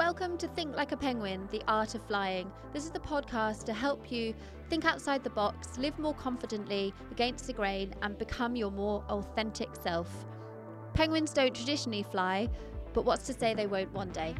Welcome 0.00 0.38
to 0.38 0.48
Think 0.48 0.74
Like 0.74 0.92
a 0.92 0.96
Penguin, 0.96 1.46
the 1.50 1.62
art 1.68 1.94
of 1.94 2.02
flying. 2.04 2.50
This 2.72 2.86
is 2.86 2.90
the 2.90 3.00
podcast 3.00 3.64
to 3.64 3.74
help 3.74 4.10
you 4.10 4.32
think 4.70 4.86
outside 4.86 5.22
the 5.22 5.28
box, 5.28 5.76
live 5.76 5.98
more 5.98 6.14
confidently 6.14 6.94
against 7.10 7.46
the 7.46 7.52
grain, 7.52 7.92
and 8.00 8.16
become 8.16 8.56
your 8.56 8.70
more 8.70 9.04
authentic 9.10 9.76
self. 9.76 10.08
Penguins 10.94 11.34
don't 11.34 11.54
traditionally 11.54 12.02
fly, 12.02 12.48
but 12.94 13.04
what's 13.04 13.26
to 13.26 13.34
say 13.34 13.52
they 13.52 13.66
won't 13.66 13.92
one 13.92 14.08
day? 14.08 14.34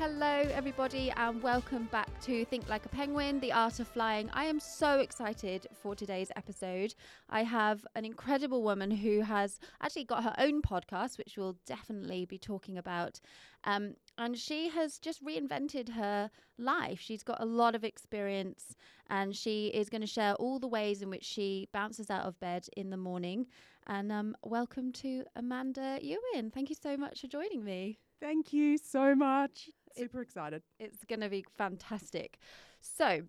Hello, 0.00 0.48
everybody, 0.54 1.10
and 1.14 1.42
welcome 1.42 1.84
back 1.92 2.08
to 2.22 2.46
Think 2.46 2.70
Like 2.70 2.86
a 2.86 2.88
Penguin, 2.88 3.38
the 3.38 3.52
art 3.52 3.80
of 3.80 3.86
flying. 3.86 4.30
I 4.32 4.46
am 4.46 4.58
so 4.58 4.98
excited 4.98 5.66
for 5.74 5.94
today's 5.94 6.32
episode. 6.36 6.94
I 7.28 7.42
have 7.42 7.86
an 7.94 8.06
incredible 8.06 8.62
woman 8.62 8.90
who 8.90 9.20
has 9.20 9.60
actually 9.82 10.04
got 10.04 10.24
her 10.24 10.34
own 10.38 10.62
podcast, 10.62 11.18
which 11.18 11.36
we'll 11.36 11.58
definitely 11.66 12.24
be 12.24 12.38
talking 12.38 12.78
about. 12.78 13.20
Um, 13.64 13.96
and 14.16 14.38
she 14.38 14.70
has 14.70 14.98
just 14.98 15.22
reinvented 15.22 15.90
her 15.90 16.30
life. 16.56 16.98
She's 16.98 17.22
got 17.22 17.42
a 17.42 17.44
lot 17.44 17.74
of 17.74 17.84
experience, 17.84 18.76
and 19.10 19.36
she 19.36 19.66
is 19.66 19.90
going 19.90 20.00
to 20.00 20.06
share 20.06 20.32
all 20.36 20.58
the 20.58 20.66
ways 20.66 21.02
in 21.02 21.10
which 21.10 21.24
she 21.24 21.68
bounces 21.74 22.08
out 22.08 22.24
of 22.24 22.40
bed 22.40 22.66
in 22.74 22.88
the 22.88 22.96
morning. 22.96 23.48
And 23.86 24.10
um, 24.10 24.34
welcome 24.42 24.92
to 24.92 25.24
Amanda 25.36 25.98
Ewan. 26.00 26.50
Thank 26.50 26.70
you 26.70 26.76
so 26.82 26.96
much 26.96 27.20
for 27.20 27.26
joining 27.26 27.62
me. 27.62 27.98
Thank 28.20 28.52
you 28.52 28.76
so 28.76 29.14
much. 29.14 29.70
Super 29.96 30.20
excited. 30.20 30.62
It's 30.78 31.04
going 31.04 31.20
to 31.20 31.28
be 31.28 31.44
fantastic. 31.56 32.38
So, 32.80 33.22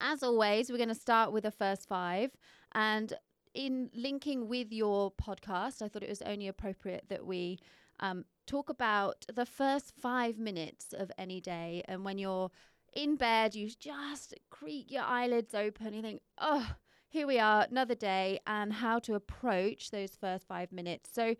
as 0.00 0.22
always, 0.22 0.70
we're 0.70 0.76
going 0.76 0.88
to 0.88 0.94
start 0.94 1.32
with 1.32 1.44
the 1.44 1.50
first 1.50 1.88
five. 1.88 2.30
And 2.72 3.12
in 3.54 3.90
linking 3.94 4.48
with 4.48 4.72
your 4.72 5.12
podcast, 5.12 5.82
I 5.82 5.88
thought 5.88 6.02
it 6.02 6.08
was 6.08 6.22
only 6.22 6.48
appropriate 6.48 7.04
that 7.08 7.26
we 7.26 7.58
um, 8.00 8.24
talk 8.46 8.70
about 8.70 9.24
the 9.32 9.46
first 9.46 9.92
five 10.00 10.38
minutes 10.38 10.92
of 10.92 11.10
any 11.18 11.40
day. 11.40 11.82
And 11.86 12.04
when 12.04 12.18
you're 12.18 12.50
in 12.92 13.16
bed, 13.16 13.54
you 13.54 13.70
just 13.78 14.34
creak 14.50 14.90
your 14.90 15.02
eyelids 15.02 15.54
open. 15.54 15.94
You 15.94 16.02
think, 16.02 16.20
oh, 16.38 16.74
here 17.08 17.26
we 17.26 17.38
are, 17.38 17.66
another 17.70 17.94
day, 17.94 18.38
and 18.46 18.72
how 18.72 18.98
to 19.00 19.14
approach 19.14 19.90
those 19.90 20.14
first 20.14 20.46
five 20.46 20.70
minutes. 20.72 21.10
So, 21.12 21.34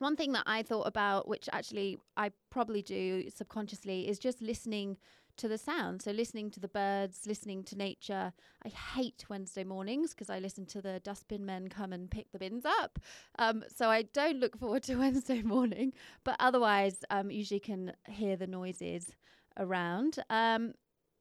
one 0.00 0.16
thing 0.16 0.32
that 0.32 0.44
I 0.46 0.62
thought 0.62 0.86
about, 0.86 1.28
which 1.28 1.48
actually 1.52 1.98
I 2.16 2.30
probably 2.50 2.82
do 2.82 3.28
subconsciously, 3.30 4.08
is 4.08 4.18
just 4.18 4.40
listening 4.40 4.96
to 5.36 5.48
the 5.48 5.58
sound. 5.58 6.02
So 6.02 6.10
listening 6.10 6.50
to 6.52 6.60
the 6.60 6.68
birds, 6.68 7.26
listening 7.26 7.64
to 7.64 7.76
nature. 7.76 8.32
I 8.64 8.68
hate 8.68 9.24
Wednesday 9.28 9.64
mornings 9.64 10.10
because 10.10 10.28
I 10.28 10.38
listen 10.38 10.66
to 10.66 10.82
the 10.82 11.00
dustbin 11.00 11.46
men 11.46 11.68
come 11.68 11.92
and 11.92 12.10
pick 12.10 12.30
the 12.30 12.38
bins 12.38 12.64
up. 12.64 12.98
Um, 13.38 13.64
so 13.74 13.88
I 13.88 14.02
don't 14.02 14.38
look 14.38 14.58
forward 14.58 14.82
to 14.84 14.96
Wednesday 14.98 15.42
morning, 15.42 15.92
but 16.24 16.36
otherwise, 16.38 17.04
um, 17.10 17.30
usually 17.30 17.60
can 17.60 17.92
hear 18.06 18.36
the 18.36 18.46
noises 18.46 19.12
around. 19.58 20.18
Um, 20.28 20.74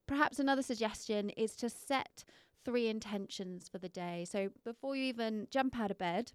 perhaps 0.07 0.39
another 0.39 0.63
suggestion 0.63 1.29
is 1.31 1.55
to 1.57 1.69
set 1.69 2.23
three 2.65 2.87
intentions 2.87 3.69
for 3.69 3.77
the 3.77 3.89
day. 3.89 4.25
So 4.29 4.49
before 4.65 4.95
you 4.95 5.05
even 5.05 5.47
jump 5.49 5.79
out 5.79 5.91
of 5.91 5.97
bed, 5.97 6.33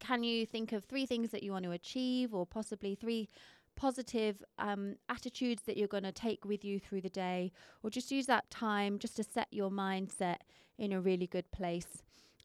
can 0.00 0.22
you 0.22 0.46
think 0.46 0.72
of 0.72 0.84
three 0.84 1.06
things 1.06 1.30
that 1.30 1.42
you 1.42 1.52
want 1.52 1.64
to 1.64 1.72
achieve 1.72 2.34
or 2.34 2.46
possibly 2.46 2.94
three 2.94 3.28
positive 3.76 4.42
um, 4.58 4.96
attitudes 5.08 5.62
that 5.62 5.76
you're 5.76 5.88
going 5.88 6.02
to 6.02 6.12
take 6.12 6.44
with 6.44 6.64
you 6.64 6.78
through 6.78 7.00
the 7.00 7.08
day? 7.08 7.52
Or 7.82 7.90
just 7.90 8.10
use 8.10 8.26
that 8.26 8.50
time 8.50 8.98
just 8.98 9.16
to 9.16 9.24
set 9.24 9.48
your 9.50 9.70
mindset 9.70 10.38
in 10.78 10.92
a 10.92 11.00
really 11.00 11.26
good 11.26 11.50
place. 11.50 12.02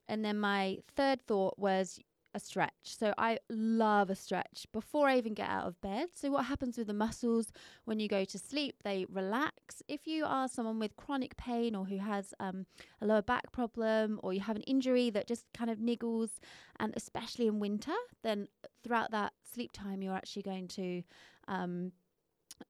And 0.08 0.24
then 0.24 0.40
my 0.40 0.80
third 0.96 1.22
thought 1.22 1.58
was 1.58 2.00
a 2.34 2.40
stretch. 2.40 2.72
So 2.84 3.14
I 3.18 3.40
love 3.50 4.10
a 4.10 4.16
stretch 4.16 4.66
before 4.72 5.08
I 5.08 5.18
even 5.18 5.34
get 5.34 5.50
out 5.50 5.66
of 5.68 5.80
bed. 5.82 6.10
So 6.14 6.32
what 6.32 6.46
happens 6.46 6.78
with 6.78 6.88
the 6.88 6.94
muscles 6.94 7.52
when 7.86 8.00
you 8.00 8.08
go 8.08 8.26
to 8.26 8.40
sleep? 8.40 8.76
They 8.84 9.06
relax. 9.10 9.82
If 9.88 10.08
you 10.08 10.26
are 10.26 10.48
someone 10.48 10.80
with 10.80 10.96
chronic 10.96 11.38
pain 11.38 11.76
or 11.76 11.86
who 11.86 11.98
has 11.98 12.34
um, 12.40 12.66
a 13.02 13.06
lower 13.06 13.22
back 13.22 13.52
problem 13.52 14.20
or 14.24 14.34
you 14.34 14.42
have 14.42 14.56
an 14.56 14.64
injury 14.64 15.10
that 15.12 15.28
just 15.28 15.46
kind 15.54 15.70
of 15.70 15.78
niggles, 15.78 16.32
and 16.80 16.94
especially 16.96 17.48
in 17.48 17.60
winter, 17.60 17.94
then 18.24 18.48
throughout 18.84 19.12
that 19.12 19.34
sleep 19.44 19.72
time, 19.72 20.02
you're 20.02 20.16
actually 20.16 20.44
going 20.44 20.68
to 20.70 21.04
um, 21.48 21.92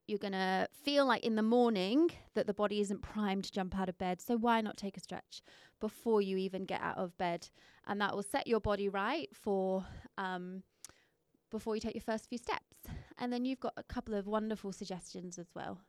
you're 0.08 0.20
going 0.20 0.34
to 0.34 0.68
feel 0.84 1.06
like 1.06 1.24
in 1.24 1.36
the 1.36 1.44
morning 1.44 2.10
that 2.36 2.48
the 2.48 2.54
body 2.54 2.82
isn't 2.82 3.02
primed 3.02 3.46
to 3.46 3.52
jump 3.52 3.78
out 3.78 3.90
of 3.90 3.98
bed. 3.98 4.22
So 4.22 4.38
why 4.38 4.62
not 4.62 4.78
take 4.78 4.98
a 4.98 5.00
stretch 5.00 5.42
before 5.80 6.22
you 6.22 6.38
even 6.38 6.66
get 6.66 6.82
out 6.82 6.98
of 6.98 7.18
bed? 7.18 7.50
And 7.88 8.00
that 8.02 8.16
will 8.16 8.24
set 8.24 8.48
your 8.48 8.60
body 8.60 8.88
right 8.90 9.30
for 9.34 9.86
um, 10.18 10.64
before 11.52 11.76
you 11.76 11.82
take 11.82 11.96
your 11.96 12.02
first 12.02 12.30
few 12.30 12.38
steps. 12.38 12.64
And 13.18 13.32
then 13.32 13.46
you've 13.46 13.60
got 13.60 13.74
a 13.78 13.84
couple 13.84 14.14
of 14.14 14.28
wonderful 14.28 14.72
suggestions 14.72 15.38
as 15.38 15.48
well. 15.54 15.80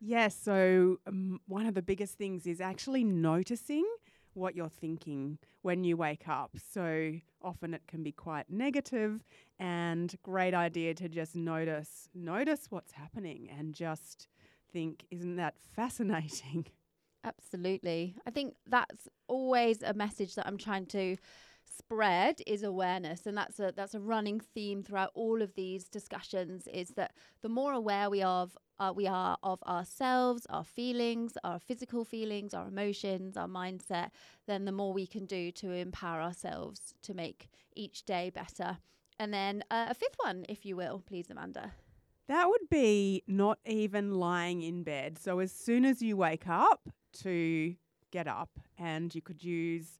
Yes. 0.00 0.36
so 0.36 0.98
um, 1.06 1.40
one 1.46 1.66
of 1.66 1.74
the 1.74 1.82
biggest 1.82 2.18
things 2.18 2.46
is 2.46 2.60
actually 2.60 3.04
noticing 3.04 3.86
what 4.34 4.54
you're 4.54 4.68
thinking 4.68 5.38
when 5.62 5.84
you 5.84 5.96
wake 5.96 6.28
up. 6.28 6.56
So 6.72 7.12
often 7.40 7.72
it 7.72 7.82
can 7.86 8.02
be 8.02 8.12
quite 8.12 8.50
negative 8.50 9.24
and 9.58 10.14
great 10.22 10.54
idea 10.54 10.94
to 10.94 11.08
just 11.08 11.36
notice 11.36 12.08
notice 12.14 12.66
what's 12.70 12.92
happening 12.92 13.48
and 13.56 13.74
just 13.74 14.28
think 14.72 15.06
isn't 15.10 15.36
that 15.36 15.54
fascinating? 15.74 16.66
Absolutely. 17.24 18.16
I 18.26 18.30
think 18.30 18.54
that's 18.66 19.08
always 19.26 19.82
a 19.82 19.94
message 19.94 20.34
that 20.34 20.46
I'm 20.46 20.58
trying 20.58 20.86
to 20.86 21.16
spread 21.66 22.40
is 22.46 22.62
awareness 22.62 23.26
and 23.26 23.36
that's 23.36 23.58
a 23.58 23.72
that's 23.74 23.94
a 23.94 24.00
running 24.00 24.38
theme 24.38 24.82
throughout 24.82 25.10
all 25.14 25.40
of 25.40 25.54
these 25.54 25.88
discussions 25.88 26.68
is 26.68 26.90
that 26.90 27.12
the 27.40 27.48
more 27.48 27.72
aware 27.72 28.10
we 28.10 28.22
are 28.22 28.42
of 28.42 28.56
uh, 28.78 28.92
we 28.94 29.06
are 29.06 29.38
of 29.42 29.60
ourselves 29.62 30.46
our 30.50 30.62
feelings 30.62 31.38
our 31.42 31.58
physical 31.58 32.04
feelings 32.04 32.52
our 32.52 32.68
emotions 32.68 33.36
our 33.36 33.48
mindset 33.48 34.10
then 34.46 34.66
the 34.66 34.72
more 34.72 34.92
we 34.92 35.06
can 35.06 35.24
do 35.24 35.50
to 35.50 35.72
empower 35.72 36.20
ourselves 36.20 36.94
to 37.02 37.14
make 37.14 37.48
each 37.76 38.04
day 38.04 38.30
better. 38.30 38.78
And 39.18 39.32
then 39.32 39.62
uh, 39.70 39.86
a 39.90 39.94
fifth 39.94 40.16
one 40.18 40.44
if 40.48 40.64
you 40.64 40.76
will 40.76 41.02
please 41.06 41.30
amanda. 41.30 41.72
That 42.26 42.48
would 42.48 42.68
be 42.70 43.22
not 43.26 43.58
even 43.66 44.14
lying 44.14 44.62
in 44.62 44.82
bed. 44.82 45.18
So 45.18 45.40
as 45.40 45.52
soon 45.52 45.84
as 45.84 46.00
you 46.00 46.16
wake 46.16 46.48
up 46.48 46.88
to 47.22 47.74
get 48.10 48.28
up 48.28 48.50
and 48.78 49.14
you 49.14 49.20
could 49.20 49.42
use 49.42 49.98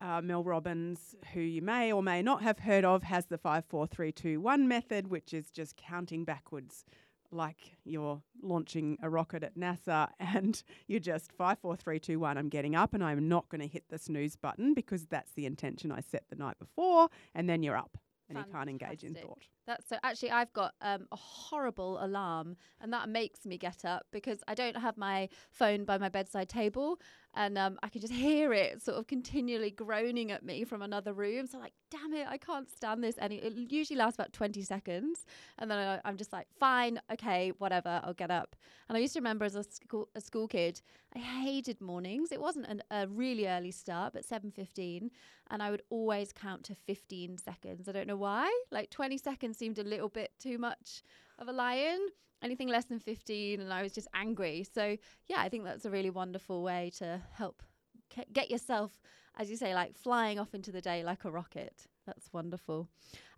uh, 0.00 0.20
Mel 0.22 0.44
Robbins, 0.44 1.16
who 1.32 1.40
you 1.40 1.62
may 1.62 1.92
or 1.92 2.02
may 2.02 2.22
not 2.22 2.42
have 2.42 2.60
heard 2.60 2.84
of, 2.84 3.02
has 3.02 3.26
the 3.26 3.38
54321 3.38 4.68
method, 4.68 5.08
which 5.08 5.34
is 5.34 5.50
just 5.50 5.76
counting 5.76 6.24
backwards 6.24 6.84
like 7.30 7.76
you're 7.84 8.22
launching 8.42 8.96
a 9.02 9.10
rocket 9.10 9.42
at 9.42 9.54
NASA 9.56 10.08
and 10.20 10.62
you're 10.86 11.00
just 11.00 11.32
54321 11.32 12.38
I'm 12.38 12.48
getting 12.48 12.74
up 12.74 12.94
and 12.94 13.04
I'm 13.04 13.28
not 13.28 13.48
going 13.48 13.60
to 13.60 13.66
hit 13.66 13.84
the 13.90 13.98
snooze 13.98 14.36
button 14.36 14.72
because 14.72 15.06
that's 15.06 15.32
the 15.32 15.44
intention 15.46 15.92
I 15.92 16.00
set 16.00 16.24
the 16.30 16.36
night 16.36 16.58
before 16.58 17.08
and 17.34 17.48
then 17.48 17.62
you're 17.62 17.76
up 17.76 17.98
and 18.28 18.38
you 18.38 18.44
can't 18.52 18.70
engage 18.70 19.04
in 19.04 19.14
thought. 19.14 19.42
That's 19.68 19.86
so 19.86 19.96
actually 20.02 20.30
I've 20.30 20.52
got 20.54 20.72
um, 20.80 21.06
a 21.12 21.16
horrible 21.16 22.02
alarm 22.02 22.56
and 22.80 22.90
that 22.94 23.10
makes 23.10 23.44
me 23.44 23.58
get 23.58 23.84
up 23.84 24.06
because 24.10 24.42
I 24.48 24.54
don't 24.54 24.78
have 24.78 24.96
my 24.96 25.28
phone 25.50 25.84
by 25.84 25.98
my 25.98 26.08
bedside 26.08 26.48
table 26.48 26.98
and 27.34 27.56
um, 27.58 27.78
I 27.82 27.88
can 27.88 28.00
just 28.00 28.12
hear 28.12 28.52
it 28.52 28.82
sort 28.82 28.98
of 28.98 29.06
continually 29.06 29.70
groaning 29.70 30.32
at 30.32 30.44
me 30.44 30.64
from 30.64 30.82
another 30.82 31.12
room. 31.12 31.46
So 31.46 31.58
I'm 31.58 31.62
like, 31.62 31.74
damn 31.90 32.12
it, 32.12 32.26
I 32.28 32.36
can't 32.36 32.68
stand 32.68 33.04
this. 33.04 33.16
And 33.18 33.32
it 33.32 33.52
usually 33.70 33.98
lasts 33.98 34.18
about 34.18 34.32
20 34.32 34.62
seconds. 34.62 35.24
And 35.58 35.70
then 35.70 35.78
I, 35.78 36.00
I'm 36.04 36.16
just 36.16 36.32
like, 36.32 36.48
fine, 36.58 37.00
okay, 37.12 37.52
whatever, 37.58 38.00
I'll 38.02 38.14
get 38.14 38.30
up. 38.30 38.56
And 38.88 38.96
I 38.96 39.00
used 39.00 39.12
to 39.14 39.20
remember 39.20 39.44
as 39.44 39.54
a 39.54 39.62
school, 39.62 40.08
a 40.14 40.20
school 40.20 40.48
kid, 40.48 40.80
I 41.14 41.18
hated 41.18 41.80
mornings. 41.80 42.32
It 42.32 42.40
wasn't 42.40 42.66
an, 42.66 42.82
a 42.90 43.06
really 43.06 43.46
early 43.46 43.70
start, 43.70 44.14
but 44.14 44.26
7.15. 44.26 45.10
And 45.50 45.62
I 45.62 45.70
would 45.70 45.82
always 45.90 46.32
count 46.32 46.64
to 46.64 46.74
15 46.74 47.38
seconds. 47.38 47.88
I 47.88 47.92
don't 47.92 48.06
know 48.06 48.16
why. 48.16 48.50
Like 48.70 48.90
20 48.90 49.16
seconds 49.16 49.57
seemed 49.58 49.78
a 49.78 49.84
little 49.84 50.08
bit 50.08 50.32
too 50.38 50.58
much 50.58 51.02
of 51.38 51.48
a 51.48 51.52
lie-in 51.52 51.98
anything 52.42 52.68
less 52.68 52.84
than 52.84 52.98
15 53.00 53.60
and 53.60 53.72
I 53.72 53.82
was 53.82 53.92
just 53.92 54.08
angry. 54.14 54.64
So, 54.72 54.96
yeah, 55.26 55.38
I 55.38 55.48
think 55.48 55.64
that's 55.64 55.84
a 55.84 55.90
really 55.90 56.10
wonderful 56.10 56.62
way 56.62 56.92
to 56.98 57.20
help 57.32 57.62
get 58.32 58.50
yourself 58.50 59.02
as 59.36 59.50
you 59.50 59.56
say 59.56 59.74
like 59.74 59.94
flying 59.94 60.38
off 60.38 60.54
into 60.54 60.72
the 60.72 60.80
day 60.80 61.04
like 61.04 61.24
a 61.24 61.30
rocket. 61.30 61.86
That's 62.06 62.32
wonderful. 62.32 62.88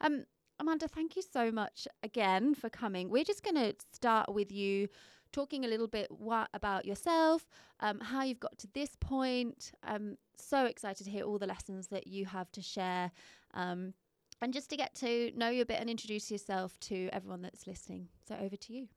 Um 0.00 0.24
Amanda, 0.60 0.86
thank 0.88 1.16
you 1.16 1.22
so 1.22 1.50
much 1.50 1.88
again 2.02 2.54
for 2.54 2.68
coming. 2.68 3.08
We're 3.08 3.24
just 3.24 3.42
going 3.42 3.54
to 3.54 3.74
start 3.94 4.30
with 4.30 4.52
you 4.52 4.88
talking 5.32 5.64
a 5.64 5.68
little 5.68 5.86
bit 5.88 6.08
what 6.10 6.50
about 6.52 6.84
yourself, 6.84 7.48
um, 7.80 7.98
how 7.98 8.24
you've 8.24 8.40
got 8.40 8.58
to 8.58 8.68
this 8.74 8.90
point. 9.00 9.72
I'm 9.82 10.18
so 10.36 10.66
excited 10.66 11.04
to 11.04 11.10
hear 11.10 11.24
all 11.24 11.38
the 11.38 11.46
lessons 11.46 11.88
that 11.88 12.06
you 12.06 12.26
have 12.26 12.52
to 12.52 12.60
share. 12.60 13.10
Um, 13.54 13.94
and 14.40 14.52
just 14.52 14.70
to 14.70 14.76
get 14.76 14.94
to 14.96 15.32
know 15.36 15.48
you 15.48 15.62
a 15.62 15.66
bit 15.66 15.80
and 15.80 15.90
introduce 15.90 16.30
yourself 16.30 16.78
to 16.80 17.08
everyone 17.12 17.42
that's 17.42 17.66
listening. 17.66 18.08
So 18.26 18.36
over 18.40 18.56
to 18.56 18.72
you. 18.72 18.88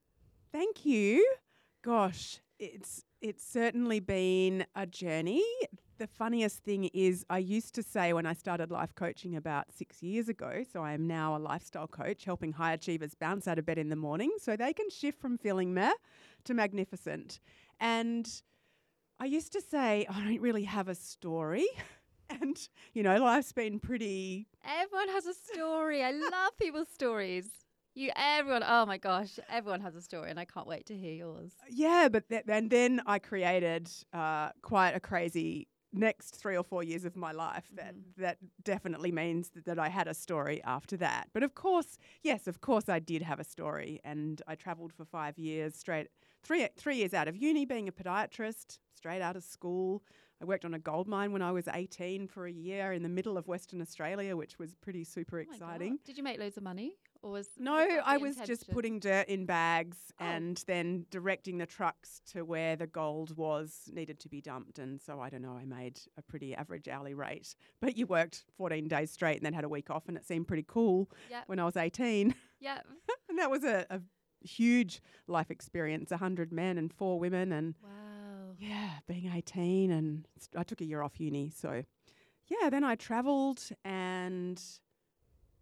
Thank 0.52 0.86
you. 0.86 1.26
Gosh, 1.84 2.40
it's 2.60 3.04
it's 3.22 3.46
certainly 3.46 4.00
been 4.00 4.66
a 4.76 4.86
journey. 4.86 5.44
the 5.98 6.08
funniest 6.08 6.64
thing 6.64 6.90
is, 6.94 7.26
I 7.30 7.38
used 7.38 7.74
to 7.76 7.84
say 7.84 8.12
when 8.14 8.26
I 8.26 8.34
started 8.34 8.72
life 8.72 8.94
coaching 8.96 9.36
about 9.36 9.72
six 9.72 10.04
years 10.04 10.28
ago, 10.28 10.64
so 10.72 10.82
I 10.82 10.94
am 10.94 11.08
now 11.08 11.36
a 11.36 11.40
lifestyle 11.40 11.88
coach 11.88 12.26
helping 12.26 12.52
high 12.52 12.74
achievers 12.74 13.16
bounce 13.16 13.48
out 13.48 13.58
of 13.58 13.66
bed 13.66 13.78
in 13.78 13.90
the 13.90 13.96
morning 13.96 14.32
so 14.40 14.56
they 14.56 14.74
can 14.74 14.90
shift 14.90 15.22
from 15.22 15.38
feeling 15.38 15.74
meh 15.74 15.94
to 16.44 16.54
magnificent. 16.54 17.40
And 17.80 18.30
I 19.20 19.26
used 19.26 19.54
to 19.54 19.62
say, 19.62 20.06
I 20.10 20.24
don't 20.26 20.42
really 20.42 20.66
have 20.66 20.90
a 20.90 20.96
story. 20.96 21.68
And, 22.30 22.58
you 22.94 23.04
know, 23.04 23.18
life's 23.18 23.52
been 23.52 23.80
pretty. 23.80 24.48
Everyone 24.66 25.10
has 25.10 25.26
a 25.26 25.34
story. 25.34 26.04
I 26.04 26.12
love 26.12 26.58
people's 26.60 26.88
stories. 26.90 27.50
You, 27.96 28.12
everyone, 28.16 28.64
oh 28.66 28.86
my 28.88 28.98
gosh, 28.98 29.40
everyone 29.50 29.82
has 29.82 29.96
a 29.96 30.02
story, 30.02 30.32
and 30.32 30.40
I 30.40 30.46
can't 30.46 30.66
wait 30.66 30.88
to 30.88 30.98
hear 30.98 31.14
yours. 31.14 31.52
Yeah, 31.70 32.10
but 32.12 32.28
th- 32.28 32.46
and 32.48 32.70
then 32.72 33.02
I 33.06 33.20
created 33.20 33.88
uh, 34.14 34.50
quite 34.64 34.92
a 34.96 35.00
crazy 35.00 35.68
next 35.96 36.32
three 36.38 36.58
or 36.58 36.64
four 36.64 36.82
years 36.84 37.06
of 37.06 37.16
my 37.16 37.32
life. 37.32 37.70
That 37.76 37.94
Mhm. 37.94 38.16
that 38.18 38.38
definitely 38.64 39.12
means 39.12 39.50
that, 39.52 39.66
that 39.66 39.78
I 39.78 39.90
had 39.90 40.08
a 40.08 40.16
story 40.16 40.60
after 40.64 40.98
that. 40.98 41.30
But 41.34 41.44
of 41.44 41.54
course, 41.54 42.00
yes, 42.24 42.48
of 42.48 42.62
course, 42.62 42.90
I 42.90 42.98
did 42.98 43.22
have 43.22 43.40
a 43.40 43.44
story, 43.44 44.00
and 44.04 44.42
I 44.48 44.56
travelled 44.56 44.92
for 44.92 45.06
five 45.06 45.38
years 45.38 45.76
straight. 45.76 46.08
Three 46.42 46.68
three 46.76 46.98
years 46.98 47.14
out 47.14 47.28
of 47.28 47.38
uni, 47.38 47.64
being 47.66 47.88
a 47.88 47.92
podiatrist, 47.92 48.80
straight 48.96 49.22
out 49.22 49.36
of 49.36 49.44
school. 49.44 50.02
I 50.42 50.46
worked 50.46 50.66
on 50.66 50.74
a 50.74 50.80
gold 50.80 51.08
mine 51.08 51.32
when 51.32 51.42
I 51.42 51.52
was 51.52 51.68
18 51.72 52.28
for 52.28 52.46
a 52.48 52.52
year 52.52 52.92
in 52.92 53.02
the 53.02 53.10
middle 53.10 53.38
of 53.38 53.48
Western 53.48 53.82
Australia, 53.82 54.36
which 54.36 54.60
was 54.60 54.76
pretty 54.76 55.04
super 55.06 55.38
Oh 55.38 55.42
exciting. 55.42 56.00
Did 56.04 56.18
you 56.18 56.24
make 56.24 56.38
loads 56.38 56.58
of 56.58 56.64
money, 56.64 56.98
or 57.22 57.32
was 57.32 57.48
No, 57.58 57.76
I 57.78 58.18
was 58.18 58.36
just 58.38 58.70
putting 58.70 59.00
dirt 59.00 59.28
in 59.30 59.46
bags 59.46 59.98
Oh. 60.20 60.26
and 60.26 60.62
then 60.68 61.06
directing 61.10 61.58
the 61.60 61.66
trucks 61.66 62.22
to 62.34 62.44
where 62.44 62.76
the 62.76 62.88
gold 62.88 63.38
was 63.38 63.90
needed 63.94 64.20
to 64.20 64.30
be 64.30 64.42
dumped. 64.42 64.80
And 64.80 65.00
so 65.02 65.22
I 65.22 65.30
don't 65.30 65.42
know, 65.42 65.56
I 65.56 65.64
made 65.66 66.02
a 66.18 66.22
pretty 66.22 66.54
average 66.56 66.90
hourly 66.90 67.14
rate. 67.14 67.56
But 67.80 67.96
you 67.96 68.06
worked 68.06 68.44
14 68.58 68.88
days 68.90 69.12
straight 69.12 69.38
and 69.38 69.46
then 69.46 69.54
had 69.54 69.64
a 69.64 69.70
week 69.70 69.90
off, 69.90 70.10
and 70.10 70.18
it 70.18 70.26
seemed 70.26 70.48
pretty 70.48 70.66
cool 70.68 71.10
Yep. 71.30 71.44
when 71.48 71.60
I 71.60 71.64
was 71.66 71.78
18. 71.78 72.36
Yeah. 72.60 72.80
and 73.30 73.38
that 73.40 73.52
was 73.52 73.64
a, 73.66 73.86
a 73.90 74.00
huge 74.46 75.02
life 75.28 75.52
experience 75.52 76.12
100 76.12 76.52
men 76.54 76.78
and 76.78 76.94
four 76.94 77.20
women. 77.20 77.52
And 77.52 77.76
Wow. 77.84 77.90
Yeah, 78.68 78.92
being 79.08 79.32
18, 79.34 79.92
and 79.92 80.28
st- 80.38 80.60
I 80.60 80.64
took 80.64 80.82
a 80.82 80.86
year 80.86 81.02
off 81.02 81.20
uni. 81.20 81.50
So 81.50 81.84
yeah, 82.48 82.70
then 82.70 82.84
I 82.84 82.96
travelled 82.96 83.62
and 83.84 84.62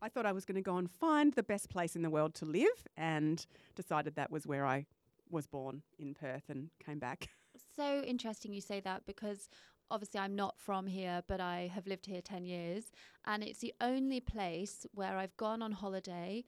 I 0.01 0.09
thought 0.09 0.25
I 0.25 0.31
was 0.31 0.45
going 0.45 0.55
to 0.55 0.61
go 0.61 0.77
and 0.77 0.89
find 0.89 1.33
the 1.33 1.43
best 1.43 1.69
place 1.69 1.95
in 1.95 2.01
the 2.01 2.09
world 2.09 2.33
to 2.35 2.45
live 2.45 2.87
and 2.97 3.45
decided 3.75 4.15
that 4.15 4.31
was 4.31 4.47
where 4.47 4.65
I 4.65 4.85
was 5.29 5.45
born 5.47 5.83
in 5.99 6.13
Perth 6.13 6.49
and 6.49 6.69
came 6.83 6.99
back. 6.99 7.29
So 7.75 8.01
interesting 8.01 8.53
you 8.53 8.61
say 8.61 8.79
that 8.81 9.05
because 9.05 9.49
obviously 9.89 10.19
I'm 10.19 10.35
not 10.35 10.57
from 10.57 10.87
here, 10.87 11.21
but 11.27 11.39
I 11.39 11.69
have 11.73 11.85
lived 11.87 12.05
here 12.05 12.21
10 12.21 12.45
years. 12.45 12.91
And 13.25 13.43
it's 13.43 13.59
the 13.59 13.73
only 13.81 14.19
place 14.19 14.85
where 14.93 15.17
I've 15.17 15.35
gone 15.37 15.61
on 15.61 15.73
holiday, 15.73 16.43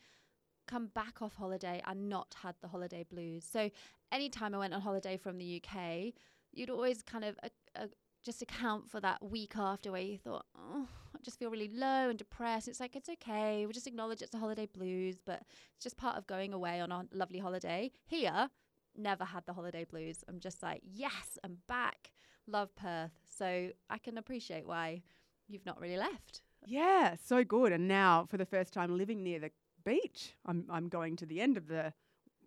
come 0.67 0.87
back 0.87 1.21
off 1.21 1.35
holiday, 1.35 1.81
and 1.85 2.09
not 2.09 2.35
had 2.41 2.55
the 2.61 2.67
holiday 2.67 3.03
blues. 3.03 3.45
So 3.49 3.69
anytime 4.11 4.55
I 4.55 4.59
went 4.59 4.73
on 4.73 4.81
holiday 4.81 5.17
from 5.17 5.37
the 5.37 5.61
UK, 5.61 6.13
you'd 6.53 6.69
always 6.69 7.01
kind 7.01 7.25
of 7.25 7.35
uh, 7.43 7.49
uh, 7.75 7.87
just 8.23 8.41
account 8.41 8.89
for 8.89 8.99
that 9.01 9.23
week 9.23 9.53
after 9.57 9.91
where 9.91 10.01
you 10.01 10.17
thought, 10.17 10.45
oh, 10.57 10.87
I 11.13 11.19
just 11.23 11.39
feel 11.39 11.49
really 11.49 11.69
low 11.73 12.09
and 12.09 12.17
depressed. 12.17 12.67
It's 12.67 12.79
like, 12.79 12.95
it's 12.95 13.09
okay. 13.09 13.65
We'll 13.65 13.73
just 13.73 13.87
acknowledge 13.87 14.21
it's 14.21 14.33
a 14.33 14.37
holiday 14.37 14.65
blues, 14.65 15.17
but 15.25 15.41
it's 15.75 15.83
just 15.83 15.97
part 15.97 16.17
of 16.17 16.25
going 16.27 16.53
away 16.53 16.79
on 16.79 16.91
a 16.91 17.05
lovely 17.11 17.39
holiday. 17.39 17.91
Here, 18.05 18.49
never 18.95 19.25
had 19.25 19.45
the 19.45 19.53
holiday 19.53 19.83
blues. 19.83 20.23
I'm 20.27 20.39
just 20.39 20.63
like, 20.63 20.81
yes, 20.83 21.37
I'm 21.43 21.57
back. 21.67 22.11
Love 22.47 22.75
Perth. 22.75 23.11
So 23.37 23.69
I 23.89 23.97
can 23.97 24.17
appreciate 24.17 24.67
why 24.67 25.03
you've 25.47 25.65
not 25.65 25.79
really 25.81 25.97
left. 25.97 26.41
yeah, 26.65 27.15
so 27.23 27.43
good. 27.43 27.71
And 27.73 27.87
now, 27.87 28.25
for 28.29 28.37
the 28.37 28.45
first 28.45 28.73
time 28.73 28.97
living 28.97 29.23
near 29.23 29.39
the 29.39 29.51
beach, 29.83 30.33
I'm, 30.45 30.65
I'm 30.69 30.87
going 30.87 31.17
to 31.17 31.25
the 31.25 31.41
end 31.41 31.57
of 31.57 31.67
the 31.67 31.93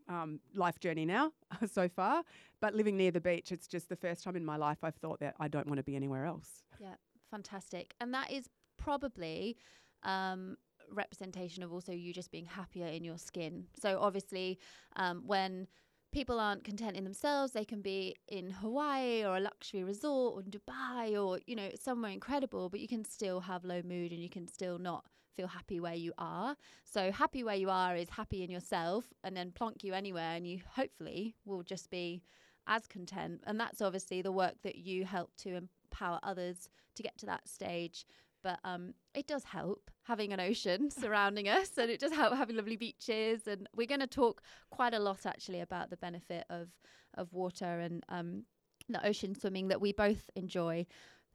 um, 0.08 0.40
life 0.54 0.78
journey 0.80 1.04
now 1.04 1.32
so 1.72 1.88
far. 1.88 2.22
But 2.60 2.74
living 2.74 2.96
near 2.96 3.10
the 3.10 3.20
beach, 3.20 3.52
it's 3.52 3.66
just 3.66 3.88
the 3.88 3.96
first 3.96 4.22
time 4.24 4.36
in 4.36 4.44
my 4.44 4.56
life 4.56 4.78
I've 4.82 4.96
thought 4.96 5.20
that 5.20 5.34
I 5.40 5.48
don't 5.48 5.66
want 5.66 5.78
to 5.78 5.84
be 5.84 5.96
anywhere 5.96 6.24
else. 6.24 6.64
Yeah, 6.78 6.94
fantastic. 7.30 7.94
And 8.00 8.12
that 8.14 8.30
is 8.30 8.48
probably 8.78 9.56
um, 10.02 10.56
representation 10.90 11.62
of 11.62 11.72
also 11.72 11.92
you 11.92 12.12
just 12.12 12.30
being 12.30 12.46
happier 12.46 12.86
in 12.86 13.04
your 13.04 13.18
skin. 13.18 13.66
So 13.78 13.98
obviously, 14.00 14.58
um, 14.96 15.22
when 15.26 15.66
people 16.12 16.40
aren't 16.40 16.64
content 16.64 16.96
in 16.96 17.04
themselves, 17.04 17.52
they 17.52 17.64
can 17.64 17.82
be 17.82 18.16
in 18.28 18.50
Hawaii 18.50 19.24
or 19.24 19.36
a 19.36 19.40
luxury 19.40 19.84
resort 19.84 20.34
or 20.34 20.42
Dubai 20.42 21.22
or, 21.22 21.40
you 21.46 21.56
know, 21.56 21.70
somewhere 21.78 22.10
incredible, 22.10 22.70
but 22.70 22.80
you 22.80 22.88
can 22.88 23.04
still 23.04 23.40
have 23.40 23.64
low 23.64 23.82
mood 23.82 24.12
and 24.12 24.22
you 24.22 24.30
can 24.30 24.48
still 24.48 24.78
not 24.78 25.04
feel 25.36 25.46
happy 25.46 25.80
where 25.80 25.94
you 25.94 26.12
are. 26.18 26.56
So 26.84 27.12
happy 27.12 27.44
where 27.44 27.56
you 27.56 27.70
are 27.70 27.94
is 27.96 28.08
happy 28.08 28.42
in 28.42 28.50
yourself 28.50 29.04
and 29.22 29.36
then 29.36 29.52
plonk 29.52 29.84
you 29.84 29.92
anywhere 29.92 30.34
and 30.34 30.46
you 30.46 30.60
hopefully 30.74 31.36
will 31.44 31.62
just 31.62 31.90
be 31.90 32.22
as 32.66 32.86
content. 32.86 33.42
And 33.46 33.60
that's 33.60 33.82
obviously 33.82 34.22
the 34.22 34.32
work 34.32 34.54
that 34.62 34.76
you 34.76 35.04
help 35.04 35.30
to 35.38 35.56
empower 35.90 36.18
others 36.22 36.68
to 36.96 37.02
get 37.02 37.16
to 37.18 37.26
that 37.26 37.48
stage. 37.48 38.06
But 38.42 38.58
um, 38.64 38.94
it 39.14 39.26
does 39.26 39.44
help 39.44 39.90
having 40.04 40.32
an 40.32 40.40
ocean 40.40 40.90
surrounding 40.96 41.48
us, 41.48 41.70
and 41.78 41.90
it 41.90 41.98
does 42.00 42.12
help 42.12 42.34
having 42.34 42.56
lovely 42.56 42.76
beaches. 42.76 43.46
And 43.46 43.68
we're 43.74 43.86
going 43.88 44.00
to 44.00 44.06
talk 44.06 44.42
quite 44.70 44.94
a 44.94 44.98
lot 45.00 45.26
actually 45.26 45.60
about 45.60 45.90
the 45.90 45.96
benefit 45.96 46.44
of 46.48 46.68
of 47.14 47.32
water 47.32 47.80
and 47.80 48.04
um, 48.08 48.44
the 48.88 49.04
ocean 49.04 49.34
swimming 49.34 49.68
that 49.68 49.80
we 49.80 49.92
both 49.92 50.30
enjoy. 50.36 50.86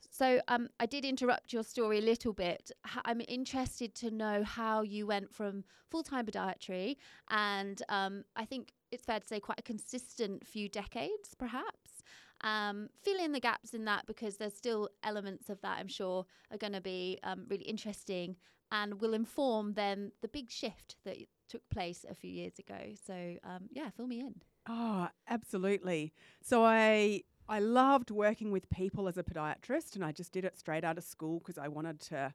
So 0.10 0.42
um, 0.48 0.70
I 0.80 0.86
did 0.86 1.06
interrupt 1.06 1.54
your 1.54 1.64
story 1.64 2.00
a 2.00 2.02
little 2.02 2.34
bit. 2.34 2.72
I'm 3.06 3.22
interested 3.28 3.96
to 3.96 4.12
know 4.12 4.44
how 4.44 4.82
you 4.82 5.08
went 5.08 5.34
from 5.34 5.64
full 5.90 6.04
time 6.04 6.26
podiatry, 6.26 6.98
and 7.30 7.82
um, 7.90 8.24
I 8.36 8.46
think 8.46 8.74
it's 8.92 9.06
fair 9.06 9.20
to 9.20 9.28
say 9.28 9.40
quite 9.40 9.60
a 9.60 9.64
consistent 9.64 10.46
few 10.46 10.70
decades, 10.70 11.36
perhaps. 11.38 12.04
Um, 12.44 12.90
fill 13.04 13.24
in 13.24 13.34
the 13.34 13.40
gaps 13.40 13.74
in 13.74 13.86
that 13.86 14.08
because 14.08 14.38
there's 14.38 14.56
still 14.56 14.90
elements 15.04 15.50
of 15.50 15.62
that 15.62 15.78
I'm 15.80 15.88
sure 15.88 16.26
are 16.52 16.58
going 16.58 16.74
to 16.74 16.82
be 16.82 17.20
um, 17.24 17.46
really 17.48 17.66
interesting 17.66 18.36
and 18.72 19.00
will 19.00 19.14
inform 19.14 19.74
then 19.74 20.12
the 20.22 20.28
big 20.28 20.50
shift 20.50 20.96
that 21.06 21.18
took 21.50 21.62
place 21.70 22.06
a 22.10 22.16
few 22.16 22.32
years 22.32 22.58
ago. 22.58 22.94
So 23.06 23.36
um, 23.44 23.70
yeah, 23.72 23.90
fill 23.96 24.08
me 24.08 24.22
in. 24.22 24.36
Oh, 24.68 25.10
absolutely. 25.28 26.14
So 26.42 26.64
I 26.64 27.24
I 27.52 27.60
loved 27.60 28.12
working 28.12 28.50
with 28.50 28.70
people 28.70 29.10
as 29.10 29.18
a 29.18 29.24
podiatrist, 29.24 29.96
and 29.96 30.06
I 30.06 30.14
just 30.14 30.32
did 30.32 30.46
it 30.46 30.58
straight 30.58 30.86
out 30.86 30.98
of 30.98 31.04
school 31.04 31.40
because 31.40 31.58
I 31.58 31.68
wanted 31.68 32.00
to 32.04 32.34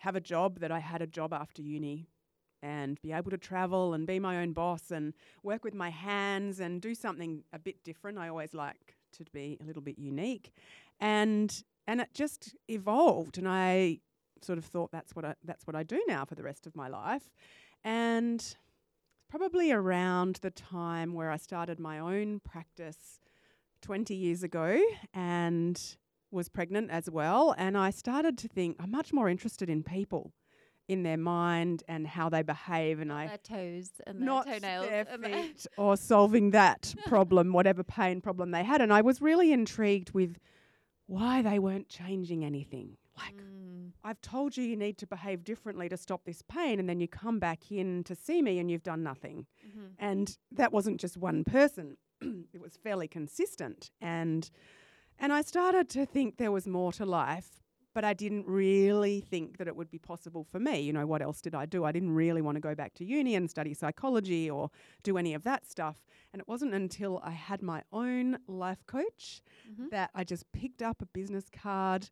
have 0.00 0.14
a 0.14 0.20
job 0.20 0.58
that 0.58 0.70
I 0.70 0.78
had 0.78 1.00
a 1.00 1.06
job 1.06 1.32
after 1.32 1.62
uni 1.62 2.10
and 2.62 3.00
be 3.00 3.12
able 3.12 3.30
to 3.30 3.38
travel 3.38 3.94
and 3.94 4.06
be 4.06 4.18
my 4.18 4.36
own 4.36 4.52
boss 4.52 4.90
and 4.90 5.14
work 5.42 5.64
with 5.64 5.72
my 5.72 5.88
hands 5.88 6.60
and 6.60 6.82
do 6.82 6.94
something 6.94 7.44
a 7.54 7.58
bit 7.58 7.82
different. 7.82 8.18
I 8.18 8.28
always 8.28 8.52
like 8.52 8.96
to 9.12 9.24
be 9.32 9.56
a 9.58 9.64
little 9.64 9.80
bit 9.80 9.98
unique. 9.98 10.52
And 11.00 11.64
and 11.86 12.02
it 12.02 12.12
just 12.12 12.54
evolved 12.68 13.38
and 13.38 13.48
I 13.48 14.00
sort 14.42 14.58
of 14.58 14.66
thought 14.66 14.92
that's 14.92 15.16
what 15.16 15.24
I 15.24 15.34
that's 15.44 15.66
what 15.66 15.74
I 15.74 15.82
do 15.82 16.02
now 16.06 16.26
for 16.26 16.34
the 16.34 16.42
rest 16.42 16.66
of 16.66 16.76
my 16.76 16.88
life. 16.88 17.30
And 17.84 18.44
probably 19.30 19.72
around 19.72 20.40
the 20.42 20.50
time 20.50 21.14
where 21.14 21.30
I 21.30 21.38
started 21.38 21.80
my 21.80 21.98
own 21.98 22.40
practice 22.40 23.20
20 23.86 24.14
years 24.16 24.42
ago 24.42 24.80
and 25.14 25.80
was 26.32 26.48
pregnant 26.48 26.90
as 26.90 27.08
well. 27.08 27.54
And 27.56 27.78
I 27.78 27.90
started 27.90 28.36
to 28.38 28.48
think 28.48 28.76
I'm 28.80 28.90
much 28.90 29.12
more 29.12 29.28
interested 29.28 29.70
in 29.70 29.84
people, 29.84 30.32
in 30.88 31.04
their 31.04 31.16
mind 31.16 31.84
and 31.86 32.04
how 32.04 32.28
they 32.28 32.42
behave. 32.42 32.98
And 32.98 33.12
I 33.12 33.28
Their 33.28 33.38
toes 33.38 33.90
and 34.04 34.18
their 34.18 34.26
not 34.26 34.46
toenails. 34.46 34.88
their 34.88 35.04
feet 35.04 35.66
or 35.78 35.96
solving 35.96 36.50
that 36.50 36.94
problem, 37.06 37.52
whatever 37.52 37.84
pain 37.84 38.20
problem 38.20 38.50
they 38.50 38.64
had. 38.64 38.80
And 38.80 38.92
I 38.92 39.02
was 39.02 39.22
really 39.22 39.52
intrigued 39.52 40.10
with 40.10 40.36
why 41.06 41.40
they 41.40 41.60
weren't 41.60 41.88
changing 41.88 42.44
anything. 42.44 42.96
Like, 43.16 43.36
Mm, 43.36 43.92
I've 44.02 44.20
told 44.20 44.56
you 44.56 44.64
you 44.64 44.76
need 44.76 44.98
to 44.98 45.06
behave 45.06 45.44
differently 45.44 45.88
to 45.88 45.96
stop 45.96 46.24
this 46.24 46.42
pain, 46.42 46.80
and 46.80 46.88
then 46.88 46.98
you 46.98 47.06
come 47.06 47.38
back 47.38 47.70
in 47.70 48.02
to 48.04 48.16
see 48.16 48.42
me 48.42 48.58
and 48.58 48.68
you've 48.68 48.82
done 48.82 49.04
nothing. 49.04 49.46
mhm. 49.64 49.90
And 50.00 50.36
that 50.50 50.72
wasn't 50.72 51.00
just 51.00 51.16
one 51.16 51.44
person; 51.44 51.96
it 52.52 52.60
was 52.60 52.76
fairly 52.76 53.08
consistent. 53.08 53.90
And 54.00 54.50
and 55.18 55.32
I 55.32 55.42
started 55.42 55.88
to 55.90 56.04
think 56.04 56.36
there 56.36 56.52
was 56.52 56.66
more 56.66 56.92
to 56.92 57.06
life, 57.06 57.62
but 57.94 58.04
I 58.04 58.12
didn't 58.12 58.46
really 58.46 59.20
think 59.22 59.56
that 59.56 59.66
it 59.66 59.74
would 59.74 59.90
be 59.90 59.98
possible 59.98 60.44
for 60.44 60.60
me. 60.60 60.80
You 60.80 60.92
know, 60.92 61.06
what 61.06 61.22
else 61.22 61.40
did 61.40 61.54
I 61.54 61.64
do? 61.64 61.84
I 61.84 61.92
didn't 61.92 62.14
really 62.14 62.42
want 62.42 62.56
to 62.56 62.60
go 62.60 62.74
back 62.74 62.92
to 62.96 63.04
uni 63.06 63.34
and 63.34 63.48
study 63.50 63.72
psychology 63.72 64.50
or 64.50 64.70
do 65.02 65.16
any 65.16 65.32
of 65.32 65.42
that 65.44 65.64
stuff. 65.64 66.04
And 66.34 66.40
it 66.40 66.48
wasn't 66.48 66.74
until 66.74 67.18
I 67.24 67.30
had 67.30 67.62
my 67.62 67.82
own 67.92 68.38
life 68.46 68.84
coach 68.86 69.40
Mhm. 69.70 69.88
that 69.90 70.10
I 70.14 70.22
just 70.24 70.52
picked 70.52 70.82
up 70.82 71.00
a 71.00 71.06
business 71.06 71.48
card. 71.50 72.10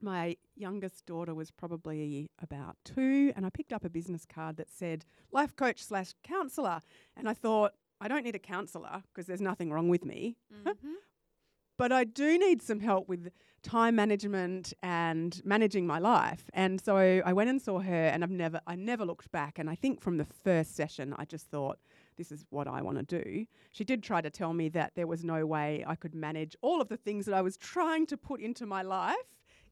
My 0.00 0.36
youngest 0.56 1.06
daughter 1.06 1.34
was 1.34 1.50
probably 1.52 2.30
about 2.40 2.76
two, 2.84 3.32
and 3.36 3.44
I 3.46 3.50
picked 3.50 3.72
up 3.72 3.84
a 3.84 3.90
business 3.90 4.24
card 4.24 4.56
that 4.56 4.70
said 4.70 5.04
life 5.32 5.54
coach 5.56 5.82
slash 5.84 6.14
counselor. 6.24 6.82
And 7.16 7.28
I 7.28 7.34
thought, 7.34 7.74
I 8.00 8.08
don't 8.08 8.24
need 8.24 8.34
a 8.36 8.38
counselor 8.40 9.02
because 9.12 9.26
there's 9.26 9.40
nothing 9.40 9.72
wrong 9.72 9.88
with 9.88 10.04
me, 10.04 10.36
Mhm. 10.52 10.74
but 11.76 11.92
I 11.92 12.04
do 12.04 12.38
need 12.38 12.62
some 12.62 12.80
help 12.80 13.08
with 13.08 13.30
time 13.62 13.96
management 13.96 14.72
and 14.82 15.40
managing 15.44 15.86
my 15.86 15.98
life. 15.98 16.48
And 16.54 16.80
so 16.80 16.96
I 16.96 17.32
went 17.32 17.50
and 17.50 17.60
saw 17.60 17.80
her 17.80 18.04
and 18.06 18.22
I've 18.22 18.30
never 18.30 18.60
I 18.66 18.76
never 18.76 19.04
looked 19.04 19.30
back 19.32 19.58
and 19.58 19.68
I 19.68 19.74
think 19.74 20.00
from 20.00 20.16
the 20.16 20.24
first 20.24 20.76
session 20.76 21.14
I 21.18 21.24
just 21.24 21.46
thought 21.48 21.78
this 22.16 22.30
is 22.32 22.44
what 22.50 22.66
I 22.68 22.82
want 22.82 22.98
to 22.98 23.22
do. 23.22 23.46
She 23.72 23.84
did 23.84 24.02
try 24.02 24.20
to 24.20 24.30
tell 24.30 24.52
me 24.52 24.68
that 24.70 24.92
there 24.96 25.06
was 25.06 25.24
no 25.24 25.44
way 25.46 25.84
I 25.86 25.94
could 25.96 26.14
manage 26.14 26.56
all 26.62 26.80
of 26.80 26.88
the 26.88 26.96
things 26.96 27.26
that 27.26 27.34
I 27.34 27.42
was 27.42 27.56
trying 27.56 28.06
to 28.06 28.16
put 28.16 28.40
into 28.40 28.64
my 28.66 28.82
life 28.82 29.16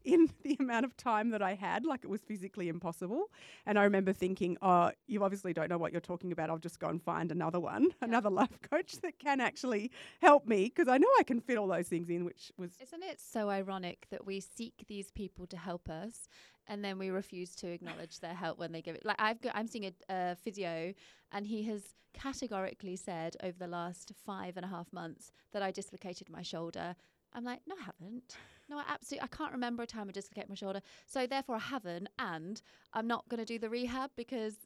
in 0.07 0.31
the 0.43 0.57
amount 0.59 0.87
of 0.87 0.97
time 0.97 1.31
that 1.31 1.43
I 1.43 1.55
had, 1.55 1.85
like 1.85 2.05
it 2.05 2.11
was 2.11 2.23
physically 2.23 2.69
impossible. 2.69 3.27
And 3.67 3.79
I 3.79 3.85
remember 3.85 4.13
thinking, 4.13 4.57
oh, 4.63 4.93
you 5.07 5.23
obviously 5.23 5.53
don't 5.53 5.69
know 5.69 5.79
what 5.79 5.93
you're 5.93 6.01
talking 6.01 6.33
about. 6.33 6.49
I'll 6.49 6.59
just 6.59 6.81
go 6.81 6.89
and 6.89 7.03
find 7.03 7.31
another 7.31 7.61
one, 7.61 7.85
yeah. 8.01 8.09
another 8.09 8.31
life 8.31 8.61
coach 8.63 8.93
that 9.03 9.19
can 9.19 9.41
actually 9.41 9.91
help 10.23 10.47
me 10.47 10.73
because 10.75 10.89
I 10.89 10.99
know 10.99 11.09
I 11.19 11.25
can 11.25 11.41
fit 11.41 11.59
all 11.59 11.67
those 11.69 11.89
things 11.89 12.09
in, 12.09 12.25
which 12.25 12.53
was. 12.57 12.71
Isn't 12.81 13.03
it 13.03 13.21
so 13.21 13.51
ironic 13.51 14.07
that 14.11 14.25
we 14.25 14.41
seek 14.41 14.85
these 14.87 15.11
people 15.11 15.47
to 15.49 15.57
help 15.57 15.89
us 15.89 16.29
and 16.69 16.85
then 16.85 16.99
we 16.99 17.11
refuse 17.11 17.55
to 17.57 17.69
acknowledge 17.69 18.21
their 18.21 18.35
help 18.35 18.59
when 18.59 18.73
they 18.73 18.83
give 18.83 18.95
it? 18.95 19.05
Like, 19.05 19.17
I've 19.19 19.41
got, 19.41 19.57
I'm 19.57 19.67
seeing 19.67 19.87
a, 19.87 19.93
a 20.09 20.37
physio 20.37 20.95
and 21.33 21.47
he 21.47 21.65
has 21.65 21.83
categorically 22.15 22.97
said 22.97 23.37
over 23.43 23.59
the 23.59 23.67
last 23.67 24.13
five 24.25 24.57
and 24.57 24.65
a 24.65 24.69
half 24.69 24.93
months 24.93 25.31
that 25.53 25.63
I 25.63 25.71
dislocated 25.71 26.31
my 26.31 26.43
shoulder. 26.43 26.97
I'm 27.37 27.45
like, 27.45 27.61
no, 27.67 27.75
I 27.81 27.85
haven't. 27.85 28.37
No, 28.69 28.79
I 28.79 28.85
absolutely 28.89 29.25
I 29.25 29.37
can't 29.37 29.53
remember 29.53 29.83
a 29.83 29.87
time 29.87 30.09
I 30.09 30.13
dislocated 30.13 30.49
my 30.49 30.57
shoulder. 30.57 30.81
So 31.07 31.27
therefore 31.27 31.57
I 31.57 31.61
haven't 31.61 32.09
and 32.19 32.61
I'm 32.95 33.07
not 33.07 33.29
going 33.29 33.39
to 33.39 33.45
do 33.45 33.59
the 33.59 33.71
rehab 33.71 34.11
because 34.17 34.57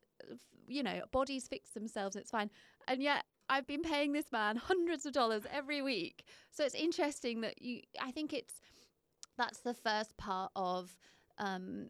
you 0.68 0.82
know, 0.84 1.02
bodies 1.10 1.48
fix 1.48 1.70
themselves, 1.70 2.14
it's 2.16 2.30
fine. 2.30 2.48
And 2.86 3.02
yet 3.02 3.24
I've 3.48 3.66
been 3.66 3.82
paying 3.82 4.12
this 4.12 4.30
man 4.32 4.56
hundreds 4.56 5.04
of 5.04 5.12
dollars 5.12 5.42
every 5.52 5.82
week. 5.82 6.24
So 6.50 6.64
it's 6.64 6.74
interesting 6.74 7.40
that 7.42 7.60
you 7.60 7.80
I 8.00 8.12
think 8.12 8.32
it's 8.32 8.60
that's 9.36 9.60
the 9.60 9.74
first 9.74 10.16
part 10.16 10.52
of 10.54 10.96
um, 11.38 11.88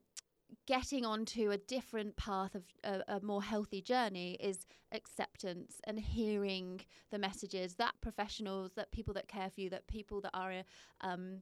getting 0.66 1.04
onto 1.04 1.50
a 1.50 1.58
different 1.58 2.16
path 2.16 2.54
of 2.54 2.64
a, 2.84 3.02
a, 3.16 3.20
more 3.20 3.42
healthy 3.42 3.80
journey 3.80 4.36
is 4.40 4.66
acceptance 4.92 5.80
and 5.84 5.98
hearing 5.98 6.80
the 7.10 7.18
messages 7.18 7.74
that 7.74 7.94
professionals, 8.00 8.72
that 8.76 8.92
people 8.92 9.14
that 9.14 9.28
care 9.28 9.50
for 9.50 9.60
you, 9.60 9.70
that 9.70 9.86
people 9.86 10.20
that 10.20 10.30
are 10.34 10.52
um, 11.00 11.38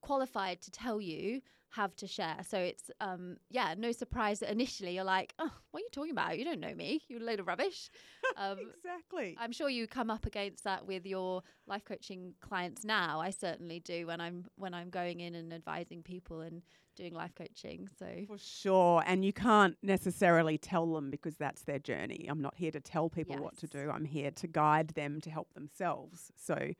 qualified 0.00 0.60
to 0.62 0.70
tell 0.70 1.00
you 1.00 1.40
have 1.76 1.94
to 1.96 2.06
share. 2.06 2.38
So 2.48 2.58
it's 2.58 2.90
um 3.00 3.36
yeah, 3.50 3.74
no 3.76 3.92
surprise 3.92 4.40
that 4.40 4.50
initially 4.50 4.94
you're 4.94 5.04
like, 5.04 5.34
oh, 5.38 5.50
what 5.70 5.80
are 5.80 5.84
you 5.84 5.90
talking 5.92 6.10
about? 6.10 6.38
You 6.38 6.44
don't 6.44 6.60
know 6.60 6.74
me. 6.74 7.02
You're 7.08 7.20
a 7.20 7.24
load 7.24 7.40
of 7.40 7.46
rubbish. 7.46 7.90
Um, 8.36 8.58
exactly. 8.58 9.36
I'm 9.38 9.52
sure 9.52 9.70
you 9.70 9.86
come 9.86 10.10
up 10.10 10.26
against 10.26 10.64
that 10.64 10.84
with 10.84 11.06
your 11.06 11.42
life 11.66 11.84
coaching 11.84 12.34
clients 12.40 12.84
now. 12.84 13.20
I 13.20 13.30
certainly 13.30 13.78
do 13.78 14.08
when 14.08 14.20
I'm 14.20 14.46
when 14.56 14.74
I'm 14.74 14.90
going 14.90 15.20
in 15.20 15.36
and 15.36 15.54
advising 15.54 16.02
people 16.02 16.40
and 16.40 16.60
doing 16.96 17.14
life 17.14 17.34
coaching. 17.36 17.88
So 17.98 18.06
for 18.26 18.36
sure, 18.36 19.02
and 19.06 19.24
you 19.24 19.32
can't 19.32 19.76
necessarily 19.82 20.58
tell 20.58 20.92
them 20.92 21.08
because 21.08 21.36
that's 21.36 21.62
their 21.62 21.78
journey. 21.78 22.26
I'm 22.28 22.42
not 22.42 22.56
here 22.56 22.72
to 22.72 22.80
tell 22.80 23.08
people 23.08 23.36
yes. 23.36 23.42
what 23.42 23.56
to 23.58 23.68
do. 23.68 23.90
I'm 23.90 24.04
here 24.04 24.32
to 24.32 24.46
guide 24.48 24.88
them 24.90 25.20
to 25.20 25.30
help 25.30 25.54
themselves. 25.54 26.32
So, 26.36 26.72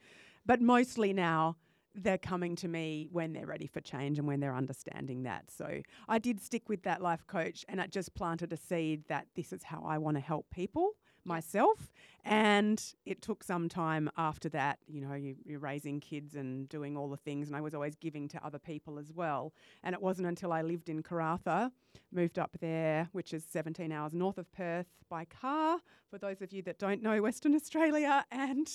but 0.45 0.61
mostly 0.61 1.13
now 1.13 1.57
they're 1.97 2.19
coming 2.19 2.55
to 2.57 2.69
me 2.69 3.09
when 3.11 3.33
they're 3.33 3.47
ready 3.47 3.67
for 3.67 3.81
change 3.81 4.19
and 4.19 4.29
when 4.29 4.41
they're 4.41 4.55
understanding 4.55 5.23
that. 5.25 5.51
So 5.51 5.81
I 6.09 6.19
did 6.19 6.41
stick 6.41 6.69
with 6.69 6.83
that 6.83 7.03
life 7.03 7.27
coach 7.27 7.65
and 7.69 7.81
it 7.81 7.91
just 7.91 8.15
planted 8.15 8.53
a 8.53 8.57
seed 8.57 9.05
that 9.09 9.27
this 9.35 9.53
is 9.53 9.63
how 9.63 9.83
I 9.87 9.99
want 9.99 10.17
to 10.17 10.21
help 10.21 10.47
people 10.51 10.93
myself. 11.27 11.93
And 12.25 12.83
it 13.05 13.23
took 13.23 13.45
some 13.45 13.69
time 13.69 14.11
after 14.17 14.49
that. 14.49 14.79
You 14.89 15.01
know, 15.01 15.15
you, 15.15 15.37
are 15.55 15.59
raising 15.59 16.01
kids 16.01 16.35
and 16.35 16.69
doing 16.69 16.97
all 16.97 17.09
the 17.09 17.17
things, 17.17 17.47
and 17.47 17.57
I 17.57 17.61
was 17.61 17.73
always 17.73 17.95
giving 17.95 18.27
to 18.29 18.45
other 18.45 18.59
people 18.59 18.99
as 18.99 19.13
well. 19.13 19.53
And 19.85 19.95
it 19.95 20.03
wasn't 20.03 20.27
until 20.27 20.53
I 20.53 20.63
lived 20.63 20.89
in 20.89 21.05
Karratha, 21.05 21.71
moved 22.11 22.39
up 22.39 22.57
there, 22.61 23.09
which 23.13 23.33
is 23.33 23.45
17 23.45 23.93
hours 23.93 24.13
north 24.13 24.39
of 24.39 24.51
Perth 24.53 24.89
by 25.09 25.25
car. 25.25 25.79
For 26.11 26.19
those 26.19 26.43
of 26.43 26.53
you 26.53 26.63
that 26.63 26.79
don't 26.79 27.01
know 27.01 27.23
Western 27.23 27.55
Australia, 27.55 28.25
and 28.33 28.69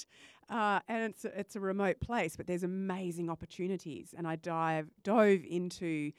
uh, 0.50 0.79
and 0.88 1.12
it's 1.12 1.25
a, 1.25 1.39
it's 1.39 1.55
a 1.55 1.60
remote 1.60 2.00
place, 2.00 2.38
but 2.38 2.48
there's 2.48 2.63
amazing 2.63 3.29
opportunities. 3.29 4.13
And 4.17 4.27
I 4.27 4.38
dive 4.38 4.89
dove 5.03 5.41
into 5.50 6.13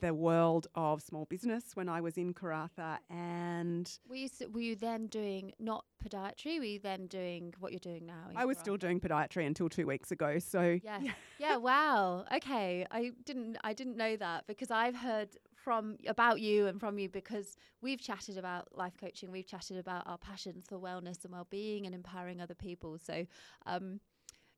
the 0.00 0.14
world 0.14 0.68
of 0.74 1.02
small 1.02 1.24
business 1.24 1.64
when 1.74 1.88
I 1.88 2.00
was 2.00 2.16
in 2.16 2.32
Karratha 2.32 2.98
and 3.08 3.90
were 4.08 4.16
you, 4.16 4.28
were 4.52 4.60
you 4.60 4.76
then 4.76 5.08
doing 5.08 5.52
not 5.58 5.84
podiatry? 6.04 6.58
Were 6.58 6.64
you 6.64 6.78
then 6.78 7.06
doing 7.06 7.54
what 7.58 7.72
you're 7.72 7.80
doing 7.80 8.06
now 8.06 8.30
I 8.36 8.44
was 8.44 8.58
still 8.58 8.76
doing 8.76 9.00
podiatry 9.00 9.46
until 9.46 9.68
2 9.68 9.86
weeks 9.86 10.12
ago 10.12 10.38
so 10.38 10.78
yeah. 10.84 11.00
Yeah 11.38 11.56
wow. 11.56 12.24
Okay. 12.32 12.86
I 12.90 13.12
didn't 13.24 13.56
I 13.64 13.72
didn't 13.72 13.96
know 13.96 14.16
that 14.16 14.46
because 14.46 14.70
I've 14.70 14.96
heard 14.96 15.30
from 15.56 15.96
about 16.06 16.40
you 16.40 16.66
and 16.66 16.80
from 16.80 16.98
you 16.98 17.08
because 17.08 17.56
we've 17.82 18.00
chatted 18.00 18.38
about 18.38 18.68
life 18.76 18.94
coaching 18.98 19.30
we've 19.30 19.46
chatted 19.46 19.76
about 19.76 20.06
our 20.06 20.18
passions 20.18 20.66
for 20.68 20.78
wellness 20.78 21.24
and 21.24 21.32
well-being 21.32 21.84
and 21.86 21.94
empowering 21.94 22.40
other 22.40 22.54
people. 22.54 22.96
So 22.98 23.26
um 23.66 24.00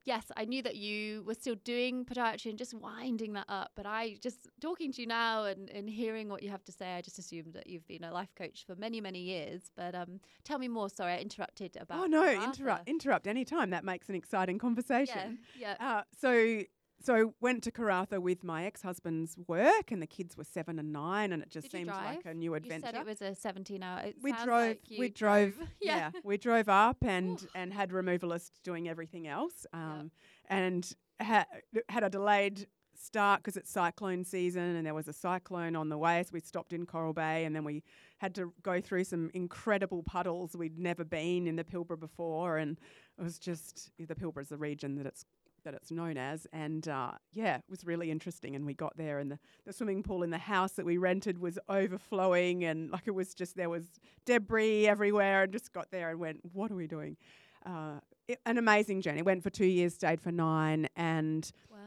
yes, 0.05 0.25
I 0.35 0.45
knew 0.45 0.61
that 0.63 0.75
you 0.75 1.23
were 1.23 1.33
still 1.33 1.55
doing 1.63 2.05
podiatry 2.05 2.47
and 2.47 2.57
just 2.57 2.73
winding 2.73 3.33
that 3.33 3.45
up. 3.49 3.71
But 3.75 3.85
I 3.85 4.17
just 4.21 4.49
talking 4.61 4.91
to 4.93 5.01
you 5.01 5.07
now 5.07 5.45
and, 5.45 5.69
and 5.69 5.89
hearing 5.89 6.29
what 6.29 6.43
you 6.43 6.49
have 6.49 6.63
to 6.65 6.71
say, 6.71 6.95
I 6.95 7.01
just 7.01 7.19
assumed 7.19 7.53
that 7.53 7.67
you've 7.67 7.87
been 7.87 8.03
a 8.03 8.11
life 8.11 8.33
coach 8.35 8.65
for 8.65 8.75
many, 8.75 9.01
many 9.01 9.19
years. 9.19 9.71
But 9.75 9.95
um, 9.95 10.19
tell 10.43 10.59
me 10.59 10.67
more. 10.67 10.89
Sorry, 10.89 11.13
I 11.13 11.17
interrupted 11.19 11.77
about. 11.79 12.03
Oh 12.03 12.05
no, 12.05 12.27
interrupt 12.27 12.87
interrupt 12.87 13.27
any 13.27 13.45
time. 13.45 13.69
That 13.71 13.83
makes 13.83 14.09
an 14.09 14.15
exciting 14.15 14.59
conversation. 14.59 15.39
Yeah. 15.57 15.75
yeah. 15.79 15.95
Uh, 15.97 16.01
so 16.19 16.63
so 17.03 17.15
I 17.15 17.23
went 17.41 17.63
to 17.63 17.71
Karratha 17.71 18.19
with 18.19 18.43
my 18.43 18.65
ex-husband's 18.65 19.37
work, 19.47 19.91
and 19.91 20.01
the 20.01 20.07
kids 20.07 20.37
were 20.37 20.45
seven 20.45 20.79
and 20.79 20.93
nine, 20.93 21.33
and 21.33 21.43
it 21.43 21.49
just 21.49 21.69
Did 21.69 21.77
seemed 21.77 21.89
like 21.89 22.25
a 22.25 22.33
new 22.33 22.55
adventure. 22.55 22.87
You 22.87 22.93
said 22.93 23.01
it 23.01 23.05
was 23.05 23.21
a 23.21 23.35
seventeen-hour. 23.35 24.13
We 24.21 24.31
drove. 24.31 24.47
Like 24.47 24.81
we 24.97 25.09
drove. 25.09 25.53
yeah. 25.81 26.11
yeah. 26.13 26.21
we 26.23 26.37
drove 26.37 26.69
up 26.69 26.97
and 27.03 27.45
and 27.55 27.73
had 27.73 27.89
removalists 27.89 28.61
doing 28.63 28.87
everything 28.87 29.27
else, 29.27 29.65
um, 29.73 30.11
yep. 30.11 30.11
and 30.47 30.95
ha- 31.21 31.45
had 31.89 32.03
a 32.03 32.09
delayed 32.09 32.67
start 32.95 33.41
because 33.41 33.57
it's 33.57 33.69
cyclone 33.69 34.23
season, 34.23 34.75
and 34.75 34.85
there 34.85 34.93
was 34.93 35.07
a 35.07 35.13
cyclone 35.13 35.75
on 35.75 35.89
the 35.89 35.97
way, 35.97 36.23
so 36.23 36.29
we 36.33 36.39
stopped 36.39 36.71
in 36.71 36.85
Coral 36.85 37.13
Bay, 37.13 37.43
and 37.43 37.55
then 37.55 37.63
we 37.63 37.83
had 38.19 38.33
to 38.35 38.53
go 38.63 38.79
through 38.79 39.03
some 39.03 39.29
incredible 39.33 40.03
puddles 40.03 40.55
we'd 40.55 40.79
never 40.79 41.03
been 41.03 41.47
in 41.47 41.55
the 41.57 41.63
Pilbara 41.63 41.99
before, 41.99 42.57
and 42.57 42.79
it 43.17 43.23
was 43.23 43.37
just 43.39 43.91
the 43.99 44.15
Pilbara 44.15 44.41
is 44.41 44.49
the 44.49 44.57
region 44.57 44.95
that 44.95 45.05
it's 45.05 45.25
that 45.63 45.73
it's 45.73 45.91
known 45.91 46.17
as. 46.17 46.47
And 46.51 46.87
uh, 46.87 47.11
yeah, 47.33 47.57
it 47.57 47.63
was 47.69 47.85
really 47.85 48.11
interesting. 48.11 48.55
And 48.55 48.65
we 48.65 48.73
got 48.73 48.95
there, 48.97 49.19
and 49.19 49.31
the, 49.31 49.39
the 49.65 49.73
swimming 49.73 50.03
pool 50.03 50.23
in 50.23 50.29
the 50.29 50.37
house 50.37 50.73
that 50.73 50.85
we 50.85 50.97
rented 50.97 51.39
was 51.39 51.57
overflowing, 51.69 52.63
and 52.63 52.91
like 52.91 53.03
it 53.05 53.15
was 53.15 53.33
just 53.33 53.55
there 53.55 53.69
was 53.69 53.85
debris 54.25 54.87
everywhere. 54.87 55.43
And 55.43 55.53
just 55.53 55.73
got 55.73 55.91
there 55.91 56.09
and 56.09 56.19
went, 56.19 56.39
what 56.53 56.71
are 56.71 56.75
we 56.75 56.87
doing? 56.87 57.17
Uh, 57.65 57.99
it, 58.27 58.39
an 58.45 58.57
amazing 58.57 59.01
journey. 59.01 59.21
Went 59.21 59.43
for 59.43 59.49
two 59.49 59.65
years, 59.65 59.93
stayed 59.93 60.21
for 60.21 60.31
nine, 60.31 60.87
and 60.95 61.49
wow. 61.71 61.77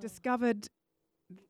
discovered 0.00 0.68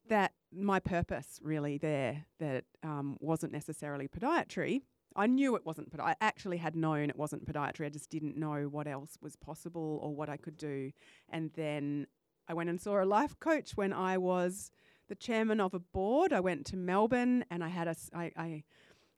that 0.08 0.32
my 0.52 0.80
purpose 0.80 1.38
really 1.42 1.78
there 1.78 2.24
that 2.38 2.64
um, 2.82 3.16
wasn't 3.20 3.52
necessarily 3.52 4.08
podiatry 4.08 4.82
I 5.16 5.26
knew 5.26 5.56
it 5.56 5.64
wasn't, 5.64 5.90
but 5.90 6.00
I 6.00 6.14
actually 6.20 6.58
had 6.58 6.76
known 6.76 7.08
it 7.08 7.16
wasn't 7.16 7.46
podiatry. 7.46 7.86
I 7.86 7.88
just 7.88 8.10
didn't 8.10 8.36
know 8.36 8.68
what 8.70 8.86
else 8.86 9.16
was 9.20 9.34
possible 9.34 9.98
or 10.02 10.14
what 10.14 10.28
I 10.28 10.36
could 10.36 10.56
do. 10.56 10.92
And 11.30 11.50
then 11.54 12.06
I 12.48 12.54
went 12.54 12.68
and 12.68 12.80
saw 12.80 13.02
a 13.02 13.04
life 13.04 13.38
coach 13.40 13.72
when 13.76 13.92
I 13.92 14.18
was 14.18 14.70
the 15.08 15.14
chairman 15.14 15.60
of 15.60 15.74
a 15.74 15.78
board. 15.78 16.32
I 16.32 16.40
went 16.40 16.66
to 16.66 16.76
Melbourne 16.76 17.44
and 17.50 17.64
I 17.64 17.68
had 17.68 17.88
a, 17.88 17.96
I, 18.14 18.32
I 18.36 18.64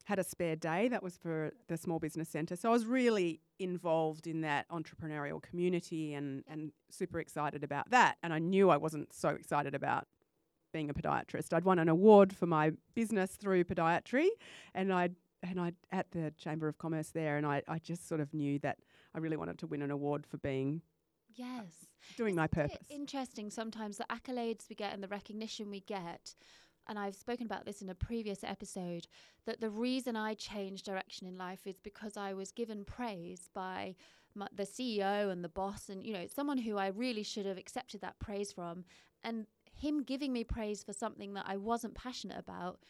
had 0.04 0.18
a 0.18 0.24
spare 0.24 0.56
day 0.56 0.88
that 0.88 1.02
was 1.02 1.16
for 1.16 1.52
the 1.66 1.76
Small 1.76 1.98
Business 1.98 2.28
Centre. 2.28 2.56
So 2.56 2.70
I 2.70 2.72
was 2.72 2.86
really 2.86 3.40
involved 3.58 4.26
in 4.26 4.42
that 4.42 4.68
entrepreneurial 4.70 5.42
community 5.42 6.14
and, 6.14 6.44
and 6.46 6.72
super 6.90 7.18
excited 7.20 7.64
about 7.64 7.90
that. 7.90 8.16
And 8.22 8.32
I 8.32 8.38
knew 8.38 8.70
I 8.70 8.76
wasn't 8.76 9.12
so 9.12 9.30
excited 9.30 9.74
about 9.74 10.06
being 10.72 10.90
a 10.90 10.94
podiatrist. 10.94 11.52
I'd 11.52 11.64
won 11.64 11.78
an 11.78 11.88
award 11.88 12.34
for 12.34 12.46
my 12.46 12.72
business 12.94 13.32
through 13.32 13.64
podiatry 13.64 14.28
and 14.74 14.92
I'd 14.92 15.14
and 15.42 15.60
I 15.60 15.72
at 15.92 16.10
the 16.12 16.32
Chamber 16.36 16.68
of 16.68 16.78
Commerce 16.78 17.10
there, 17.10 17.36
and 17.36 17.46
I, 17.46 17.62
I 17.68 17.78
just 17.78 18.08
sort 18.08 18.20
of 18.20 18.32
knew 18.34 18.58
that 18.60 18.78
I 19.14 19.18
really 19.18 19.36
wanted 19.36 19.58
to 19.58 19.66
win 19.66 19.82
an 19.82 19.90
award 19.90 20.26
for 20.26 20.38
being 20.38 20.82
yes 21.34 21.64
uh, 21.82 21.84
doing 22.16 22.30
Isn't 22.30 22.40
my 22.40 22.46
purpose. 22.46 22.86
interesting 22.88 23.50
sometimes 23.50 23.98
the 23.98 24.06
accolades 24.10 24.68
we 24.68 24.74
get 24.74 24.92
and 24.94 25.02
the 25.02 25.08
recognition 25.08 25.70
we 25.70 25.80
get. 25.80 26.34
And 26.88 26.98
I've 26.98 27.14
spoken 27.14 27.44
about 27.44 27.66
this 27.66 27.82
in 27.82 27.90
a 27.90 27.94
previous 27.94 28.42
episode 28.42 29.06
that 29.44 29.60
the 29.60 29.68
reason 29.68 30.16
I 30.16 30.32
changed 30.32 30.86
direction 30.86 31.26
in 31.26 31.36
life 31.36 31.66
is 31.66 31.78
because 31.80 32.16
I 32.16 32.32
was 32.32 32.50
given 32.50 32.84
praise 32.84 33.50
by 33.52 33.94
my, 34.34 34.48
the 34.54 34.62
CEO 34.62 35.30
and 35.30 35.44
the 35.44 35.50
boss, 35.50 35.90
and 35.90 36.02
you 36.02 36.14
know, 36.14 36.26
someone 36.26 36.56
who 36.58 36.78
I 36.78 36.86
really 36.88 37.22
should 37.22 37.44
have 37.44 37.58
accepted 37.58 38.00
that 38.00 38.18
praise 38.20 38.52
from. 38.52 38.84
And 39.22 39.46
him 39.74 40.02
giving 40.02 40.32
me 40.32 40.44
praise 40.44 40.82
for 40.82 40.92
something 40.92 41.34
that 41.34 41.44
I 41.46 41.56
wasn't 41.56 41.94
passionate 41.94 42.38
about 42.38 42.80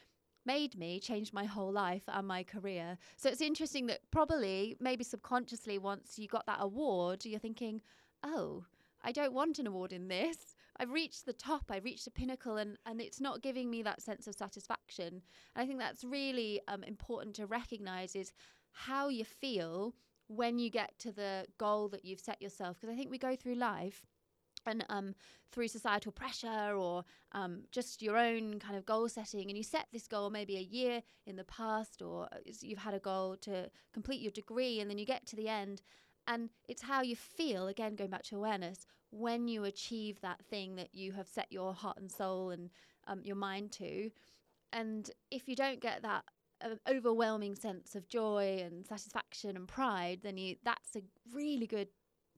made 0.48 0.78
me 0.78 0.98
change 0.98 1.32
my 1.34 1.44
whole 1.44 1.70
life 1.70 2.06
and 2.08 2.26
my 2.26 2.42
career. 2.42 2.96
So 3.16 3.28
it's 3.28 3.42
interesting 3.42 3.86
that 3.88 4.00
probably, 4.10 4.76
maybe 4.80 5.04
subconsciously, 5.04 5.76
once 5.76 6.18
you 6.18 6.26
got 6.26 6.46
that 6.46 6.62
award, 6.68 7.26
you're 7.26 7.38
thinking, 7.38 7.82
oh, 8.24 8.64
I 9.02 9.12
don't 9.12 9.34
want 9.34 9.58
an 9.58 9.66
award 9.66 9.92
in 9.92 10.08
this. 10.08 10.38
I've 10.80 10.90
reached 10.90 11.26
the 11.26 11.34
top, 11.34 11.64
I've 11.70 11.84
reached 11.84 12.06
the 12.06 12.18
pinnacle, 12.20 12.56
and, 12.56 12.78
and 12.86 13.00
it's 13.00 13.20
not 13.20 13.42
giving 13.42 13.68
me 13.68 13.82
that 13.82 14.00
sense 14.00 14.26
of 14.26 14.34
satisfaction. 14.34 15.12
And 15.54 15.62
I 15.62 15.66
think 15.66 15.80
that's 15.80 16.02
really 16.02 16.60
um, 16.66 16.82
important 16.82 17.36
to 17.36 17.46
recognize 17.46 18.16
is 18.16 18.32
how 18.72 19.08
you 19.08 19.24
feel 19.24 19.94
when 20.28 20.58
you 20.58 20.70
get 20.70 20.98
to 21.00 21.12
the 21.12 21.46
goal 21.58 21.88
that 21.88 22.04
you've 22.06 22.20
set 22.20 22.40
yourself. 22.40 22.80
Because 22.80 22.94
I 22.94 22.96
think 22.96 23.10
we 23.10 23.18
go 23.18 23.36
through 23.36 23.56
life 23.56 24.06
um, 24.88 25.14
through 25.50 25.68
societal 25.68 26.12
pressure 26.12 26.74
or 26.76 27.04
um, 27.32 27.62
just 27.70 28.02
your 28.02 28.16
own 28.16 28.58
kind 28.58 28.76
of 28.76 28.84
goal 28.84 29.08
setting, 29.08 29.48
and 29.48 29.56
you 29.56 29.62
set 29.62 29.86
this 29.92 30.06
goal 30.06 30.30
maybe 30.30 30.56
a 30.56 30.60
year 30.60 31.02
in 31.26 31.36
the 31.36 31.44
past, 31.44 32.02
or 32.02 32.24
uh, 32.32 32.38
you've 32.60 32.78
had 32.78 32.94
a 32.94 32.98
goal 32.98 33.36
to 33.36 33.70
complete 33.92 34.20
your 34.20 34.32
degree, 34.32 34.80
and 34.80 34.90
then 34.90 34.98
you 34.98 35.06
get 35.06 35.26
to 35.26 35.36
the 35.36 35.48
end, 35.48 35.82
and 36.26 36.50
it's 36.68 36.82
how 36.82 37.02
you 37.02 37.16
feel, 37.16 37.68
again, 37.68 37.96
going 37.96 38.10
back 38.10 38.22
to 38.24 38.36
awareness, 38.36 38.86
when 39.10 39.48
you 39.48 39.64
achieve 39.64 40.20
that 40.20 40.44
thing 40.44 40.76
that 40.76 40.94
you 40.94 41.12
have 41.12 41.28
set 41.28 41.46
your 41.50 41.72
heart 41.72 41.96
and 41.98 42.10
soul 42.10 42.50
and 42.50 42.70
um, 43.06 43.20
your 43.24 43.36
mind 43.36 43.72
to. 43.72 44.10
And 44.72 45.10
if 45.30 45.48
you 45.48 45.56
don't 45.56 45.80
get 45.80 46.02
that 46.02 46.24
uh, 46.60 46.74
overwhelming 46.86 47.54
sense 47.54 47.94
of 47.94 48.08
joy 48.08 48.62
and 48.64 48.86
satisfaction 48.86 49.56
and 49.56 49.66
pride, 49.66 50.20
then 50.22 50.36
you 50.36 50.56
that's 50.62 50.94
a 50.96 51.02
really 51.32 51.66
good 51.66 51.88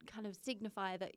kind 0.07 0.27
of 0.27 0.37
signifier 0.41 0.99
that 0.99 1.17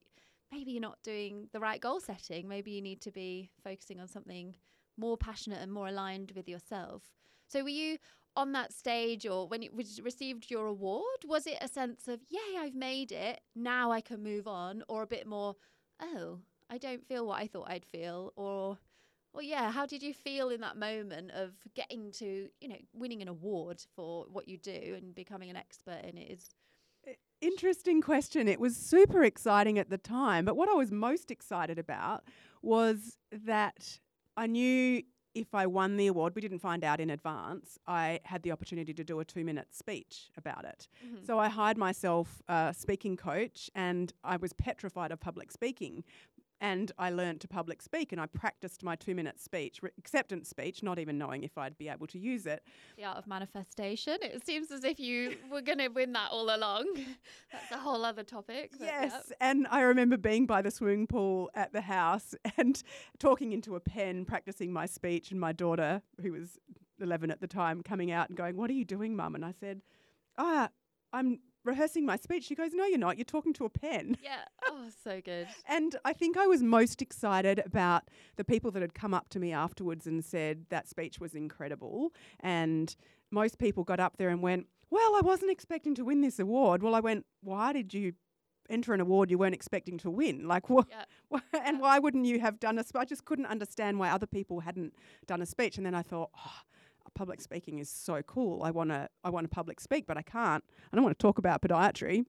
maybe 0.53 0.71
you're 0.71 0.81
not 0.81 1.01
doing 1.03 1.47
the 1.51 1.59
right 1.59 1.81
goal 1.81 1.99
setting. 1.99 2.47
Maybe 2.47 2.71
you 2.71 2.81
need 2.81 3.01
to 3.01 3.11
be 3.11 3.49
focusing 3.63 3.99
on 3.99 4.07
something 4.07 4.55
more 4.97 5.17
passionate 5.17 5.61
and 5.61 5.71
more 5.71 5.87
aligned 5.87 6.31
with 6.35 6.47
yourself. 6.47 7.03
So 7.47 7.63
were 7.63 7.69
you 7.69 7.97
on 8.35 8.51
that 8.53 8.73
stage 8.73 9.25
or 9.25 9.47
when 9.47 9.61
you 9.61 9.69
received 10.01 10.49
your 10.49 10.67
award, 10.67 11.03
was 11.25 11.47
it 11.47 11.57
a 11.61 11.67
sense 11.67 12.07
of, 12.07 12.19
yay, 12.29 12.59
I've 12.59 12.75
made 12.75 13.11
it, 13.11 13.41
now 13.55 13.91
I 13.91 14.01
can 14.01 14.23
move 14.23 14.47
on, 14.47 14.83
or 14.87 15.03
a 15.03 15.07
bit 15.07 15.27
more, 15.27 15.55
oh, 16.01 16.39
I 16.69 16.77
don't 16.77 17.05
feel 17.05 17.27
what 17.27 17.39
I 17.39 17.47
thought 17.47 17.69
I'd 17.69 17.85
feel, 17.85 18.33
or, 18.35 18.77
well, 19.33 19.43
yeah, 19.43 19.71
how 19.71 19.85
did 19.85 20.01
you 20.01 20.13
feel 20.13 20.49
in 20.49 20.61
that 20.61 20.77
moment 20.77 21.31
of 21.31 21.51
getting 21.75 22.11
to, 22.13 22.49
you 22.59 22.67
know, 22.67 22.79
winning 22.93 23.21
an 23.21 23.27
award 23.27 23.83
for 23.95 24.25
what 24.31 24.47
you 24.47 24.57
do 24.57 24.95
and 24.97 25.13
becoming 25.13 25.49
an 25.51 25.55
expert 25.55 26.01
in 26.03 26.17
it 26.17 26.31
is 26.31 26.49
interesting 27.43 28.01
question. 28.01 28.47
It 28.47 28.59
was 28.59 28.75
super 28.75 29.23
exciting 29.23 29.77
at 29.77 29.89
the 29.89 29.97
time, 29.97 30.45
but 30.45 30.55
what 30.55 30.69
I 30.69 30.73
was 30.73 30.91
most 30.91 31.29
excited 31.29 31.77
about 31.77 32.23
was 32.61 33.17
that 33.31 33.99
I 34.37 34.47
knew 34.47 35.03
if 35.35 35.55
I 35.55 35.65
won 35.65 35.97
the 35.97 36.07
award, 36.07 36.35
we 36.35 36.41
didn't 36.41 36.59
find 36.59 36.83
out 36.83 36.99
in 36.99 37.09
advance, 37.09 37.79
I 37.87 38.19
had 38.23 38.43
the 38.43 38.51
opportunity 38.51 38.93
to 38.93 39.03
do 39.03 39.19
a 39.19 39.25
two 39.25 39.43
minute 39.43 39.73
speech 39.73 40.29
about 40.37 40.63
it. 40.65 40.87
Mm-hmm. 41.05 41.25
So 41.25 41.39
I 41.39 41.49
hired 41.49 41.77
myself 41.77 42.41
a 42.47 42.73
speaking 42.77 43.17
coach 43.17 43.69
and 43.73 44.13
I 44.23 44.37
was 44.37 44.53
petrified 44.53 45.11
of 45.11 45.19
public 45.19 45.51
speaking 45.51 46.03
and 46.63 46.93
I 46.97 47.09
learned 47.09 47.41
to 47.41 47.47
public 47.49 47.81
speak 47.81 48.13
and 48.13 48.21
I 48.21 48.25
practiced 48.25 48.83
my 48.83 48.95
two 48.95 49.13
minute 49.13 49.37
speech, 49.37 49.83
re- 49.83 49.91
acceptance 49.97 50.47
speech, 50.47 50.81
not 50.81 50.97
even 50.97 51.17
knowing 51.17 51.43
if 51.43 51.57
I'd 51.57 51.77
be 51.77 51.89
able 51.89 52.07
to 52.07 52.17
use 52.17 52.45
it. 52.45 52.63
The 52.95 53.03
art 53.03 53.17
of 53.17 53.27
manifestation. 53.27 54.17
It 54.21 54.45
seems 54.45 54.71
as 54.71 54.85
if 54.85 54.97
you 54.97 55.35
were 55.51 55.61
going 55.61 55.79
to 55.79 55.89
win 55.89 56.13
that 56.13 56.31
all 56.31 56.55
along. 56.55 56.85
That's 57.51 57.71
a 57.71 57.77
whole 57.77 58.05
other 58.05 58.23
topic. 58.23 58.71
Yes. 58.79 59.11
Yep. 59.11 59.37
And 59.41 59.67
I 59.71 59.81
remember 59.81 60.15
being 60.15 60.45
by 60.45 60.61
the 60.61 60.71
swimming 60.71 61.05
pool 61.05 61.51
at 61.53 61.73
the 61.73 61.81
house 61.81 62.33
and 62.57 62.81
talking 63.19 63.51
into 63.51 63.75
a 63.75 63.81
pen, 63.81 64.23
practicing 64.23 64.71
my 64.71 64.85
speech, 64.85 65.31
and 65.31 65.41
my 65.41 65.51
daughter, 65.51 66.01
who 66.21 66.31
was 66.31 66.59
11 67.01 67.29
at 67.29 67.41
the 67.41 67.47
time, 67.47 67.83
coming 67.83 68.09
out 68.09 68.29
and 68.29 68.37
going, 68.37 68.55
What 68.55 68.69
are 68.69 68.73
you 68.73 68.85
doing, 68.85 69.17
mum? 69.17 69.35
And 69.35 69.43
I 69.43 69.51
said, 69.51 69.81
Ah, 70.37 70.69
I'm 71.11 71.39
rehearsing 71.63 72.05
my 72.05 72.15
speech. 72.17 72.45
She 72.45 72.55
goes, 72.55 72.71
No, 72.73 72.85
you're 72.85 72.97
not. 72.97 73.17
You're 73.17 73.25
talking 73.25 73.53
to 73.53 73.65
a 73.65 73.69
pen. 73.69 74.17
Yeah. 74.23 74.37
Oh, 74.75 74.87
so 75.03 75.21
good. 75.23 75.47
and 75.67 75.95
I 76.03 76.13
think 76.13 76.35
I 76.35 76.47
was 76.47 76.63
most 76.63 77.01
excited 77.03 77.61
about 77.63 78.03
the 78.37 78.43
people 78.43 78.71
that 78.71 78.81
had 78.81 78.95
come 78.95 79.13
up 79.13 79.29
to 79.29 79.39
me 79.39 79.51
afterwards 79.51 80.07
and 80.07 80.25
said 80.25 80.65
that 80.69 80.87
speech 80.87 81.19
was 81.19 81.35
incredible. 81.35 82.11
And 82.39 82.95
most 83.29 83.59
people 83.59 83.83
got 83.83 83.99
up 83.99 84.17
there 84.17 84.29
and 84.29 84.41
went, 84.41 84.65
Well, 84.89 85.15
I 85.15 85.21
wasn't 85.23 85.51
expecting 85.51 85.93
to 85.95 86.05
win 86.05 86.21
this 86.21 86.39
award. 86.39 86.81
Well, 86.81 86.95
I 86.95 87.01
went, 87.01 87.25
Why 87.41 87.71
did 87.71 87.93
you 87.93 88.13
enter 88.69 88.93
an 88.93 89.01
award 89.01 89.29
you 89.29 89.37
weren't 89.37 89.53
expecting 89.53 89.97
to 89.99 90.09
win. 90.09 90.47
Like, 90.47 90.67
wh- 90.67 90.85
yeah. 90.89 91.39
and 91.63 91.79
why 91.79 91.99
wouldn't 91.99 92.25
you 92.25 92.39
have 92.39 92.59
done 92.59 92.79
a 92.79 92.83
speech? 92.83 92.99
I 93.01 93.05
just 93.05 93.25
couldn't 93.25 93.45
understand 93.45 93.99
why 93.99 94.09
other 94.09 94.25
people 94.27 94.61
hadn't 94.61 94.93
done 95.27 95.41
a 95.41 95.45
speech. 95.45 95.77
And 95.77 95.85
then 95.85 95.95
I 95.95 96.01
thought, 96.01 96.29
oh, 96.37 96.59
public 97.15 97.41
speaking 97.41 97.79
is 97.79 97.89
so 97.89 98.21
cool. 98.21 98.63
I 98.63 98.71
want 98.71 98.89
to 98.89 99.09
I 99.23 99.29
want 99.29 99.45
to 99.45 99.49
public 99.49 99.79
speak, 99.79 100.05
but 100.07 100.17
I 100.17 100.21
can't. 100.21 100.63
I 100.91 100.95
don't 100.95 101.03
want 101.03 101.17
to 101.17 101.21
talk 101.21 101.37
about 101.37 101.61
podiatry. 101.61 102.25